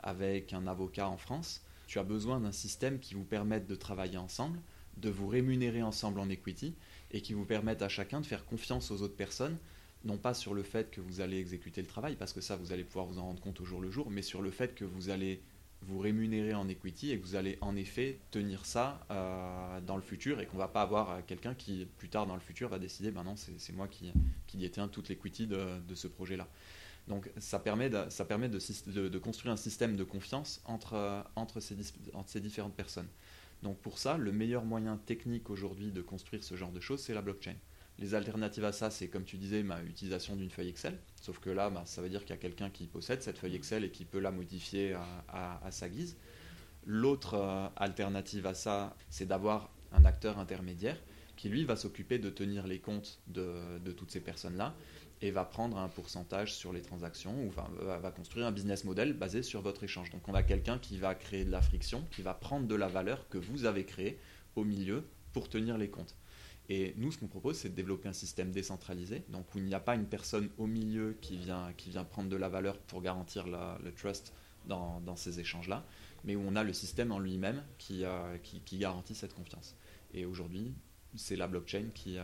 avec 0.00 0.52
un 0.52 0.66
avocat 0.66 1.08
en 1.08 1.16
France. 1.16 1.62
Tu 1.86 1.98
as 1.98 2.04
besoin 2.04 2.40
d'un 2.40 2.52
système 2.52 2.98
qui 2.98 3.14
vous 3.14 3.24
permette 3.24 3.66
de 3.66 3.74
travailler 3.76 4.18
ensemble, 4.18 4.60
de 4.96 5.10
vous 5.10 5.28
rémunérer 5.28 5.82
ensemble 5.82 6.20
en 6.20 6.28
equity 6.28 6.74
et 7.12 7.20
qui 7.20 7.32
vous 7.32 7.44
permette 7.44 7.82
à 7.82 7.88
chacun 7.88 8.20
de 8.20 8.26
faire 8.26 8.44
confiance 8.44 8.90
aux 8.90 9.02
autres 9.02 9.16
personnes, 9.16 9.56
non 10.04 10.16
pas 10.16 10.34
sur 10.34 10.54
le 10.54 10.62
fait 10.62 10.90
que 10.90 11.00
vous 11.00 11.20
allez 11.20 11.38
exécuter 11.38 11.80
le 11.80 11.86
travail, 11.86 12.16
parce 12.16 12.32
que 12.32 12.40
ça, 12.40 12.56
vous 12.56 12.72
allez 12.72 12.84
pouvoir 12.84 13.06
vous 13.06 13.18
en 13.18 13.24
rendre 13.24 13.40
compte 13.40 13.60
au 13.60 13.64
jour 13.64 13.80
le 13.80 13.90
jour, 13.90 14.10
mais 14.10 14.22
sur 14.22 14.42
le 14.42 14.50
fait 14.50 14.74
que 14.74 14.84
vous 14.84 15.08
allez 15.08 15.40
vous 15.82 15.98
rémunérer 15.98 16.54
en 16.54 16.68
equity 16.68 17.10
et 17.10 17.18
que 17.18 17.24
vous 17.24 17.36
allez 17.36 17.56
en 17.60 17.74
effet 17.74 18.18
tenir 18.30 18.66
ça 18.66 19.00
euh, 19.10 19.80
dans 19.80 19.96
le 19.96 20.02
futur 20.02 20.40
et 20.40 20.46
qu'on 20.46 20.58
va 20.58 20.68
pas 20.68 20.82
avoir 20.82 21.10
euh, 21.10 21.20
quelqu'un 21.26 21.54
qui 21.54 21.86
plus 21.96 22.08
tard 22.08 22.26
dans 22.26 22.34
le 22.34 22.40
futur 22.40 22.68
va 22.68 22.78
décider 22.78 23.10
ben 23.10 23.24
non 23.24 23.34
c'est 23.36 23.72
moi 23.72 23.88
qui, 23.88 24.12
qui 24.46 24.58
détiens 24.58 24.88
toute 24.88 25.08
l'equity 25.08 25.46
de, 25.46 25.80
de, 25.80 25.94
ce 25.94 26.06
projet 26.06 26.36
là 26.36 26.46
donc 27.08 27.30
ça 27.38 27.58
permet 27.58 27.88
de, 27.88 28.04
ça 28.10 28.24
permet 28.24 28.48
de, 28.48 29.18
construire 29.18 29.52
un 29.52 29.56
système 29.56 29.96
de 29.96 30.04
confiance 30.04 30.60
entre, 30.66 31.24
ces, 31.60 31.76
entre 32.12 32.28
ces 32.28 32.40
différentes 32.40 32.74
personnes. 32.74 33.08
Donc 33.62 33.78
pour 33.78 33.98
ça 33.98 34.16
le 34.16 34.32
meilleur 34.32 34.64
moyen 34.64 34.96
technique 34.96 35.50
aujourd'hui 35.50 35.92
de 35.92 36.02
construire 36.02 36.44
ce 36.44 36.56
genre 36.56 36.72
de 36.72 36.80
choses 36.80 37.00
c'est 37.00 37.14
la 37.14 37.22
blockchain 37.22 37.56
les 38.00 38.14
alternatives 38.14 38.64
à 38.64 38.72
ça, 38.72 38.90
c'est 38.90 39.08
comme 39.08 39.24
tu 39.24 39.36
disais, 39.36 39.62
ma 39.62 39.82
utilisation 39.82 40.34
d'une 40.34 40.50
feuille 40.50 40.70
Excel. 40.70 40.98
Sauf 41.20 41.38
que 41.38 41.50
là, 41.50 41.68
bah, 41.68 41.82
ça 41.84 42.00
veut 42.00 42.08
dire 42.08 42.22
qu'il 42.22 42.30
y 42.30 42.38
a 42.38 42.38
quelqu'un 42.38 42.70
qui 42.70 42.86
possède 42.86 43.22
cette 43.22 43.38
feuille 43.38 43.54
Excel 43.54 43.84
et 43.84 43.90
qui 43.90 44.06
peut 44.06 44.18
la 44.18 44.30
modifier 44.30 44.96
à, 45.28 45.70
sa 45.70 45.88
guise. 45.88 46.16
L'autre 46.86 47.34
euh, 47.34 47.68
alternative 47.76 48.46
à 48.46 48.54
ça, 48.54 48.96
c'est 49.10 49.26
d'avoir 49.26 49.70
un 49.92 50.06
acteur 50.06 50.38
intermédiaire 50.38 50.96
qui, 51.36 51.50
lui, 51.50 51.64
va 51.64 51.76
s'occuper 51.76 52.18
de 52.18 52.30
tenir 52.30 52.66
les 52.66 52.78
comptes 52.78 53.20
de, 53.26 53.92
toutes 53.92 54.10
ces 54.10 54.20
personnes-là 54.20 54.74
et 55.20 55.30
va 55.30 55.44
prendre 55.44 55.76
un 55.76 55.88
pourcentage 55.88 56.54
sur 56.54 56.72
les 56.72 56.80
transactions 56.80 57.44
ou 57.44 57.50
va, 57.50 57.68
va, 57.98 58.10
construire 58.10 58.46
un 58.46 58.52
business 58.52 58.84
model 58.84 59.12
basé 59.12 59.42
sur 59.42 59.60
votre 59.60 59.84
échange. 59.84 60.08
Donc 60.10 60.26
on 60.26 60.34
a 60.34 60.42
quelqu'un 60.42 60.78
qui 60.78 60.96
va 60.96 61.14
créer 61.14 61.44
de 61.44 61.50
la 61.50 61.60
friction, 61.60 62.06
qui 62.10 62.22
va 62.22 62.32
prendre 62.32 62.66
de 62.66 62.74
la 62.74 62.88
valeur 62.88 63.28
que 63.28 63.36
vous 63.36 63.66
avez 63.66 63.84
créée 63.84 64.18
au 64.56 64.64
milieu 64.64 65.04
pour 65.34 65.50
tenir 65.50 65.76
les 65.76 65.90
comptes. 65.90 66.14
Et 66.72 66.94
nous, 66.96 67.10
ce 67.10 67.18
qu'on 67.18 67.26
propose, 67.26 67.56
c'est 67.56 67.68
de 67.68 67.74
développer 67.74 68.08
un 68.08 68.12
système 68.12 68.52
décentralisé, 68.52 69.24
donc 69.28 69.52
où 69.54 69.58
il 69.58 69.64
n'y 69.64 69.74
a 69.74 69.80
pas 69.80 69.96
une 69.96 70.06
personne 70.06 70.48
au 70.56 70.68
milieu 70.68 71.18
qui 71.20 71.36
vient, 71.36 71.72
qui 71.76 71.90
vient 71.90 72.04
prendre 72.04 72.28
de 72.28 72.36
la 72.36 72.48
valeur 72.48 72.78
pour 72.78 73.02
garantir 73.02 73.48
le 73.48 73.92
trust 73.92 74.32
dans, 74.66 75.00
dans 75.00 75.16
ces 75.16 75.40
échanges-là, 75.40 75.84
mais 76.22 76.36
où 76.36 76.42
on 76.46 76.54
a 76.54 76.62
le 76.62 76.72
système 76.72 77.10
en 77.10 77.18
lui-même 77.18 77.62
qui, 77.78 78.04
euh, 78.04 78.38
qui, 78.38 78.78
garantit 78.78 79.16
cette 79.16 79.34
confiance. 79.34 79.74
Et 80.14 80.24
aujourd'hui, 80.24 80.72
c'est 81.16 81.34
la 81.34 81.48
blockchain 81.48 81.86
qui, 81.92 82.18
euh, 82.18 82.22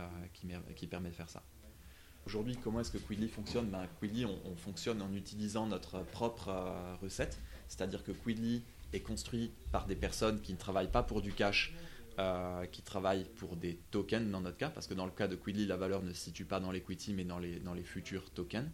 qui, 0.75 0.87
permet 0.87 1.09
de 1.09 1.15
faire 1.15 1.29
ça. 1.29 1.43
Aujourd'hui, 2.25 2.57
comment 2.63 2.79
est-ce 2.79 2.91
que 2.91 2.97
Quidly 2.97 3.27
fonctionne? 3.27 3.69
Ben, 3.69 3.85
Quidly, 3.99 4.25
on, 4.25 4.39
on, 4.45 4.55
fonctionne 4.55 5.01
en 5.01 5.13
utilisant 5.13 5.67
notre 5.67 6.03
propre 6.05 6.49
euh, 6.49 6.95
recette, 7.01 7.37
c'est-à-dire 7.67 8.01
que 8.01 8.13
Quidly 8.13 8.63
est 8.93 9.01
construit 9.01 9.51
par 9.73 9.87
des 9.87 9.95
personnes 9.95 10.39
qui 10.39 10.53
ne 10.53 10.57
travaillent 10.57 10.91
pas 10.91 11.03
pour 11.03 11.21
du 11.21 11.33
cash, 11.33 11.73
euh, 12.19 12.65
qui 12.65 12.81
travaillent 12.81 13.25
pour 13.35 13.55
des 13.55 13.79
tokens 13.91 14.31
dans 14.31 14.41
notre 14.41 14.57
cas, 14.57 14.69
parce 14.69 14.87
que 14.87 14.93
dans 14.93 15.05
le 15.05 15.11
cas 15.11 15.27
de 15.27 15.35
Quidly, 15.35 15.65
la 15.67 15.77
valeur 15.77 16.01
ne 16.01 16.13
se 16.13 16.21
situe 16.21 16.45
pas 16.45 16.59
dans 16.59 16.71
l'equity, 16.71 17.13
mais 17.13 17.23
dans 17.23 17.39
les, 17.39 17.59
dans 17.59 17.73
les 17.73 17.83
futurs 17.83 18.31
tokens. 18.31 18.69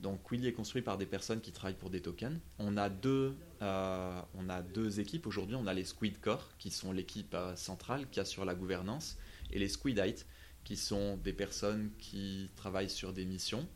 Donc 0.00 0.26
Quidly 0.26 0.48
est 0.48 0.52
construit 0.52 0.80
par 0.80 0.96
des 0.96 1.04
personnes 1.04 1.42
qui 1.42 1.52
travaillent 1.52 1.76
pour 1.76 1.90
des 1.90 2.00
tokens. 2.00 2.38
On 2.58 2.78
a 2.78 2.88
deux, 2.88 3.36
euh, 3.60 4.20
on 4.34 4.48
a 4.48 4.62
deux 4.62 4.98
équipes 4.98 5.26
aujourd'hui. 5.26 5.56
On 5.56 5.66
a 5.66 5.74
les 5.74 5.84
Squid 5.84 6.20
Core, 6.20 6.48
qui 6.58 6.70
sont 6.70 6.92
l'équipe 6.92 7.34
euh, 7.34 7.54
centrale 7.54 8.08
qui 8.10 8.18
assure 8.18 8.46
la 8.46 8.54
gouvernance, 8.54 9.18
et 9.50 9.58
les 9.58 9.68
Squidite, 9.68 10.26
qui 10.64 10.76
sont 10.76 11.18
des 11.18 11.32
personnes 11.32 11.90
qui 11.98 12.50
travaillent 12.56 12.90
sur 12.90 13.12
des 13.12 13.24
missions 13.24 13.66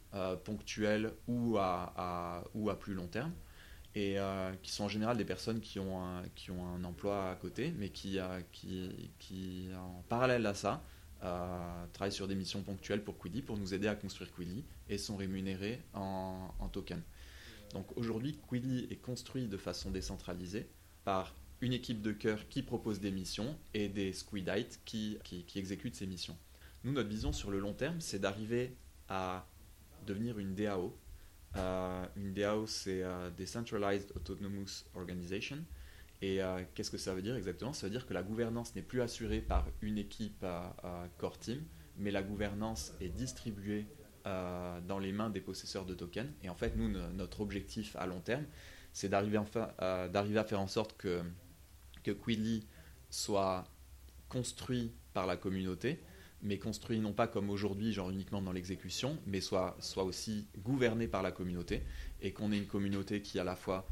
ponctuelles 0.45 1.13
ou 1.27 1.57
à, 1.59 2.45
ou 2.55 2.69
à 2.69 2.79
plus 2.79 2.93
long 2.93 3.07
terme 3.07 3.33
et 3.95 4.19
euh, 4.19 4.53
qui 4.63 4.73
sont 4.73 4.85
en 4.85 4.89
général 4.89 5.17
des 5.17 5.25
personnes 5.25 5.61
qui 5.61 5.79
ont 5.79 6.03
un, 6.03 6.23
qui 6.35 6.51
ont 6.51 6.67
un 6.67 6.83
emploi 6.85 7.31
à 7.31 7.37
côté, 7.37 7.73
mais 7.79 7.91
qui, 7.91 8.19
euh, 8.19 8.41
qui, 8.53 9.69
en 9.77 10.03
parallèle 10.09 10.45
à 10.47 10.55
ça, 10.55 10.83
euh, 11.23 11.87
travaillent 11.93 12.13
sur 12.13 12.27
des 12.27 12.35
missions 12.35 12.63
ponctuelles 12.63 13.03
pour 13.03 13.19
Quidly, 13.19 13.43
pour 13.43 13.57
nous 13.57 13.73
aider 13.73 13.87
à 13.87 13.95
construire 13.95 14.35
Quidly, 14.35 14.65
et 14.89 14.99
sont 14.99 15.17
rémunérés 15.17 15.81
en, 15.95 16.53
en 16.59 16.69
token. 16.69 17.01
Donc 17.73 17.97
aujourd'hui, 17.97 18.39
Quidly 18.49 18.89
est 18.91 19.01
construit 19.01 19.47
de 19.47 19.57
façon 19.57 19.91
décentralisée 19.91 20.69
par 21.05 21.35
une 21.61 21.73
équipe 21.73 22.03
de 22.03 22.13
cœur 22.13 22.49
qui 22.49 22.63
propose 22.63 23.01
des 23.01 23.11
missions 23.11 23.57
et 23.75 23.89
des 23.89 24.13
Squidites 24.13 24.81
qui, 24.85 25.19
qui, 25.25 25.59
exécutent 25.59 25.95
ces 25.95 26.07
missions. 26.07 26.37
Nous, 26.83 26.93
notre 26.93 27.09
vision 27.09 27.33
sur 27.33 27.51
le 27.51 27.59
long 27.59 27.73
terme, 27.73 28.01
c'est 28.01 28.19
d'arriver 28.19 28.77
à 29.09 29.47
devenir 30.07 30.39
une 30.39 30.55
DAO, 30.55 30.95
une 31.57 32.35
DAO, 32.35 32.67
c'est 32.67 33.03
euh, 33.03 33.31
Decentralized 33.31 34.13
Autonomous 34.17 34.85
Organization. 34.95 35.59
Et 36.23 36.43
euh, 36.43 36.63
qu'est-ce 36.75 36.91
que 36.91 36.99
ça 36.99 37.15
veut 37.15 37.23
dire 37.23 37.37
exactement? 37.37 37.73
Ça 37.73 37.87
veut 37.87 37.91
dire 37.91 38.07
que 38.07 38.15
la 38.15 38.23
gouvernance 38.23 38.75
n'est 38.75 38.83
plus 38.83 39.03
assurée 39.03 39.41
par 39.41 39.67
une 39.83 39.99
équipe 39.99 40.45
core 41.19 41.39
team, 41.39 41.63
mais 41.99 42.11
la 42.11 42.23
gouvernance 42.23 42.95
est 43.01 43.11
distribuée 43.11 43.87
dans 44.25 44.99
les 44.99 45.13
mains 45.13 45.29
des 45.29 45.43
possesseurs 45.43 45.85
de 45.85 45.93
tokens. 45.93 46.31
Et 46.43 46.49
en 46.49 46.55
fait, 46.55 46.77
nous, 46.77 46.89
notre 46.89 47.43
objectif 47.43 47.95
à 47.97 48.07
long 48.07 48.21
terme, 48.21 48.45
c'est 48.95 49.11
d'arriver 49.11 49.37
à 49.37 50.45
faire 50.45 50.61
en 50.61 50.67
sorte 50.67 50.97
que, 50.97 51.21
que 52.03 52.11
Quidly 52.11 52.67
soit 53.11 53.65
construit 54.31 54.93
par 55.13 55.27
la 55.27 55.37
communauté, 55.37 56.01
mais 56.45 56.59
construit 56.59 57.01
non 57.01 57.13
pas 57.13 57.27
comme 57.27 57.51
aujourd'hui, 57.51 57.93
genre 57.93 58.11
uniquement 58.11 58.43
dans 58.43 58.53
l'exécution, 58.53 59.19
mais 59.27 59.41
soit, 59.41 59.77
soit 59.81 60.05
aussi 60.05 60.47
gouverné 60.59 61.09
par 61.09 61.23
la 61.23 61.33
communauté, 61.33 61.83
et 62.21 62.33
qu'on 62.33 62.53
ait 62.53 62.59
une 62.59 62.67
communauté 62.67 63.23
qui 63.23 63.41
à 63.41 63.45
la 63.45 63.57
fois 63.57 63.89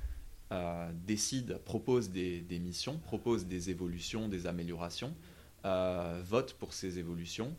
euh, 0.52 0.92
décide, 1.06 1.58
propose 1.64 2.10
des, 2.10 2.44
missions, 2.60 2.98
propose 2.98 3.46
des 3.46 3.70
évolutions, 3.70 4.28
des 4.28 4.46
améliorations, 4.46 5.14
euh, 5.64 6.22
vote 6.24 6.52
pour 6.54 6.74
ces 6.74 6.98
évolutions, 6.98 7.56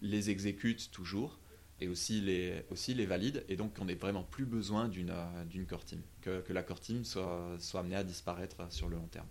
les 0.00 0.30
exécute 0.30 0.90
toujours, 0.90 1.38
et 1.78 1.88
aussi 1.88 2.22
les, 2.22 2.64
aussi 2.70 2.94
les 2.94 3.04
valide, 3.04 3.44
et 3.50 3.56
donc 3.56 3.76
qu'on 3.76 3.84
n'ait 3.84 3.94
vraiment 3.94 4.22
plus 4.22 4.46
besoin 4.46 4.88
d'une 4.88 5.10
euh, 5.10 5.44
d'une 5.44 5.66
core 5.66 5.84
team, 5.84 6.00
que, 6.22 6.40
que, 6.40 6.54
la 6.54 6.62
core 6.62 6.80
team 6.80 7.04
soit, 7.04 7.56
soit 7.58 7.80
amenée 7.80 7.96
à 7.96 8.04
disparaître 8.04 8.72
sur 8.72 8.88
le 8.88 8.96
long 8.96 9.08
terme. 9.08 9.26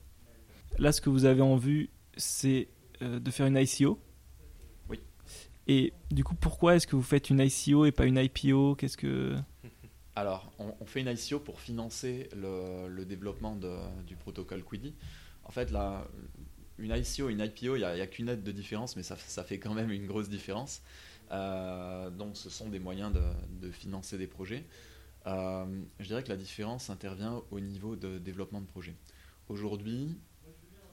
Là, 0.78 0.92
ce 0.92 1.02
que 1.02 1.10
vous 1.10 1.26
avez 1.26 1.42
en 1.42 1.56
vue, 1.56 1.90
c'est 2.18 2.68
de 3.02 3.32
faire 3.32 3.48
une 3.48 3.58
ICO 3.58 4.00
et 5.68 5.94
du 6.10 6.24
coup, 6.24 6.36
pourquoi 6.36 6.76
est-ce 6.76 6.88
que 6.88 6.96
vous 6.96 7.04
faites 7.04 7.30
une 7.30 7.40
ICO 7.40 7.86
et 7.86 7.92
pas 7.92 8.06
une 8.06 8.18
IPO 8.18 8.76
Qu'est-ce 8.76 8.98
que 8.98 9.36
alors, 10.16 10.52
on, 10.60 10.86
fait 10.86 11.02
une 11.02 11.08
ICO 11.08 11.40
pour 11.40 11.60
financer 11.60 12.30
le, 12.36 13.04
développement 13.06 13.58
du 14.06 14.16
protocole 14.16 14.64
Quiddy. 14.64 14.94
En 15.44 15.52
fait, 15.52 15.72
là, 15.72 16.08
une 16.78 16.92
ICO 16.92 17.30
et 17.30 17.34
une 17.34 17.40
IPO, 17.40 17.76
il 17.76 17.80
n'y 17.80 17.84
a, 17.84 18.08
qu'une 18.08 18.30
aide 18.30 18.44
de 18.44 18.52
différence, 18.52 18.96
mais 18.96 19.04
ça, 19.04 19.16
fait 19.16 19.60
quand 19.60 19.74
même 19.74 19.92
une 19.92 20.08
grosse 20.08 20.30
différence. 20.30 20.82
Euh, 21.32 22.10
donc, 22.10 22.36
ce 22.36 22.50
sont 22.50 22.70
des 22.70 22.80
moyens 22.80 23.14
de, 23.62 23.72
financer 23.72 24.18
des 24.18 24.28
projets. 24.28 24.66
Euh, 25.28 25.66
je 26.00 26.08
dirais 26.08 26.24
que 26.24 26.30
la 26.30 26.38
différence 26.38 26.90
intervient 26.90 27.42
au 27.52 27.60
niveau 27.60 27.96
de 27.96 28.18
développement 28.18 28.62
de 28.62 28.66
projet. 28.66 28.96
Aujourd'hui, 29.48 30.18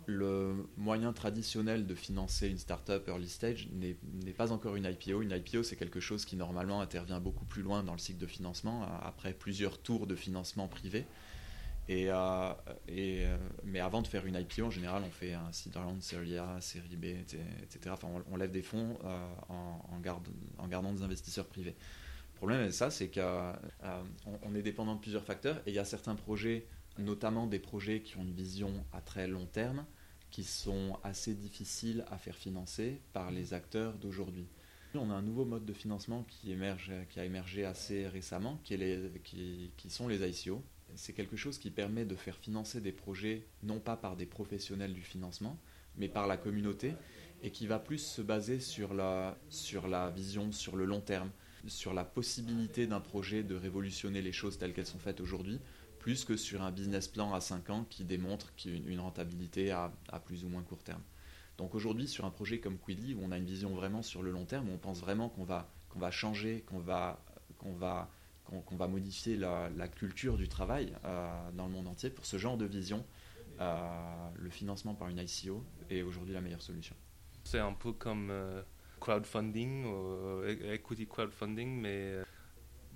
le 0.08 0.66
moyen 0.78 1.12
traditionnel 1.12 1.86
de 1.86 1.94
financer 1.94 2.48
une 2.48 2.56
startup 2.56 3.06
early 3.08 3.28
stage 3.28 3.68
n'est 3.72 4.32
pas 4.32 4.52
encore 4.52 4.74
une 4.74 4.86
IPO. 4.86 5.20
Une 5.20 5.32
IPO, 5.32 5.62
c'est 5.62 5.76
quelque 5.76 6.00
chose 6.00 6.24
qui 6.24 6.34
normalement 6.34 6.80
intervient 6.80 7.20
beaucoup 7.20 7.44
plus 7.44 7.60
loin 7.60 7.82
dans 7.82 7.92
le 7.92 7.98
cycle 7.98 8.18
de 8.18 8.26
financement, 8.26 8.88
après 9.02 9.34
plusieurs 9.34 9.78
tours 9.78 10.06
de 10.06 10.14
financement 10.14 10.66
privé. 10.66 11.04
Et, 11.90 12.10
euh, 12.10 12.52
euh, 12.90 13.36
mais 13.64 13.80
avant 13.80 14.00
de 14.00 14.06
faire 14.06 14.24
une 14.24 14.34
IPO, 14.34 14.64
en 14.64 14.70
général, 14.70 15.02
on 15.06 15.10
fait 15.10 15.34
un 15.34 15.52
seed 15.52 15.76
round, 15.76 16.00
série 16.00 16.38
A, 16.38 16.58
série 16.62 16.96
B, 16.96 17.04
etc. 17.04 17.90
Enfin, 17.90 18.08
on, 18.30 18.36
lève 18.36 18.50
des 18.50 18.62
fonds 18.62 18.98
euh, 19.04 19.28
en, 19.50 20.00
gardant 20.68 20.92
des 20.92 21.02
investisseurs 21.02 21.46
privés. 21.46 21.76
Le 22.32 22.36
problème 22.36 22.60
avec 22.60 22.72
ça, 22.72 22.90
c'est 22.90 23.08
qu'on 23.08 23.52
on 24.42 24.54
est 24.54 24.62
dépendant 24.62 24.94
de 24.94 25.00
plusieurs 25.00 25.24
facteurs 25.24 25.58
et 25.66 25.70
il 25.70 25.74
y 25.74 25.78
a 25.78 25.84
certains 25.84 26.14
projets, 26.14 26.66
notamment 26.96 27.46
des 27.46 27.58
projets 27.58 28.00
qui 28.00 28.16
ont 28.16 28.22
une 28.22 28.34
vision 28.34 28.72
à 28.94 29.02
très 29.02 29.26
long 29.26 29.44
terme, 29.44 29.84
qui 30.30 30.44
sont 30.44 30.98
assez 31.02 31.34
difficiles 31.34 32.04
à 32.10 32.18
faire 32.18 32.36
financer 32.36 33.00
par 33.12 33.30
les 33.30 33.54
acteurs 33.54 33.94
d'aujourd'hui. 33.94 34.46
On 34.94 35.10
a 35.10 35.14
un 35.14 35.22
nouveau 35.22 35.44
mode 35.44 35.64
de 35.64 35.72
financement 35.72 36.24
qui, 36.28 36.50
émerge, 36.50 36.90
qui 37.10 37.20
a 37.20 37.24
émergé 37.24 37.64
assez 37.64 38.08
récemment, 38.08 38.60
qui, 38.64 38.74
sont 39.88 40.08
les 40.08 40.28
ICO. 40.28 40.62
C'est 40.94 41.12
quelque 41.12 41.36
chose 41.36 41.58
qui 41.58 41.70
permet 41.70 42.04
de 42.04 42.16
faire 42.16 42.36
financer 42.36 42.80
des 42.80 42.92
projets 42.92 43.46
non 43.62 43.78
pas 43.78 43.96
par 43.96 44.16
des 44.16 44.26
professionnels 44.26 44.94
du 44.94 45.02
financement, 45.02 45.58
mais 45.96 46.08
par 46.08 46.26
la 46.26 46.36
communauté, 46.36 46.94
et 47.42 47.50
qui 47.50 47.66
va 47.66 47.78
plus 47.78 47.98
se 47.98 48.22
baser 48.22 48.60
sur 48.60 48.94
la, 48.94 49.38
sur 49.50 49.88
la 49.88 50.10
vision, 50.10 50.50
sur 50.52 50.74
le 50.74 50.86
long 50.86 51.00
terme, 51.00 51.30
sur 51.66 51.92
la 51.92 52.04
possibilité 52.04 52.86
d'un 52.86 53.00
projet 53.00 53.42
de 53.42 53.54
révolutionner 53.54 54.22
les 54.22 54.32
choses 54.32 54.58
telles 54.58 54.72
qu'elles 54.72 54.86
sont 54.86 54.98
faites 54.98 55.20
aujourd'hui, 55.20 55.60
plus 56.08 56.24
que 56.24 56.38
sur 56.38 56.62
un 56.62 56.70
business 56.70 57.06
plan 57.06 57.34
à 57.34 57.40
5 57.42 57.68
ans 57.68 57.84
qui 57.90 58.02
démontre 58.02 58.50
une 58.64 58.98
rentabilité 58.98 59.72
à, 59.72 59.92
plus 60.24 60.42
ou 60.42 60.48
moins 60.48 60.62
court 60.62 60.82
terme. 60.82 61.02
Donc 61.58 61.74
aujourd'hui, 61.74 62.08
sur 62.08 62.24
un 62.24 62.30
projet 62.30 62.60
comme 62.60 62.78
Quidly, 62.78 63.12
où 63.12 63.20
on 63.22 63.30
a 63.30 63.36
une 63.36 63.44
vision 63.44 63.74
vraiment 63.74 64.00
sur 64.00 64.22
le 64.22 64.30
long 64.30 64.46
terme, 64.46 64.70
où 64.70 64.72
on 64.72 64.78
pense 64.78 65.00
vraiment 65.00 65.28
qu'on 65.28 65.44
va, 65.44 65.70
qu'on 65.90 65.98
va 65.98 66.10
changer, 66.10 66.62
qu'on 66.62 66.78
va, 66.78 67.22
qu'on 67.58 67.74
va, 67.74 68.08
qu'on 68.46 68.76
va 68.76 68.88
modifier 68.88 69.36
la, 69.36 69.88
culture 69.88 70.38
du 70.38 70.48
travail 70.48 70.94
euh, 71.04 71.50
dans 71.52 71.66
le 71.66 71.72
monde 71.72 71.88
entier, 71.88 72.08
pour 72.08 72.24
ce 72.24 72.38
genre 72.38 72.56
de 72.56 72.64
vision, 72.64 73.04
euh, 73.60 74.30
le 74.34 74.48
financement 74.48 74.94
par 74.94 75.08
une 75.08 75.18
ICO 75.18 75.62
est 75.90 76.00
aujourd'hui 76.00 76.32
la 76.32 76.40
meilleure 76.40 76.62
solution. 76.62 76.96
C'est 77.44 77.58
un 77.58 77.74
peu 77.74 77.92
comme 77.92 78.30
euh, 78.30 78.62
crowdfunding, 79.00 79.84
equity 80.72 81.06
crowdfunding, 81.06 81.68
mais 81.68 82.22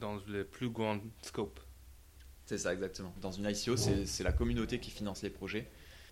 dans 0.00 0.16
le 0.26 0.46
plus 0.46 0.70
grand 0.70 0.98
scope. 1.20 1.60
C'est 2.46 2.58
ça, 2.58 2.72
exactement. 2.72 3.14
Dans 3.20 3.30
une 3.30 3.46
ICO, 3.48 3.76
c'est 3.76 4.22
la 4.22 4.32
communauté 4.32 4.78
qui 4.78 4.90
finance 4.90 5.22
les 5.22 5.30
projets. 5.30 5.68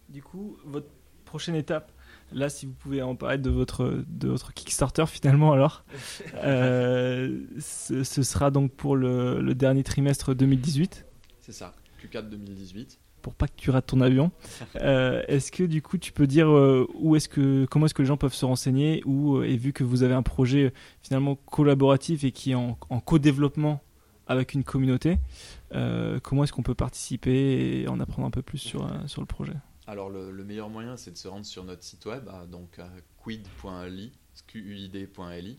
Du 0.09 0.23
coup, 0.23 0.57
votre 0.65 0.89
prochaine 1.25 1.55
étape, 1.55 1.93
là, 2.33 2.49
si 2.49 2.67
vous 2.67 2.73
pouvez 2.73 3.03
en 3.03 3.15
parler 3.15 3.39
de 3.39 3.51
votre, 3.51 4.05
de 4.09 4.29
votre 4.29 4.53
Kickstarter 4.53 5.07
finalement, 5.07 5.53
alors, 5.53 5.85
euh, 6.37 7.41
ce, 7.61 8.03
sera 8.05 8.51
donc 8.51 8.73
pour 8.73 8.97
le, 8.97 9.41
le 9.41 9.55
dernier 9.55 9.85
trimestre 9.85 10.35
2018. 10.35 11.07
C'est 11.41 11.53
ça, 11.53 11.75
Q4 12.03 12.29
2018 12.29 12.99
pour 13.21 13.35
pas 13.35 13.47
que 13.49 13.57
tu 13.57 13.71
rates 13.71 13.87
ton 13.87 14.01
avion. 14.01 14.31
Euh, 14.77 15.23
est-ce 15.29 15.51
que 15.53 15.65
du 15.65 15.83
coup 15.83 15.99
tu 15.99 16.13
peux 16.13 16.27
dire 16.27 16.49
euh, 16.49 16.87
où 16.95 17.17
est-ce 17.17 17.29
que 17.29 17.67
comment 17.67 17.87
est-ce 17.87 17.95
que 17.95 18.03
les 18.03 18.09
gens 18.09 18.17
peuvent 18.17 18.35
se 18.35 18.45
renseigner 18.45 19.03
ou 19.05 19.43
et 19.43 19.57
vu 19.57 19.73
que 19.73 19.85
vous 19.85 20.03
avez 20.03 20.15
un 20.15 20.23
projet 20.23 20.73
finalement 21.03 21.35
collaboratif 21.35 22.25
et 22.25 22.31
qui 22.31 22.53
est 22.53 22.55
en, 22.55 22.75
co-développement 22.75 23.83
avec 24.31 24.55
une 24.55 24.65
communauté, 24.65 25.19
comment 26.23 26.45
est-ce 26.45 26.53
qu'on 26.53 26.63
peut 26.63 26.75
participer 26.75 27.81
et 27.81 27.89
en 27.89 28.01
apprendre 28.01 28.27
un 28.27 28.31
peu 28.31 28.43
plus 28.43 28.59
sur, 28.59 28.89
sur 29.09 29.21
le 29.21 29.27
projet? 29.27 29.55
Alors 29.87 30.09
le, 30.09 30.45
meilleur 30.45 30.71
moyen, 30.71 30.97
c'est 30.97 31.11
de 31.11 31.17
se 31.17 31.29
rendre 31.29 31.45
sur 31.45 31.65
notre 31.65 31.83
site 31.83 32.07
web, 32.07 32.29
donc 32.49 32.81
quid.li, 33.23 34.13
quid.li. 34.47 35.59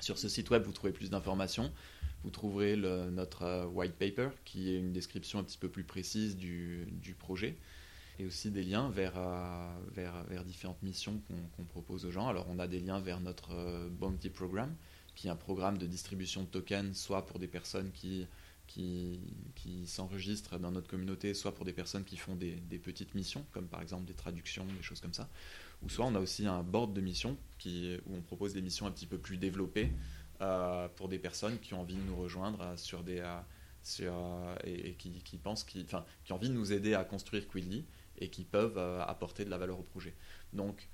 Sur 0.00 0.18
ce 0.18 0.28
site 0.28 0.50
web, 0.50 0.62
vous 0.62 0.72
trouvez 0.72 0.92
plus 0.92 1.10
d'informations. 1.10 1.72
Vous 2.22 2.30
trouverez 2.30 2.76
notre 2.76 3.42
euh, 3.42 3.66
white 3.66 3.94
paper, 3.94 4.30
qui 4.44 4.70
est 4.70 4.78
une 4.78 4.92
description 4.92 5.38
un 5.38 5.44
petit 5.44 5.58
peu 5.58 5.68
plus 5.68 5.84
précise 5.84 6.36
du, 6.36 7.14
projet, 7.18 7.56
et 8.18 8.26
aussi 8.26 8.50
des 8.50 8.62
liens 8.62 8.90
vers, 8.90 9.14
euh, 9.16 9.68
vers, 9.94 10.44
différentes 10.44 10.82
missions 10.82 11.20
qu'on 11.56 11.64
propose 11.64 12.04
aux 12.04 12.10
gens. 12.10 12.26
Alors 12.26 12.46
on 12.50 12.58
a 12.58 12.66
des 12.66 12.80
liens 12.80 13.00
vers 13.00 13.20
notre 13.20 13.52
euh, 13.52 13.88
Bounty 13.88 14.30
Program, 14.30 14.74
qui 15.16 15.26
est 15.26 15.30
un 15.30 15.36
programme 15.36 15.78
de 15.78 15.86
distribution 15.86 16.42
de 16.42 16.46
tokens, 16.46 16.96
soit 16.96 17.26
pour 17.26 17.40
des 17.40 17.48
personnes 17.48 17.90
qui 17.90 18.28
qui, 18.66 19.86
s'enregistrent 19.86 20.58
dans 20.58 20.70
notre 20.70 20.88
communauté, 20.88 21.34
soit 21.34 21.54
pour 21.54 21.64
des 21.64 21.72
personnes 21.72 22.04
qui 22.04 22.16
font 22.16 22.34
des, 22.34 22.56
petites 22.82 23.14
missions, 23.14 23.44
comme 23.52 23.68
par 23.68 23.82
exemple 23.82 24.04
des 24.04 24.14
traductions, 24.14 24.64
des 24.64 24.82
choses 24.82 25.00
comme 25.00 25.12
ça, 25.12 25.28
ou 25.82 25.88
soit 25.88 26.04
on 26.04 26.14
a 26.14 26.20
aussi 26.20 26.46
un 26.46 26.62
board 26.62 26.92
de 26.92 27.00
missions 27.00 27.36
où 27.64 28.14
on 28.14 28.20
propose 28.20 28.54
des 28.54 28.62
missions 28.62 28.86
un 28.86 28.90
petit 28.90 29.06
peu 29.06 29.18
plus 29.18 29.36
développées 29.38 29.92
euh, 30.40 30.88
pour 30.96 31.08
des 31.08 31.18
personnes 31.18 31.58
qui 31.58 31.74
ont 31.74 31.80
envie 31.80 31.96
de 31.96 32.02
nous 32.02 32.16
rejoindre 32.16 32.60
euh, 32.60 32.76
sur 32.76 33.02
des, 33.02 33.22
euh, 34.00 34.56
et, 34.64 34.94
qui, 34.94 35.10
qui, 35.22 35.38
pensent, 35.38 35.64
qui, 35.64 35.82
enfin, 35.82 36.04
qui 36.24 36.32
ont 36.32 36.36
envie 36.36 36.48
de 36.48 36.54
nous 36.54 36.72
aider 36.72 36.94
à 36.94 37.04
construire 37.04 37.48
Quidly 37.48 37.84
et 38.18 38.28
qui 38.28 38.44
peuvent 38.44 38.78
apporter 38.78 39.44
de 39.44 39.50
la 39.50 39.58
valeur 39.58 39.78
au 39.78 39.82
projet. 39.82 40.14
Donc, 40.52 40.88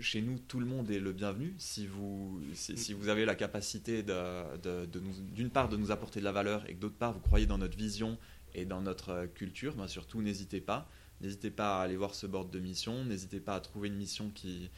chez 0.00 0.22
nous, 0.22 0.38
tout 0.38 0.60
le 0.60 0.66
monde 0.66 0.90
est 0.90 0.98
le 0.98 1.12
bienvenu. 1.12 1.54
Si 1.58 1.86
vous, 1.86 2.40
si, 2.54 2.92
vous 2.92 3.08
avez 3.08 3.24
la 3.24 3.34
capacité 3.34 4.02
d'une 4.02 5.50
part 5.50 5.68
de 5.68 5.76
nous 5.76 5.90
apporter 5.90 6.20
de 6.20 6.24
la 6.24 6.32
valeur 6.32 6.68
et 6.68 6.74
que 6.74 6.80
d'autre 6.80 6.96
part 6.96 7.12
vous 7.12 7.20
croyez 7.20 7.46
dans 7.46 7.58
notre 7.58 7.76
vision 7.76 8.18
et 8.54 8.64
dans 8.64 8.82
notre 8.82 9.26
culture, 9.26 9.74
bien 9.74 9.88
surtout 9.88 10.22
n'hésitez 10.22 10.60
pas. 10.60 10.88
N'hésitez 11.20 11.50
pas 11.50 11.78
à 11.78 11.82
aller 11.82 11.96
voir 11.96 12.14
ce 12.14 12.26
board 12.26 12.50
de 12.50 12.58
mission, 12.58 13.04
n'hésitez 13.04 13.38
pas 13.38 13.54
à 13.54 13.60
trouver 13.60 13.88
une 13.88 13.94
mission 13.94 14.30
qui, 14.30 14.70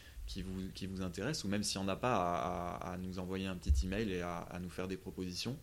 vous, 0.43 1.03
intéresse, 1.03 1.43
ou 1.45 1.49
même 1.49 1.63
si 1.63 1.79
on 1.79 1.85
n'a 1.85 1.97
pas, 1.97 2.77
à, 2.77 2.99
nous 2.99 3.19
envoyer 3.19 3.47
un 3.47 3.57
petit 3.57 3.87
email 3.87 4.13
et 4.13 4.21
à, 4.21 4.59
nous 4.61 4.71
faire 4.71 4.87
des 4.87 4.99
propositions. 4.99 5.57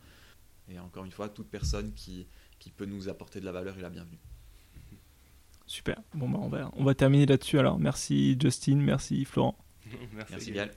Et 0.70 0.80
encore 0.80 1.06
une 1.06 1.12
fois, 1.12 1.30
toute 1.30 1.50
personne 1.50 1.94
qui 1.94 2.28
peut 2.76 2.86
nous 2.86 3.10
apporter 3.10 3.40
de 3.40 3.46
la 3.46 3.52
valeur 3.52 3.78
est 3.78 3.82
la 3.82 3.92
bienvenue. 3.92 4.20
Super. 5.72 6.02
Bon, 6.14 6.28
bah, 6.28 6.40
on, 6.42 6.50
va, 6.50 6.70
on 6.76 6.84
va 6.84 6.94
terminer 6.94 7.26
là-dessus 7.26 7.58
alors. 7.58 7.80
Merci 7.80 8.38
Justin, 8.38 8.76
merci 8.76 9.24
Florent. 9.24 9.58
merci, 10.14 10.52
merci 10.52 10.72